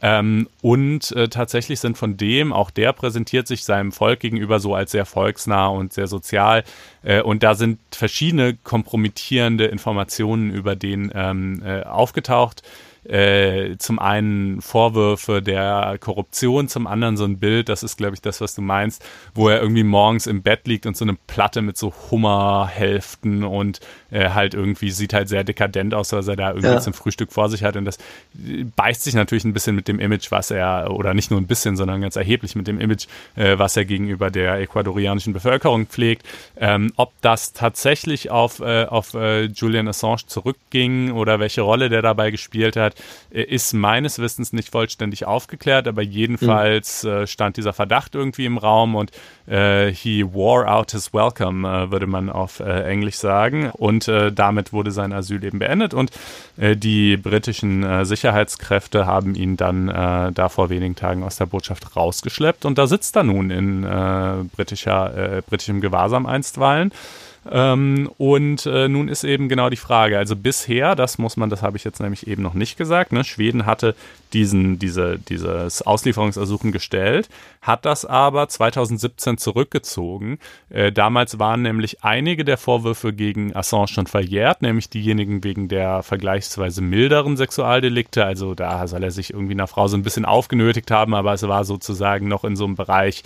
[0.07, 4.75] Ähm, und äh, tatsächlich sind von dem, auch der präsentiert sich seinem Volk gegenüber so
[4.75, 6.63] als sehr volksnah und sehr sozial.
[7.03, 12.63] Äh, und da sind verschiedene kompromittierende Informationen über den ähm, äh, aufgetaucht
[13.05, 18.23] äh, zum einen Vorwürfe der Korruption, zum anderen so ein Bild, das ist, glaube ich,
[18.23, 21.63] das, was du meinst, wo er irgendwie morgens im Bett liegt und so eine Platte
[21.63, 23.81] mit so Hummerhälften und
[24.11, 26.81] äh, halt irgendwie sieht halt sehr dekadent aus, was er da irgendwie ja.
[26.81, 27.77] zum Frühstück vor sich hat.
[27.77, 27.99] Und das
[28.77, 31.77] beißt sich natürlich ein bisschen mit dem Image, was er, oder nicht nur ein bisschen,
[31.77, 36.25] sondern ganz erheblich mit dem Image, äh, was er gegenüber der ecuadorianischen Bevölkerung pflegt.
[36.57, 42.03] Ähm, ob das tatsächlich auf, äh, auf äh, Julian Assange zurückging oder welche Rolle der
[42.03, 47.27] dabei gespielt hat, hat, äh, ist meines Wissens nicht vollständig aufgeklärt, aber jedenfalls mhm.
[47.27, 49.11] stand dieser Verdacht irgendwie im Raum und
[49.47, 53.71] äh, he wore out his welcome, äh, würde man auf äh, Englisch sagen.
[53.71, 56.11] Und äh, damit wurde sein Asylleben beendet und
[56.57, 61.47] äh, die britischen äh, Sicherheitskräfte haben ihn dann äh, da vor wenigen Tagen aus der
[61.47, 66.93] Botschaft rausgeschleppt und da sitzt er nun in äh, britischer, äh, britischem Gewahrsam einstweilen.
[67.51, 71.63] Ähm, und äh, nun ist eben genau die Frage, also bisher, das muss man, das
[71.63, 73.95] habe ich jetzt nämlich eben noch nicht gesagt, ne, Schweden hatte
[74.35, 77.29] diesen, diese, dieses Auslieferungsersuchen gestellt,
[77.63, 80.39] hat das aber 2017 zurückgezogen.
[80.69, 86.03] Äh, damals waren nämlich einige der Vorwürfe gegen Assange schon verjährt, nämlich diejenigen wegen der
[86.03, 88.25] vergleichsweise milderen Sexualdelikte.
[88.25, 91.43] Also da soll er sich irgendwie einer Frau so ein bisschen aufgenötigt haben, aber es
[91.43, 93.23] war sozusagen noch in so einem Bereich.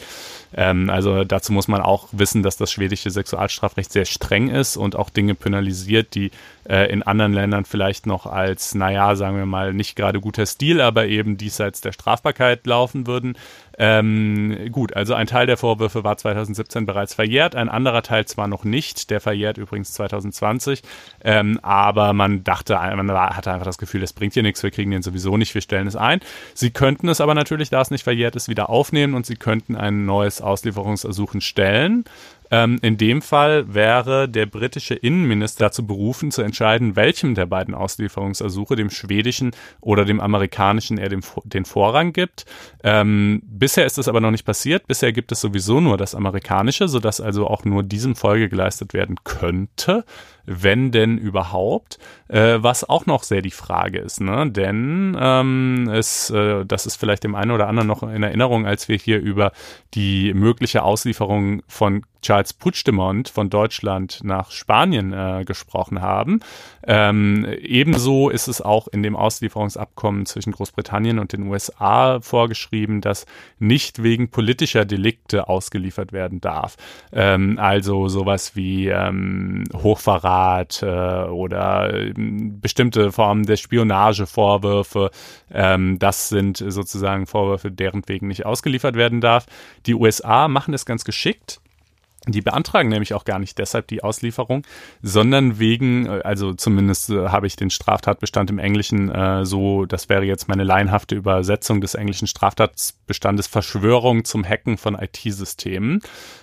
[0.54, 4.94] Ähm, also dazu muss man auch wissen, dass das schwedische Sexualstrafrecht sehr streng ist und
[4.94, 6.30] auch Dinge penalisiert, die
[6.68, 10.80] äh, in anderen Ländern vielleicht noch als, naja, sagen wir mal, nicht gerade guter Stil,
[10.80, 13.36] aber eben diesseits der Strafbarkeit laufen würden.
[13.80, 18.48] Ähm, gut, also ein Teil der Vorwürfe war 2017 bereits verjährt, ein anderer Teil zwar
[18.48, 20.82] noch nicht, der verjährt übrigens 2020,
[21.22, 24.90] ähm, aber man dachte, man hatte einfach das Gefühl, das bringt hier nichts, wir kriegen
[24.90, 26.18] den sowieso nicht, wir stellen es ein.
[26.54, 29.76] Sie könnten es aber natürlich, da es nicht verjährt ist, wieder aufnehmen und sie könnten
[29.76, 32.04] ein neues Auslieferungsersuchen stellen.
[32.50, 37.74] Ähm, in dem Fall wäre der britische Innenminister dazu berufen, zu entscheiden, welchem der beiden
[37.74, 42.44] Auslieferungsersuche, dem schwedischen oder dem amerikanischen, er dem, den Vorrang gibt.
[42.82, 44.86] Ähm, bisher ist das aber noch nicht passiert.
[44.86, 49.16] Bisher gibt es sowieso nur das amerikanische, sodass also auch nur diesem Folge geleistet werden
[49.24, 50.04] könnte
[50.48, 54.50] wenn denn überhaupt, äh, was auch noch sehr die Frage ist, ne?
[54.50, 58.88] Denn ähm, es, äh, das ist vielleicht dem einen oder anderen noch in Erinnerung, als
[58.88, 59.52] wir hier über
[59.94, 66.40] die mögliche Auslieferung von Charles Puigdemont von Deutschland nach Spanien äh, gesprochen haben.
[66.84, 73.24] Ähm, ebenso ist es auch in dem Auslieferungsabkommen zwischen Großbritannien und den USA vorgeschrieben, dass
[73.60, 76.76] nicht wegen politischer Delikte ausgeliefert werden darf.
[77.12, 85.10] Ähm, also sowas wie ähm, Hochverrat Staat äh, oder äh, bestimmte Formen der Spionagevorwürfe.
[85.52, 89.46] Ähm, das sind sozusagen Vorwürfe, deren wegen nicht ausgeliefert werden darf.
[89.86, 91.60] Die USA machen es ganz geschickt.
[92.32, 94.66] Die beantragen nämlich auch gar nicht deshalb die Auslieferung,
[95.02, 100.08] sondern wegen, äh, also zumindest äh, habe ich den Straftatbestand im Englischen äh, so, das
[100.08, 106.00] wäre jetzt meine laienhafte Übersetzung des englischen Straftatbestandes Verschwörung zum Hacken von IT-Systemen.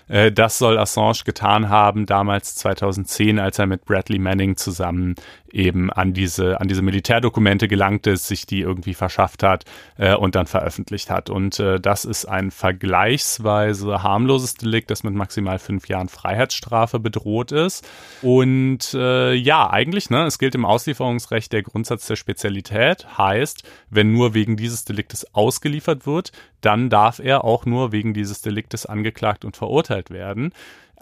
[0.07, 5.15] Äh, das soll Assange getan haben, damals 2010, als er mit Bradley Manning zusammen
[5.51, 9.65] eben an diese, an diese Militärdokumente gelangt ist, sich die irgendwie verschafft hat
[9.97, 11.29] äh, und dann veröffentlicht hat.
[11.29, 17.87] Und das ist ein vergleichsweise harmloses Delikt, das mit maximal fünf Jahren Freiheitsstrafe bedroht ist.
[18.21, 24.13] Und äh, ja, eigentlich, ne, es gilt im Auslieferungsrecht der Grundsatz der Spezialität, heißt, wenn
[24.13, 29.45] nur wegen dieses Deliktes ausgeliefert wird, dann darf er auch nur wegen dieses Deliktes angeklagt
[29.45, 30.51] und verurteilt werden.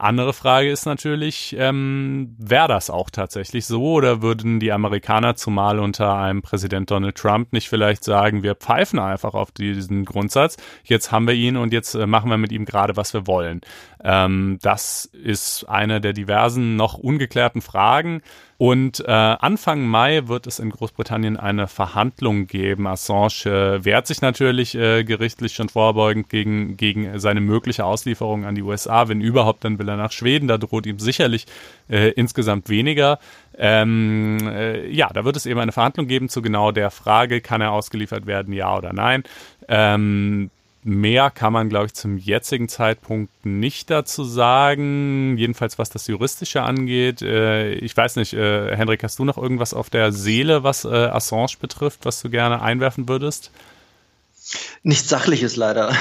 [0.04, 5.80] Andere Frage ist natürlich, ähm, wäre das auch tatsächlich so oder würden die Amerikaner zumal
[5.80, 11.14] unter einem Präsident Donald Trump nicht vielleicht sagen, wir pfeifen einfach auf diesen Grundsatz, jetzt
[11.14, 13.62] haben wir ihn und jetzt äh, machen wir mit ihm gerade, was wir wollen.
[14.04, 18.22] Ähm, das ist eine der diversen noch ungeklärten Fragen.
[18.58, 22.88] Und äh, Anfang Mai wird es in Großbritannien eine Verhandlung geben.
[22.88, 28.56] Assange äh, wehrt sich natürlich äh, gerichtlich schon vorbeugend gegen, gegen seine mögliche Auslieferung an
[28.56, 29.08] die USA.
[29.08, 30.48] Wenn überhaupt, dann will er nach Schweden.
[30.48, 31.46] Da droht ihm sicherlich
[31.90, 33.20] äh, insgesamt weniger.
[33.58, 37.62] Ähm, äh, ja, da wird es eben eine Verhandlung geben zu genau der Frage, kann
[37.62, 39.24] er ausgeliefert werden, ja oder nein.
[39.68, 40.50] Ähm,
[40.86, 45.38] Mehr kann man, glaube ich, zum jetzigen Zeitpunkt nicht dazu sagen.
[45.38, 47.22] Jedenfalls, was das Juristische angeht.
[47.22, 50.90] Äh, ich weiß nicht, äh, Hendrik, hast du noch irgendwas auf der Seele, was äh,
[50.90, 53.52] Assange betrifft, was du gerne einwerfen würdest?
[54.84, 55.94] Nichts Sachliches leider.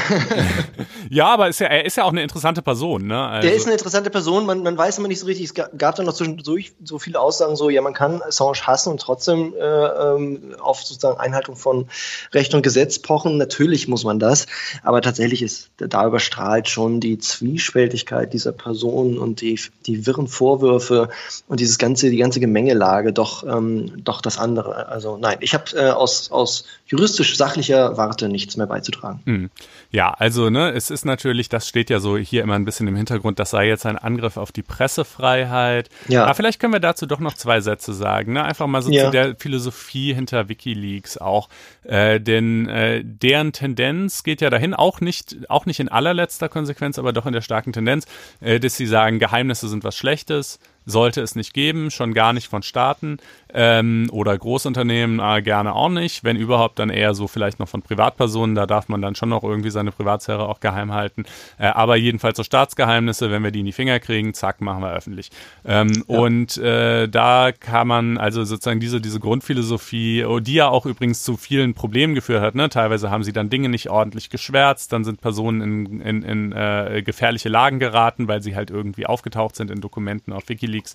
[1.11, 3.07] ja, aber ist ja, er ist ja auch eine interessante Person.
[3.07, 3.17] Ne?
[3.17, 5.95] Also der ist eine interessante Person, man, man weiß immer nicht so richtig, es gab,
[5.95, 9.63] dann noch zwischendurch so viele Aussagen, so, ja, man kann Assange hassen und trotzdem äh,
[9.63, 11.87] ähm, auf sozusagen Einhaltung von
[12.33, 13.37] Recht und Gesetz pochen.
[13.37, 14.47] Natürlich muss man das,
[14.83, 21.11] aber tatsächlich ist, da überstrahlt schon die Zwiespältigkeit dieser Person und die, die wirren Vorwürfe
[21.47, 24.89] und dieses ganze, die ganze Gemengelage doch, ähm, doch das andere.
[24.89, 29.21] Also nein, ich habe äh, aus, aus juristisch sachlicher Warte nichts mehr beizutragen.
[29.25, 29.51] Hm.
[29.91, 32.97] Ja, also ne, es ist natürlich, das steht ja so hier immer ein bisschen im
[32.97, 35.89] Hintergrund, das sei jetzt ein Angriff auf die Pressefreiheit.
[36.09, 36.25] Ja.
[36.25, 38.45] Aber vielleicht können wir dazu doch noch zwei Sätze sagen, ne?
[38.45, 39.05] Einfach mal so ja.
[39.05, 41.49] zu der Philosophie hinter WikiLeaks auch.
[41.85, 46.99] Äh, denn äh, deren Tendenz geht ja dahin, auch nicht, auch nicht in allerletzter Konsequenz,
[46.99, 48.07] aber doch in der starken Tendenz,
[48.41, 52.49] äh, dass sie sagen, Geheimnisse sind was Schlechtes sollte es nicht geben, schon gar nicht
[52.49, 53.19] von Staaten
[53.55, 56.25] ähm, oder Großunternehmen äh, gerne auch nicht.
[56.25, 58.55] Wenn überhaupt, dann eher so vielleicht noch von Privatpersonen.
[58.55, 61.25] Da darf man dann schon noch irgendwie seine Privatsphäre auch geheim halten.
[61.59, 64.93] Äh, aber jedenfalls so Staatsgeheimnisse, wenn wir die in die Finger kriegen, zack, machen wir
[64.93, 65.31] öffentlich.
[65.65, 66.19] Ähm, ja.
[66.19, 71.23] Und äh, da kann man also sozusagen diese, diese Grundphilosophie, oh, die ja auch übrigens
[71.23, 72.55] zu vielen Problemen geführt hat.
[72.55, 72.69] Ne?
[72.69, 77.03] Teilweise haben sie dann Dinge nicht ordentlich geschwärzt, dann sind Personen in, in, in äh,
[77.05, 80.95] gefährliche Lagen geraten, weil sie halt irgendwie aufgetaucht sind in Dokumenten auf Wikileaks.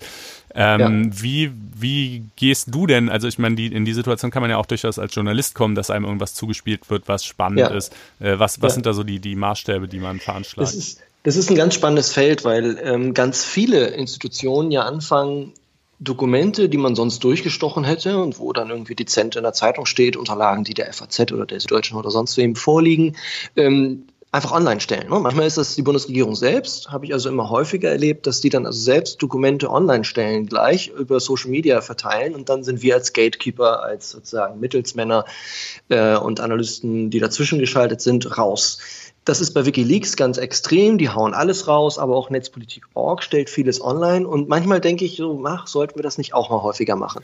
[0.55, 1.21] Ähm, ja.
[1.21, 4.55] Wie, wie gehst du denn, also ich meine, die, in die Situation kann man ja
[4.55, 7.67] auch durchaus als Journalist kommen, dass einem irgendwas zugespielt wird, was spannend ja.
[7.67, 7.91] ist.
[8.21, 8.75] Äh, was was ja.
[8.75, 10.65] sind da so die, die Maßstäbe, die man veranschlagt?
[10.69, 15.51] Das ist, das ist ein ganz spannendes Feld, weil ähm, ganz viele Institutionen ja anfangen,
[15.99, 20.15] Dokumente, die man sonst durchgestochen hätte und wo dann irgendwie dezent in der Zeitung steht,
[20.15, 23.17] Unterlagen, die der FAZ oder der Süddeutschen oder sonst wem vorliegen,
[23.57, 25.09] ähm, einfach online stellen.
[25.09, 25.19] Ne?
[25.19, 28.65] Manchmal ist das die Bundesregierung selbst, habe ich also immer häufiger erlebt, dass die dann
[28.65, 33.13] also selbst Dokumente online stellen, gleich über Social Media verteilen und dann sind wir als
[33.13, 35.25] Gatekeeper, als sozusagen Mittelsmänner
[35.89, 38.79] äh, und Analysten, die dazwischen geschaltet sind, raus.
[39.23, 43.81] Das ist bei Wikileaks ganz extrem, die hauen alles raus, aber auch Netzpolitik.org stellt vieles
[43.81, 47.23] online und manchmal denke ich so, ach, sollten wir das nicht auch mal häufiger machen.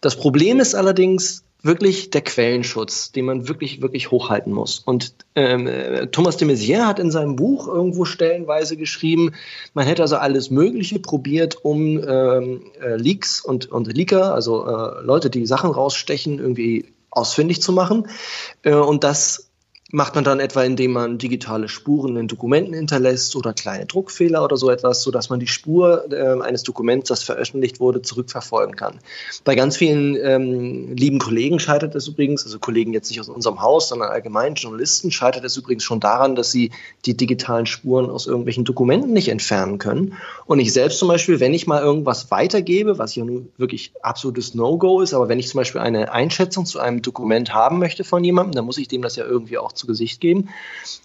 [0.00, 4.80] Das Problem ist allerdings, wirklich der Quellenschutz, den man wirklich, wirklich hochhalten muss.
[4.80, 5.68] Und ähm,
[6.10, 9.32] Thomas de Maizière hat in seinem Buch irgendwo stellenweise geschrieben,
[9.72, 15.02] man hätte also alles Mögliche probiert, um ähm, äh, Leaks und, und Leaker, also äh,
[15.02, 18.08] Leute, die Sachen rausstechen, irgendwie ausfindig zu machen.
[18.62, 19.51] Äh, und das
[19.94, 24.56] macht man dann etwa, indem man digitale Spuren in Dokumenten hinterlässt oder kleine Druckfehler oder
[24.56, 29.00] so etwas, sodass man die Spur äh, eines Dokuments, das veröffentlicht wurde, zurückverfolgen kann.
[29.44, 33.60] Bei ganz vielen ähm, lieben Kollegen scheitert es übrigens, also Kollegen jetzt nicht aus unserem
[33.60, 36.70] Haus, sondern allgemein Journalisten, scheitert es übrigens schon daran, dass sie
[37.04, 40.14] die digitalen Spuren aus irgendwelchen Dokumenten nicht entfernen können.
[40.46, 44.54] Und ich selbst zum Beispiel, wenn ich mal irgendwas weitergebe, was ja nun wirklich absolutes
[44.54, 48.24] No-Go ist, aber wenn ich zum Beispiel eine Einschätzung zu einem Dokument haben möchte von
[48.24, 50.48] jemandem, dann muss ich dem das ja irgendwie auch zu Gesicht geben.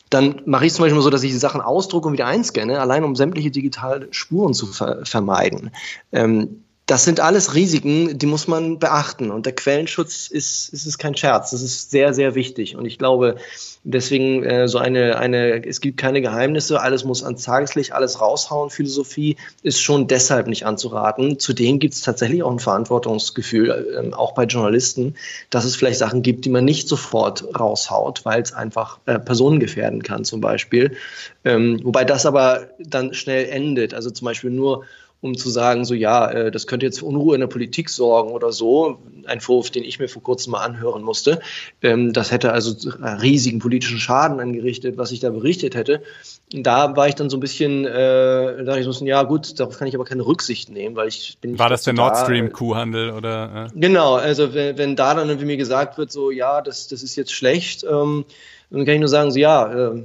[0.10, 3.04] Dann mache ich zum Beispiel so, dass ich die Sachen ausdrucke und wieder einscanne, allein
[3.04, 5.72] um sämtliche digitale Spuren zu ver vermeiden.
[6.12, 9.30] Ähm, das sind alles Risiken, die muss man beachten.
[9.30, 11.52] Und der Quellenschutz ist, ist, ist kein Scherz.
[11.52, 12.78] Das ist sehr, sehr wichtig.
[12.78, 13.36] Und ich glaube,
[13.84, 18.70] deswegen äh, so eine, eine, es gibt keine Geheimnisse, alles muss ans Tageslicht, alles raushauen.
[18.70, 21.40] Philosophie ist schon deshalb nicht anzuraten.
[21.40, 25.16] Zudem gibt es tatsächlich auch ein Verantwortungsgefühl, äh, auch bei Journalisten,
[25.50, 29.60] dass es vielleicht Sachen gibt, die man nicht sofort raushaut, weil es einfach äh, Personen
[29.60, 30.96] gefährden kann, zum Beispiel.
[31.44, 33.94] Ähm, wobei das aber dann schnell endet.
[33.94, 34.86] Also zum Beispiel nur
[35.20, 38.32] um zu sagen, so ja, äh, das könnte jetzt für Unruhe in der Politik sorgen
[38.32, 39.00] oder so.
[39.26, 41.40] Ein Vorwurf, den ich mir vor kurzem mal anhören musste.
[41.82, 42.76] Ähm, das hätte also
[43.22, 46.04] riesigen politischen Schaden angerichtet, was ich da berichtet hätte.
[46.52, 49.78] Da war ich dann so ein bisschen, äh, da dachte ich so, ja gut, darauf
[49.78, 53.12] kann ich aber keine Rücksicht nehmen, weil ich bin War das der Nord Stream Kuhhandel
[53.12, 53.70] oder?
[53.76, 53.80] Äh?
[53.80, 57.16] Genau, also wenn, wenn da dann irgendwie mir gesagt wird, so ja, das, das ist
[57.16, 58.24] jetzt schlecht, ähm,
[58.70, 60.04] dann kann ich nur sagen, so, ja, äh,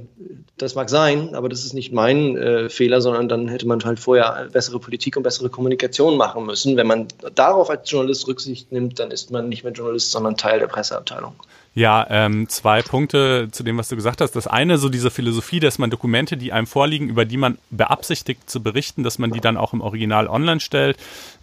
[0.57, 3.99] das mag sein, aber das ist nicht mein äh, Fehler, sondern dann hätte man halt
[3.99, 6.77] vorher bessere Politik und bessere Kommunikation machen müssen.
[6.77, 10.59] Wenn man darauf als Journalist Rücksicht nimmt, dann ist man nicht mehr Journalist, sondern Teil
[10.59, 11.35] der Presseabteilung.
[11.75, 14.35] Ja, ähm, zwei Punkte zu dem, was du gesagt hast.
[14.35, 18.47] Das eine, so diese Philosophie, dass man Dokumente, die einem vorliegen, über die man beabsichtigt
[18.47, 20.97] zu berichten, dass man die dann auch im Original online stellt.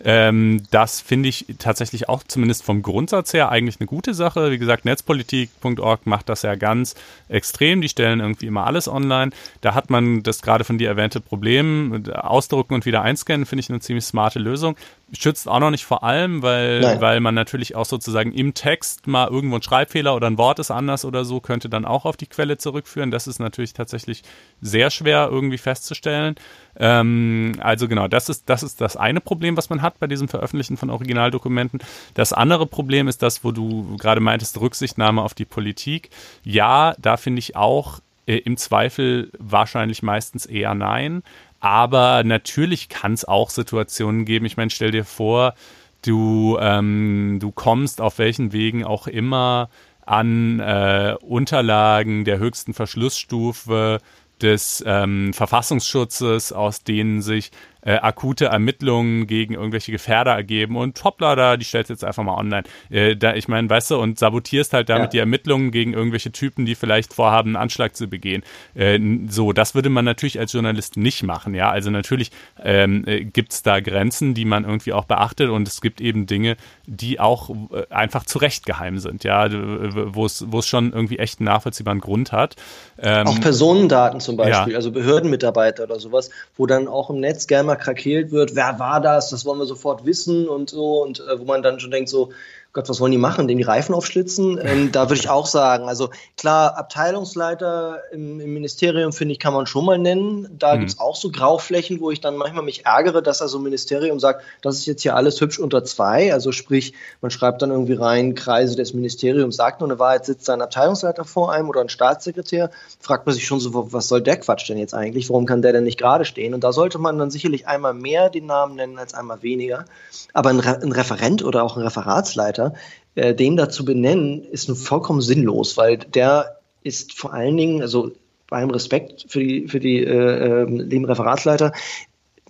[0.04, 4.52] Ähm, das finde ich tatsächlich auch zumindest vom Grundsatz her eigentlich eine gute Sache.
[4.52, 6.94] Wie gesagt, netzpolitik.org macht das ja ganz
[7.28, 7.80] extrem.
[7.80, 9.32] Die stellen irgendwie immer alles online.
[9.62, 13.70] Da hat man das gerade von dir erwähnte Problem, ausdrucken und wieder einscannen, finde ich
[13.70, 14.76] eine ziemlich smarte Lösung
[15.12, 19.28] schützt auch noch nicht vor allem, weil, weil man natürlich auch sozusagen im Text mal
[19.28, 22.26] irgendwo ein Schreibfehler oder ein Wort ist anders oder so, könnte dann auch auf die
[22.26, 23.10] Quelle zurückführen.
[23.10, 24.22] Das ist natürlich tatsächlich
[24.60, 26.36] sehr schwer irgendwie festzustellen.
[26.76, 30.28] Ähm, also genau, das ist, das ist das eine Problem, was man hat bei diesem
[30.28, 31.80] Veröffentlichen von Originaldokumenten.
[32.14, 36.10] Das andere Problem ist das, wo du gerade meintest, Rücksichtnahme auf die Politik.
[36.44, 41.22] Ja, da finde ich auch äh, im Zweifel wahrscheinlich meistens eher nein.
[41.60, 44.46] Aber natürlich kann es auch Situationen geben.
[44.46, 45.54] Ich meine, stell dir vor,
[46.02, 49.68] du, ähm, du kommst auf welchen Wegen auch immer
[50.06, 54.00] an äh, Unterlagen der höchsten Verschlussstufe
[54.40, 57.50] des ähm, Verfassungsschutzes, aus denen sich
[57.82, 62.36] äh, akute Ermittlungen gegen irgendwelche Gefährder ergeben und hoppla, da, die stellst jetzt einfach mal
[62.36, 62.64] online.
[62.90, 65.10] Äh, da, ich meine, weißt du, und sabotierst halt damit ja.
[65.10, 68.42] die Ermittlungen gegen irgendwelche Typen, die vielleicht vorhaben, einen Anschlag zu begehen.
[68.74, 71.70] Äh, so, das würde man natürlich als Journalist nicht machen, ja.
[71.70, 72.30] Also natürlich
[72.62, 76.26] ähm, äh, gibt es da Grenzen, die man irgendwie auch beachtet und es gibt eben
[76.26, 76.56] Dinge,
[76.86, 81.46] die auch äh, einfach zu Recht geheim sind, ja, wo es schon irgendwie echt einen
[81.46, 82.56] nachvollziehbaren Grund hat.
[82.98, 84.76] Ähm, auch Personendaten zum Beispiel, ja.
[84.76, 89.00] also Behördenmitarbeiter oder sowas, wo dann auch im Netz gerne einmal krakeelt wird, wer war
[89.00, 91.02] das, das wollen wir sofort wissen und so.
[91.02, 92.32] Und äh, wo man dann schon denkt so,
[92.72, 93.48] Gott, was wollen die machen?
[93.48, 94.58] Den die Reifen aufschlitzen?
[94.70, 99.54] Ähm, da würde ich auch sagen, also klar, Abteilungsleiter im, im Ministerium, finde ich, kann
[99.54, 100.48] man schon mal nennen.
[100.58, 100.80] Da mhm.
[100.80, 104.20] gibt es auch so Grauflächen, wo ich dann manchmal mich ärgere, dass also ein Ministerium
[104.20, 106.32] sagt, das ist jetzt hier alles hübsch unter zwei.
[106.32, 106.92] Also sprich,
[107.22, 110.62] man schreibt dann irgendwie rein, Kreise des Ministeriums sagt nur eine Wahrheit, sitzt da ein
[110.62, 114.68] Abteilungsleiter vor einem oder ein Staatssekretär, fragt man sich schon so, was soll der Quatsch
[114.68, 115.30] denn jetzt eigentlich?
[115.30, 116.52] Warum kann der denn nicht gerade stehen?
[116.54, 119.86] Und da sollte man dann sicherlich einmal mehr den Namen nennen als einmal weniger.
[120.34, 122.74] Aber ein, Re ein Referent oder auch ein Referatsleiter weiter,
[123.14, 127.82] äh, den da zu benennen, ist nun vollkommen sinnlos, weil der ist vor allen Dingen,
[127.82, 128.12] also
[128.48, 131.72] bei allem Respekt für die, für die äh, äh, lieben Referatsleiter,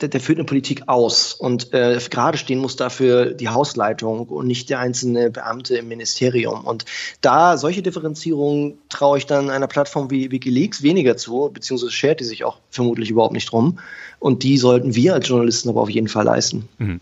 [0.01, 4.47] der, der, führt eine Politik aus und äh, gerade stehen muss dafür die Hausleitung und
[4.47, 6.65] nicht der einzelne Beamte im Ministerium.
[6.65, 6.87] Und
[7.21, 12.25] da solche Differenzierungen traue ich dann einer Plattform wie WikiLeaks weniger zu, beziehungsweise schert die
[12.25, 13.79] sich auch vermutlich überhaupt nicht drum.
[14.19, 16.67] Und die sollten wir als Journalisten aber auf jeden Fall leisten.
[16.79, 17.01] Mhm.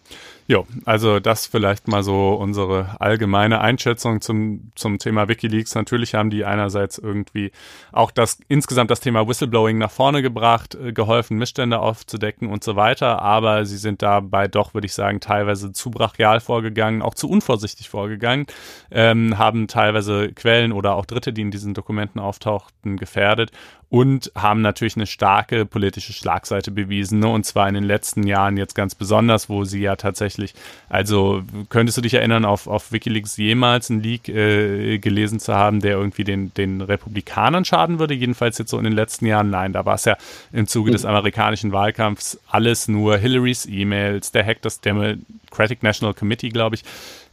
[0.51, 5.75] Jo, also das vielleicht mal so unsere allgemeine Einschätzung zum, zum Thema Wikileaks.
[5.75, 7.53] Natürlich haben die einerseits irgendwie
[7.93, 12.77] auch das insgesamt das Thema Whistleblowing nach vorne gebracht, äh, geholfen, Missstände aufzudecken und so
[12.77, 17.29] weiter, aber sie sind dabei doch, würde ich sagen, teilweise zu brachial vorgegangen, auch zu
[17.29, 18.47] unvorsichtig vorgegangen,
[18.91, 23.51] ähm, haben teilweise Quellen oder auch Dritte, die in diesen Dokumenten auftauchten, gefährdet
[23.91, 27.21] und haben natürlich eine starke politische Schlagseite bewiesen.
[27.21, 27.29] Ne?
[27.29, 30.55] Und zwar in den letzten Jahren jetzt ganz besonders, wo sie ja tatsächlich,
[30.91, 35.81] also könntest du dich erinnern, auf, auf Wikileaks jemals einen Leak äh, gelesen zu haben,
[35.81, 38.13] der irgendwie den, den Republikanern schaden würde?
[38.13, 39.49] Jedenfalls jetzt so in den letzten Jahren.
[39.49, 40.19] Nein, da war es ja
[40.53, 46.51] im Zuge des amerikanischen Wahlkampfs alles nur Hillarys E-Mails, der Hack des Democratic National Committee,
[46.51, 46.85] glaube ich.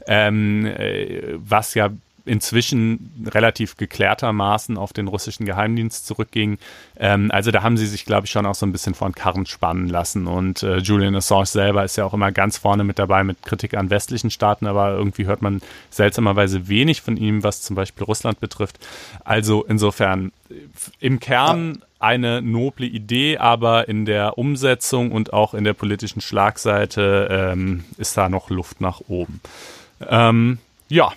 [0.07, 1.89] Ähm, äh, was ja
[2.25, 6.57] inzwischen relativ geklärtermaßen auf den russischen Geheimdienst zurückging.
[6.97, 9.45] Ähm, also da haben sie sich, glaube ich, schon auch so ein bisschen von Karren
[9.45, 10.27] spannen lassen.
[10.27, 13.75] Und äh, Julian Assange selber ist ja auch immer ganz vorne mit dabei mit Kritik
[13.75, 18.39] an westlichen Staaten, aber irgendwie hört man seltsamerweise wenig von ihm, was zum Beispiel Russland
[18.39, 18.79] betrifft.
[19.23, 20.31] Also insofern
[20.99, 27.27] im Kern eine noble Idee, aber in der Umsetzung und auch in der politischen Schlagseite
[27.31, 29.41] ähm, ist da noch Luft nach oben.
[30.07, 31.13] Ähm, ja,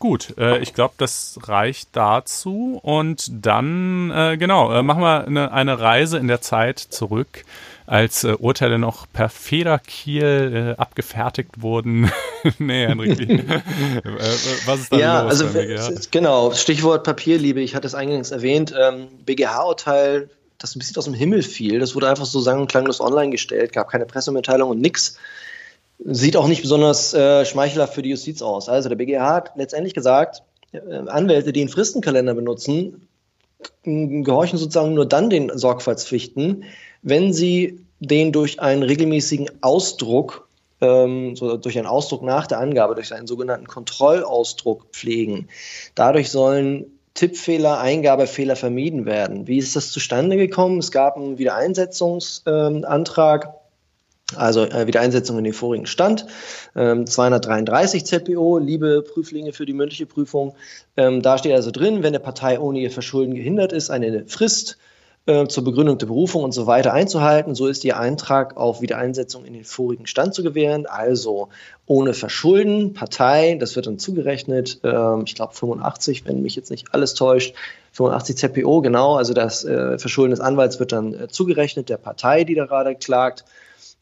[0.00, 2.80] Gut, äh, ich glaube, das reicht dazu.
[2.82, 7.44] Und dann, äh, genau, äh, machen wir eine, eine Reise in der Zeit zurück,
[7.84, 12.10] als äh, Urteile noch per Federkiel äh, abgefertigt wurden.
[12.58, 13.60] nee, Henrik, äh,
[14.64, 15.42] was ist da ja, los?
[15.42, 20.96] Also, ja, genau, Stichwort Papierliebe, ich hatte es eingangs erwähnt, ähm, BGH-Urteil, das ein bisschen
[20.96, 24.06] aus dem Himmel fiel, das wurde einfach so sang- und klanglos online gestellt, gab keine
[24.06, 25.18] Pressemitteilung und nix.
[26.04, 28.68] Sieht auch nicht besonders äh, schmeichelhaft für die Justiz aus.
[28.68, 30.42] Also der BGH hat letztendlich gesagt,
[30.72, 33.08] äh, Anwälte, die einen Fristenkalender benutzen,
[33.84, 36.64] gehorchen sozusagen nur dann den Sorgfaltspflichten,
[37.02, 40.48] wenn sie den durch einen regelmäßigen Ausdruck,
[40.80, 45.48] ähm, so durch einen Ausdruck nach der Angabe, durch einen sogenannten Kontrollausdruck pflegen.
[45.94, 49.46] Dadurch sollen Tippfehler, Eingabefehler vermieden werden.
[49.46, 50.78] Wie ist das zustande gekommen?
[50.78, 53.59] Es gab einen Wiedereinsetzungsantrag
[54.36, 56.26] also äh, Wiedereinsetzung in den vorigen Stand.
[56.76, 60.54] Ähm, 233 ZPO, liebe Prüflinge für die mündliche Prüfung.
[60.96, 64.78] Ähm, da steht also drin, wenn der Partei ohne ihr Verschulden gehindert ist, eine Frist
[65.26, 67.54] äh, zur Begründung der Berufung und so weiter einzuhalten.
[67.54, 70.86] So ist ihr Eintrag auf Wiedereinsetzung in den vorigen Stand zu gewähren.
[70.86, 71.50] Also
[71.86, 76.94] ohne Verschulden, Partei, das wird dann zugerechnet, äh, ich glaube 85, wenn mich jetzt nicht
[76.94, 77.54] alles täuscht.
[77.92, 82.44] 85 ZPO, genau, also das äh, Verschulden des Anwalts wird dann äh, zugerechnet der Partei,
[82.44, 83.44] die da gerade klagt.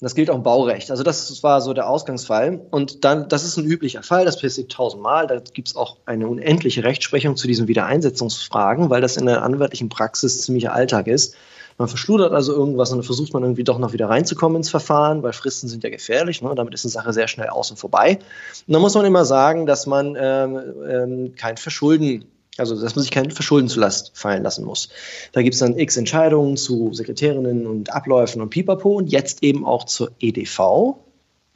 [0.00, 0.92] Das gilt auch im Baurecht.
[0.92, 2.60] Also das war so der Ausgangsfall.
[2.70, 5.26] Und dann, das ist ein üblicher Fall, das passiert tausendmal.
[5.26, 9.88] Da gibt es auch eine unendliche Rechtsprechung zu diesen Wiedereinsetzungsfragen, weil das in der anwaltlichen
[9.88, 11.34] Praxis ziemlicher Alltag ist.
[11.78, 15.22] Man verschludert also irgendwas und dann versucht man irgendwie doch noch wieder reinzukommen ins Verfahren,
[15.22, 16.42] weil Fristen sind ja gefährlich.
[16.42, 16.52] Ne?
[16.54, 18.18] Damit ist eine Sache sehr schnell außen vorbei.
[18.66, 22.24] Und dann muss man immer sagen, dass man ähm, ähm, kein Verschulden
[22.58, 24.88] also, dass man sich kein Verschulden zu Last fallen lassen muss.
[25.32, 29.64] Da gibt es dann x Entscheidungen zu Sekretärinnen und Abläufen und Pipapo und jetzt eben
[29.64, 30.96] auch zur EDV.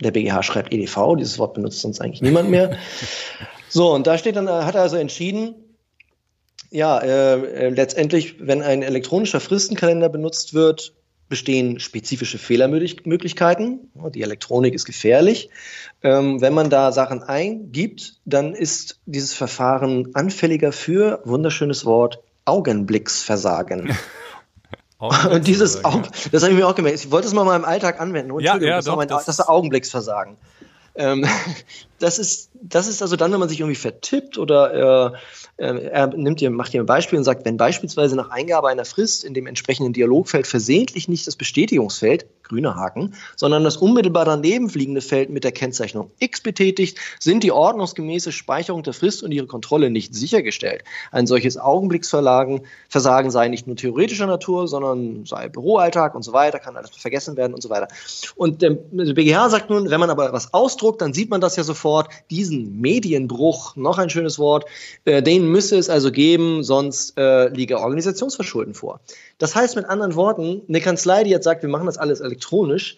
[0.01, 2.77] Der BGH schreibt EDV, dieses Wort benutzt sonst eigentlich niemand mehr.
[3.69, 5.55] so, und da steht dann, hat er also entschieden,
[6.71, 10.95] ja, äh, äh letztendlich, wenn ein elektronischer Fristenkalender benutzt wird,
[11.33, 13.91] bestehen spezifische Fehlermöglichkeiten.
[14.15, 15.49] Die Elektronik ist gefährlich.
[16.03, 23.97] Ähm, wenn man da Sachen eingibt, dann ist dieses Verfahren anfälliger für, wunderschönes Wort, Augenblicksversagen.
[24.99, 26.99] Und dieses Augen, das habe ich mir auch gemerkt.
[26.99, 28.31] Ich wollte es mal in meinem Alltag anwenden.
[28.31, 30.37] Oh, ja, ja, das, doch, mein, das, das ist Augenblicksversagen.
[30.95, 31.25] Ähm,
[31.99, 35.15] das ist, das ist also dann, wenn man sich irgendwie vertippt oder
[35.59, 38.69] äh, äh, er nimmt dir, macht dir ein Beispiel und sagt, wenn beispielsweise nach Eingabe
[38.69, 44.25] einer Frist in dem entsprechenden Dialogfeld versehentlich nicht das Bestätigungsfeld, grüne Haken, sondern das unmittelbar
[44.25, 49.33] daneben liegende Feld mit der Kennzeichnung X betätigt, sind die ordnungsgemäße Speicherung der Frist und
[49.33, 50.85] ihre Kontrolle nicht sichergestellt.
[51.11, 56.59] Ein solches Augenblicksversagen Versagen sei nicht nur theoretischer Natur, sondern sei Büroalltag und so weiter,
[56.59, 57.89] kann alles vergessen werden und so weiter.
[58.37, 61.57] Und der, der BGH sagt nun, wenn man aber was ausdruckt, dann sieht man das
[61.57, 64.67] ja sofort, diesen Medienbruch, noch ein schönes Wort,
[65.05, 69.01] äh, den müsse es also geben, sonst äh, liege Organisationsverschulden vor.
[69.43, 72.97] Das heißt mit anderen Worten, eine Kanzlei, die jetzt sagt, wir machen das alles elektronisch,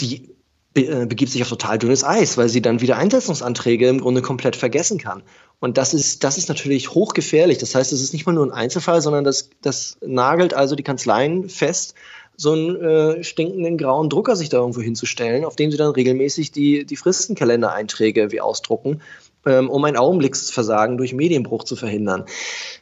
[0.00, 0.34] die
[0.74, 4.56] äh, begibt sich auf total dünnes Eis, weil sie dann wieder Einsetzungsanträge im Grunde komplett
[4.56, 5.22] vergessen kann.
[5.60, 7.58] Und das ist, das ist natürlich hochgefährlich.
[7.58, 10.82] Das heißt, es ist nicht mal nur ein Einzelfall, sondern das, das nagelt also die
[10.82, 11.92] Kanzleien fest,
[12.38, 16.52] so einen äh, stinkenden grauen Drucker sich da irgendwo hinzustellen, auf dem sie dann regelmäßig
[16.52, 19.02] die, die Fristenkalendereinträge wie ausdrucken,
[19.44, 22.24] ähm, um ein Augenblicksversagen durch Medienbruch zu verhindern.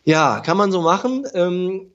[0.04, 1.26] Ja, kann man so machen.
[1.34, 1.90] Ähm,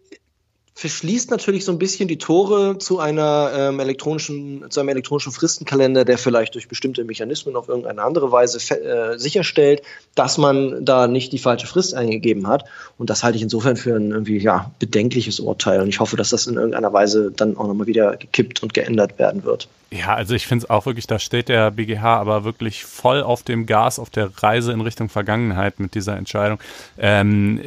[0.79, 6.05] verschließt natürlich so ein bisschen die Tore zu einer ähm, elektronischen, zu einem elektronischen Fristenkalender,
[6.05, 9.81] der vielleicht durch bestimmte Mechanismen auf irgendeine andere Weise äh, sicherstellt,
[10.15, 12.63] dass man da nicht die falsche Frist eingegeben hat.
[12.97, 15.81] Und das halte ich insofern für ein irgendwie ja bedenkliches Urteil.
[15.81, 19.19] Und ich hoffe, dass das in irgendeiner Weise dann auch nochmal wieder gekippt und geändert
[19.19, 19.67] werden wird.
[19.91, 23.43] Ja, also ich finde es auch wirklich, da steht der BGH aber wirklich voll auf
[23.43, 26.59] dem Gas, auf der Reise in Richtung Vergangenheit mit dieser Entscheidung.
[26.97, 27.59] Ähm,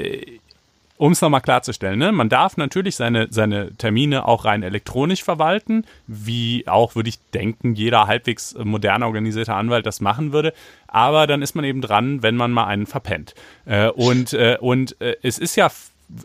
[1.03, 2.12] um es nochmal klarzustellen, ne?
[2.12, 7.74] man darf natürlich seine, seine Termine auch rein elektronisch verwalten, wie auch, würde ich denken,
[7.74, 10.53] jeder halbwegs modern organisierter Anwalt das machen würde.
[10.86, 13.34] Aber dann ist man eben dran, wenn man mal einen verpennt.
[13.64, 15.72] Äh, und äh, und äh, es ist ja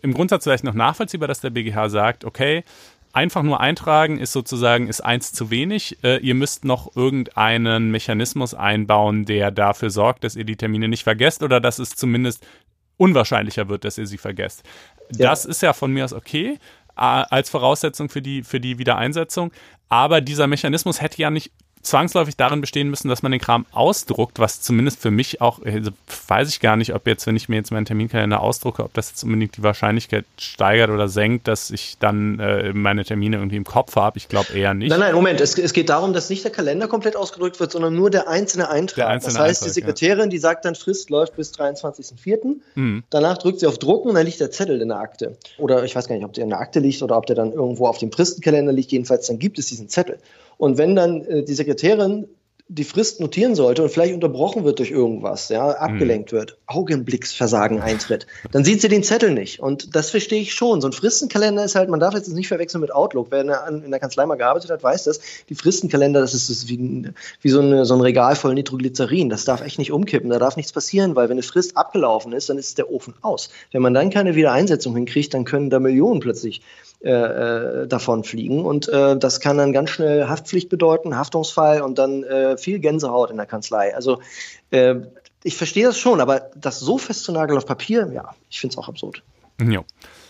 [0.03, 2.63] im Grundsatz vielleicht noch nachvollziehbar, dass der BGH sagt, okay,
[3.13, 5.97] einfach nur eintragen ist sozusagen ist eins zu wenig.
[6.03, 11.03] Äh, ihr müsst noch irgendeinen Mechanismus einbauen, der dafür sorgt, dass ihr die Termine nicht
[11.03, 12.45] vergesst oder dass es zumindest
[12.97, 14.63] unwahrscheinlicher wird, dass ihr sie vergesst.
[15.15, 15.29] Ja.
[15.29, 16.59] Das ist ja von mir aus okay
[16.97, 19.51] als Voraussetzung für die, für die Wiedereinsetzung.
[19.87, 21.51] Aber dieser Mechanismus hätte ja nicht
[21.87, 25.91] zwangsläufig darin bestehen müssen, dass man den Kram ausdruckt, was zumindest für mich auch, also
[26.27, 29.09] weiß ich gar nicht, ob jetzt, wenn ich mir jetzt meinen Terminkalender ausdrucke, ob das
[29.09, 33.63] jetzt unbedingt die Wahrscheinlichkeit steigert oder senkt, dass ich dann äh, meine Termine irgendwie im
[33.63, 34.17] Kopf habe.
[34.17, 34.89] Ich glaube eher nicht.
[34.89, 35.41] Nein, nein, Moment.
[35.41, 38.69] Es, es, geht darum, dass nicht der Kalender komplett ausgedrückt wird, sondern nur der einzelne
[38.69, 38.95] Eintrag.
[38.95, 40.27] Der einzelne das heißt, Eintrag, die Sekretärin, ja.
[40.27, 42.55] die sagt dann, Frist läuft bis 23.04.
[42.75, 43.03] Mhm.
[43.09, 45.37] Danach drückt sie auf Drucken und dann liegt der Zettel in der Akte.
[45.57, 47.53] Oder ich weiß gar nicht, ob der in der Akte liegt oder ob der dann
[47.53, 48.91] irgendwo auf dem Fristenkalender liegt.
[48.91, 50.19] Jedenfalls, dann gibt es diesen Zettel.
[50.57, 52.27] Und wenn dann äh, die Sekretärin
[52.69, 56.37] die Frist notieren sollte und vielleicht unterbrochen wird durch irgendwas, ja, abgelenkt mhm.
[56.37, 59.61] wird, Augenblicksversagen eintritt, dann sieht sie den Zettel nicht.
[59.61, 60.81] Und das verstehe ich schon.
[60.81, 63.27] So ein Fristenkalender ist halt, man darf jetzt nicht verwechseln mit Outlook.
[63.29, 65.21] Wer in der Kanzlei mal gearbeitet hat, weiß das.
[65.47, 67.09] Die Fristenkalender, das ist wie,
[67.41, 69.29] wie so, eine, so ein Regal voll Nitroglycerin.
[69.29, 70.29] Das darf echt nicht umkippen.
[70.29, 73.49] Da darf nichts passieren, weil wenn eine Frist abgelaufen ist, dann ist der Ofen aus.
[73.71, 76.61] Wenn man dann keine Wiedereinsetzung hinkriegt, dann können da Millionen plötzlich
[77.03, 78.65] äh, äh, davon fliegen.
[78.65, 83.29] Und äh, das kann dann ganz schnell Haftpflicht bedeuten, Haftungsfall und dann äh, viel Gänsehaut
[83.29, 83.95] in der Kanzlei.
[83.95, 84.19] Also
[84.71, 84.95] äh,
[85.43, 88.89] ich verstehe das schon, aber das so festzunageln auf Papier, ja, ich finde es auch
[88.89, 89.21] absurd.
[89.61, 89.83] Ja.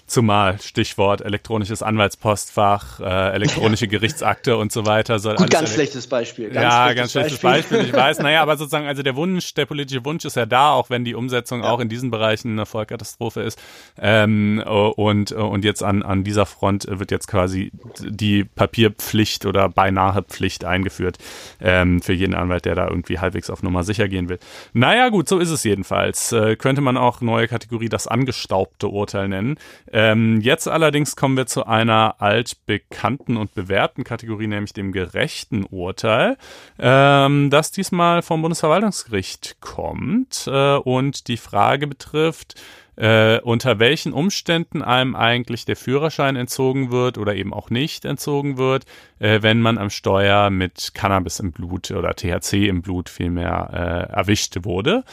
[0.07, 5.19] Zumal Stichwort elektronisches Anwaltspostfach, äh, elektronische Gerichtsakte und so weiter.
[5.19, 6.49] Soll Gut, ganz schlechtes Beispiel.
[6.49, 7.77] Ganz ja, schlechtes ganz schlechtes Beispiel.
[7.79, 7.93] Beispiel.
[7.93, 8.19] ich weiß.
[8.19, 11.13] Naja, aber sozusagen, also der Wunsch, der politische Wunsch ist ja da, auch wenn die
[11.13, 11.69] Umsetzung ja.
[11.69, 13.59] auch in diesen Bereichen eine Vollkatastrophe ist.
[13.99, 20.23] Ähm, und, und jetzt an, an dieser Front wird jetzt quasi die Papierpflicht oder beinahe
[20.23, 21.17] Pflicht eingeführt
[21.59, 24.39] ähm, für jeden Anwalt, der da irgendwie halbwegs auf Nummer sicher gehen will.
[24.71, 26.31] Naja, gut, so ist es jedenfalls.
[26.31, 29.57] Äh, könnte man auch neue Kategorie das angestaubte Urteil nennen.
[29.99, 36.37] Ähm, jetzt allerdings kommen wir zu einer altbekannten und bewährten Kategorie, nämlich dem gerechten Urteil,
[36.77, 42.61] ähm, das diesmal vom Bundesverwaltungsgericht kommt äh, und die Frage betrifft,
[42.95, 48.57] äh, unter welchen Umständen einem eigentlich der Führerschein entzogen wird oder eben auch nicht entzogen
[48.57, 48.85] wird,
[49.17, 54.13] äh, wenn man am Steuer mit Cannabis im Blut oder THC im Blut vielmehr äh,
[54.13, 55.03] erwischt wurde.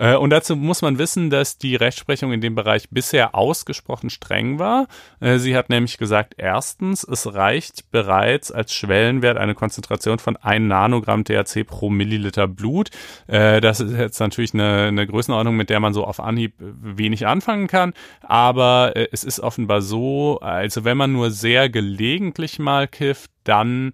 [0.00, 4.58] Äh, und dazu muss man wissen, dass die Rechtsprechung in dem Bereich bisher ausgesprochen streng
[4.58, 4.88] war.
[5.20, 10.66] Äh, sie hat nämlich gesagt, erstens, es reicht bereits als Schwellenwert eine Konzentration von 1
[10.66, 12.88] Nanogramm THC pro Milliliter Blut.
[13.26, 17.26] Äh, das ist jetzt natürlich eine, eine Größenordnung, mit der man so auf Anhieb wenig
[17.26, 17.92] anfangen kann.
[18.22, 23.92] Aber es ist offenbar so, also wenn man nur sehr gelegentlich mal kifft, dann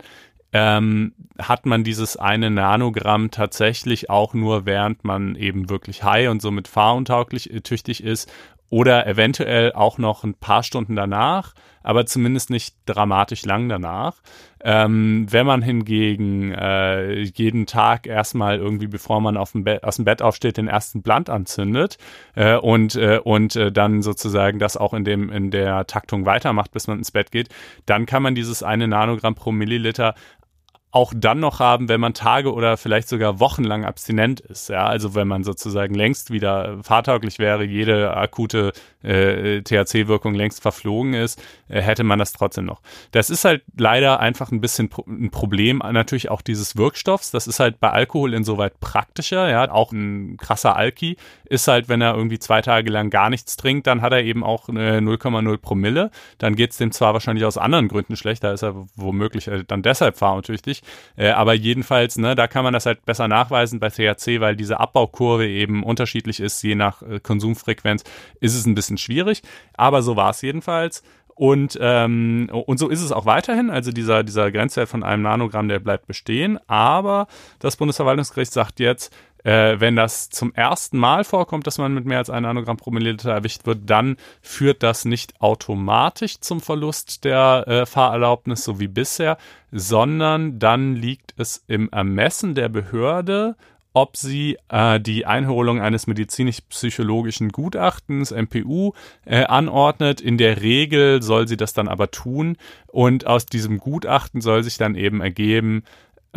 [0.59, 6.41] ähm, hat man dieses eine Nanogramm tatsächlich auch nur, während man eben wirklich high und
[6.41, 8.33] somit fahruntauglich äh, tüchtig ist
[8.71, 14.17] oder eventuell auch noch ein paar Stunden danach, aber zumindest nicht dramatisch lang danach.
[14.65, 20.23] Ähm, wenn man hingegen äh, jeden Tag erstmal irgendwie, bevor man dem aus dem Bett
[20.23, 21.99] aufsteht, den ersten Blunt anzündet
[22.35, 26.73] äh, und, äh, und äh, dann sozusagen das auch in, dem, in der Taktung weitermacht,
[26.73, 27.51] bis man ins Bett geht,
[27.85, 30.17] dann kann man dieses eine Nanogramm pro Milliliter
[30.97, 34.71] auch dann noch haben, wenn man Tage oder vielleicht sogar wochenlang abstinent ist.
[34.71, 38.73] Ja, also wenn man sozusagen längst wieder fahrtauglich wäre, jede akute
[39.07, 42.81] äh, THC-Wirkung längst verflogen ist, äh, hätte man das trotzdem noch.
[43.13, 47.31] Das ist halt leider einfach ein bisschen pro ein Problem natürlich auch dieses Wirkstoffs.
[47.31, 49.49] Das ist halt bei Alkohol insoweit praktischer.
[49.49, 53.57] Ja, auch ein krasser Alki ist halt, wenn er irgendwie zwei Tage lang gar nichts
[53.57, 56.11] trinkt, dann hat er eben auch 0,0 Promille.
[56.39, 59.65] Dann geht es dem zwar wahrscheinlich aus anderen Gründen schlecht, da ist er womöglich äh,
[59.67, 60.83] dann deshalb fahruntüchtig.
[61.17, 64.81] Äh, aber jedenfalls, ne, da kann man das halt besser nachweisen bei THC, weil diese
[64.81, 68.05] Abbaukurve eben unterschiedlich ist, je nach äh, Konsumfrequenz,
[68.41, 69.43] ist es ein bisschen schwierig.
[69.75, 71.03] Aber so war es jedenfalls.
[71.35, 73.69] Und, ähm, und so ist es auch weiterhin.
[73.69, 76.59] Also dieser, dieser Grenzwert von einem Nanogramm, der bleibt bestehen.
[76.67, 77.27] Aber
[77.59, 79.15] das Bundesverwaltungsgericht sagt jetzt,
[79.47, 82.91] äh, wenn das zum ersten Mal vorkommt, dass man mit mehr als einem Nanogramm pro
[82.91, 88.89] Milliliter erwischt wird, dann führt das nicht automatisch zum Verlust der äh, Fahrerlaubnis, so wie
[88.89, 89.39] bisher,
[89.71, 93.57] sondern dann liegt es im Ermessen der Behörde,
[93.97, 98.93] ob sie äh, die Einholung eines medizinisch-psychologischen Gutachtens, MPU,
[99.25, 100.21] äh, anordnet.
[100.21, 102.59] In der Regel soll sie das dann aber tun
[102.89, 105.83] und aus diesem Gutachten soll sich dann eben ergeben,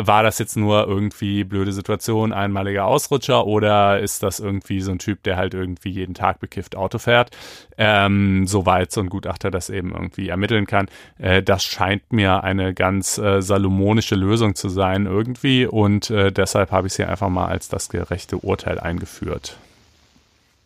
[0.07, 4.99] war das jetzt nur irgendwie blöde Situation, einmaliger Ausrutscher oder ist das irgendwie so ein
[4.99, 7.31] Typ, der halt irgendwie jeden Tag bekifft Auto fährt?
[7.77, 10.87] Ähm, soweit so ein Gutachter das eben irgendwie ermitteln kann.
[11.17, 16.71] Äh, das scheint mir eine ganz äh, salomonische Lösung zu sein irgendwie und äh, deshalb
[16.71, 19.57] habe ich sie einfach mal als das gerechte Urteil eingeführt.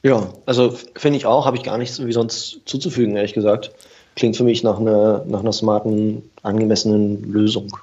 [0.04, 3.72] Ja, also finde ich auch, habe ich gar nichts wie sonst zuzufügen, ehrlich gesagt.
[4.16, 7.76] Klingt für mich nach einer, nach einer smarten, angemessenen Lösung.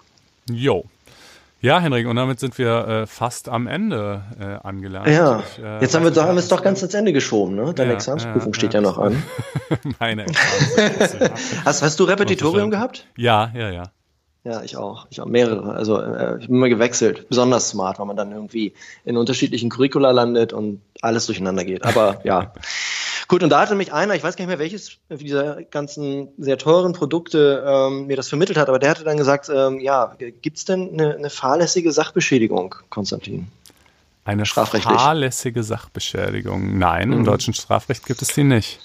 [0.49, 0.85] Jo,
[1.61, 5.09] ja, Henrik, und damit sind wir äh, fast am Ende äh, angelangt.
[5.09, 7.75] Ja, ich, äh, jetzt haben wir, haben wir es doch ganz ins Ende geschoben, ne?
[7.75, 9.23] Deine ja, Examensprüfung ja, steht ja, ja noch an.
[9.99, 11.65] Meine Examensprüfung.
[11.65, 13.07] hast, hast du Repetitorium gehabt?
[13.17, 13.85] Ja, ja, ja.
[14.43, 15.07] Ja, ich auch.
[15.11, 15.75] Ich auch mehrere.
[15.75, 17.29] Also äh, ich bin immer gewechselt.
[17.29, 18.73] Besonders smart, weil man dann irgendwie
[19.05, 21.85] in unterschiedlichen Curricula landet und alles durcheinander geht.
[21.85, 22.53] Aber ja.
[23.31, 26.59] Gut, und da hatte mich einer, ich weiß gar nicht mehr, welches dieser ganzen sehr
[26.59, 30.59] teuren Produkte ähm, mir das vermittelt hat, aber der hatte dann gesagt, ähm, ja, gibt
[30.59, 33.47] es denn eine, eine fahrlässige Sachbeschädigung, Konstantin?
[34.25, 36.77] Eine fahrlässige Sachbeschädigung?
[36.77, 37.19] Nein, mhm.
[37.19, 38.81] im deutschen Strafrecht gibt es die nicht.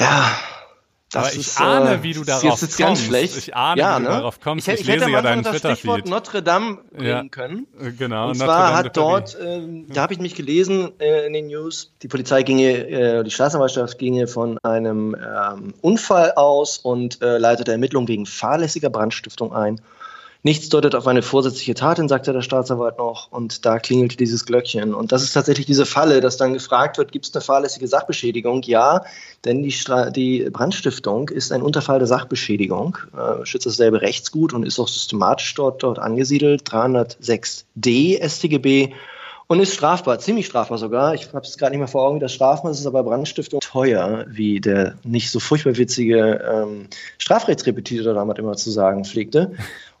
[0.00, 0.32] Ja,
[1.12, 2.78] das Aber ich ist, ahne, äh, wie du darauf jetzt kommst.
[2.78, 3.36] Ganz schlecht.
[3.36, 4.08] Ich ahne, ja, wie ne?
[4.08, 4.66] du darauf kommst.
[4.66, 6.08] Ich, ich, ich lese ja deinen Twitter-Feed.
[6.08, 7.68] Notre Dame bringen ja, können.
[7.80, 8.30] Äh, genau.
[8.30, 12.08] Und zwar hat dort, äh, da habe ich mich gelesen äh, in den News, die
[12.08, 18.26] Polizei ginge, äh, die Staatsanwaltschaft ginge von einem ähm, Unfall aus und leitete Ermittlungen wegen
[18.26, 19.80] fahrlässiger Brandstiftung ein.
[20.46, 23.32] Nichts deutet auf eine vorsätzliche Tat hin, sagte der Staatsanwalt noch.
[23.32, 24.94] Und da klingelte dieses Glöckchen.
[24.94, 28.62] Und das ist tatsächlich diese Falle, dass dann gefragt wird, gibt es eine fahrlässige Sachbeschädigung?
[28.62, 29.02] Ja,
[29.44, 34.62] denn die, Stra die Brandstiftung ist ein Unterfall der Sachbeschädigung, äh, schützt dasselbe Rechtsgut und
[34.62, 36.62] ist auch systematisch dort, dort angesiedelt.
[36.62, 38.92] 306d StGB
[39.48, 41.14] und ist strafbar, ziemlich strafbar sogar.
[41.14, 44.60] Ich habe es gerade nicht mehr vor Augen, das Strafmaß ist aber Brandstiftung teuer, wie
[44.60, 46.86] der nicht so furchtbar witzige ähm,
[47.18, 49.52] Strafrechtsrepetitor damals immer zu sagen pflegte.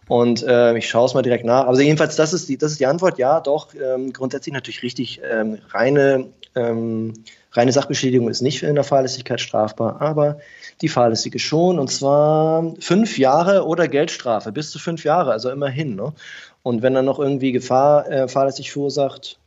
[0.08, 1.66] Und äh, ich schaue es mal direkt nach.
[1.66, 3.18] Also jedenfalls, das ist die, das ist die Antwort.
[3.18, 5.20] Ja, doch, ähm, grundsätzlich natürlich richtig.
[5.28, 7.12] Ähm, reine, ähm,
[7.52, 10.38] reine Sachbeschädigung ist nicht in der Fahrlässigkeit strafbar, aber
[10.80, 11.78] die fahrlässige schon.
[11.78, 15.96] Und zwar fünf Jahre oder Geldstrafe, bis zu fünf Jahre, also immerhin.
[15.96, 16.12] Ne?
[16.62, 19.40] Und wenn dann noch irgendwie Gefahr äh, fahrlässig verursacht,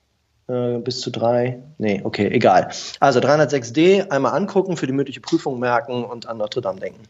[0.49, 1.61] äh, bis zu drei.
[1.77, 2.69] Nee, okay, egal.
[2.99, 7.03] Also 306d einmal angucken, für die mündliche Prüfung merken und an Notre Dame denken.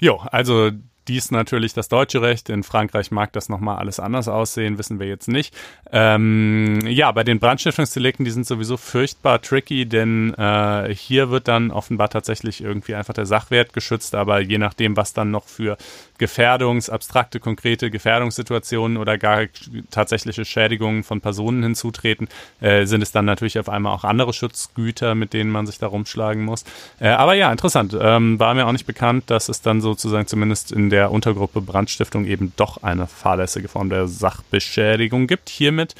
[0.00, 0.70] Jo, also
[1.08, 2.48] dies natürlich das deutsche Recht.
[2.48, 5.54] In Frankreich mag das nochmal alles anders aussehen, wissen wir jetzt nicht.
[5.92, 11.70] Ähm, ja, bei den Brandstiftungsdelikten, die sind sowieso furchtbar tricky, denn äh, hier wird dann
[11.70, 15.76] offenbar tatsächlich irgendwie einfach der Sachwert geschützt, aber je nachdem, was dann noch für
[16.18, 19.44] Gefährdungs-, abstrakte, konkrete Gefährdungssituationen oder gar
[19.90, 22.28] tatsächliche Schädigungen von Personen hinzutreten,
[22.60, 25.86] äh, sind es dann natürlich auf einmal auch andere Schutzgüter, mit denen man sich da
[25.86, 26.64] rumschlagen muss.
[27.00, 27.96] Äh, aber ja, interessant.
[27.98, 32.24] Ähm, war mir auch nicht bekannt, dass es dann sozusagen zumindest in der Untergruppe Brandstiftung
[32.24, 35.48] eben doch eine fahrlässige Form der Sachbeschädigung gibt.
[35.48, 35.94] Hiermit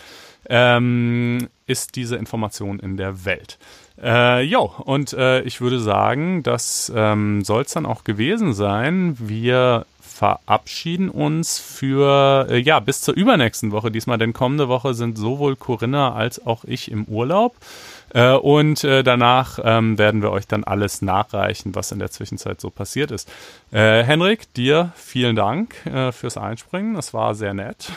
[0.49, 3.59] ähm, ist diese Information in der Welt.
[4.03, 9.17] Äh, jo, und äh, ich würde sagen, das ähm, soll es dann auch gewesen sein.
[9.19, 15.19] Wir verabschieden uns für, äh, ja, bis zur übernächsten Woche diesmal, denn kommende Woche sind
[15.19, 17.55] sowohl Corinna als auch ich im Urlaub.
[18.17, 22.63] Äh, und äh, danach ähm, werden wir euch dann alles nachreichen, was in der Zwischenzeit
[22.63, 23.31] so passiert ist.
[23.73, 26.95] Äh, Henrik, dir vielen Dank äh, fürs Einspringen.
[26.95, 27.93] Das war sehr nett.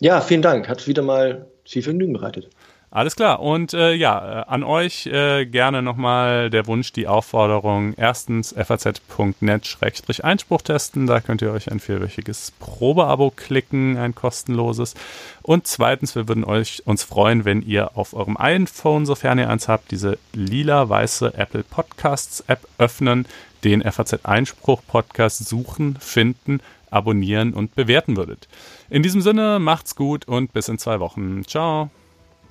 [0.00, 0.66] Ja, vielen Dank.
[0.70, 2.48] Hat wieder mal viel Vergnügen bereitet.
[2.90, 3.40] Alles klar.
[3.40, 7.92] Und äh, ja, äh, an euch äh, gerne nochmal der Wunsch, die Aufforderung.
[7.98, 11.06] Erstens faz.net-einspruch testen.
[11.06, 14.94] Da könnt ihr euch ein vierwöchiges Probeabo klicken, ein kostenloses.
[15.42, 19.68] Und zweitens, wir würden euch uns freuen, wenn ihr auf eurem iPhone, sofern ihr eins
[19.68, 23.26] habt, diese lila-weiße Apple Podcasts App öffnen,
[23.64, 26.60] den FAZ Einspruch Podcast suchen, finden,
[26.90, 28.48] abonnieren und bewerten würdet.
[28.88, 31.44] In diesem Sinne, macht's gut und bis in zwei Wochen.
[31.46, 31.90] Ciao.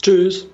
[0.01, 0.47] Tschüss.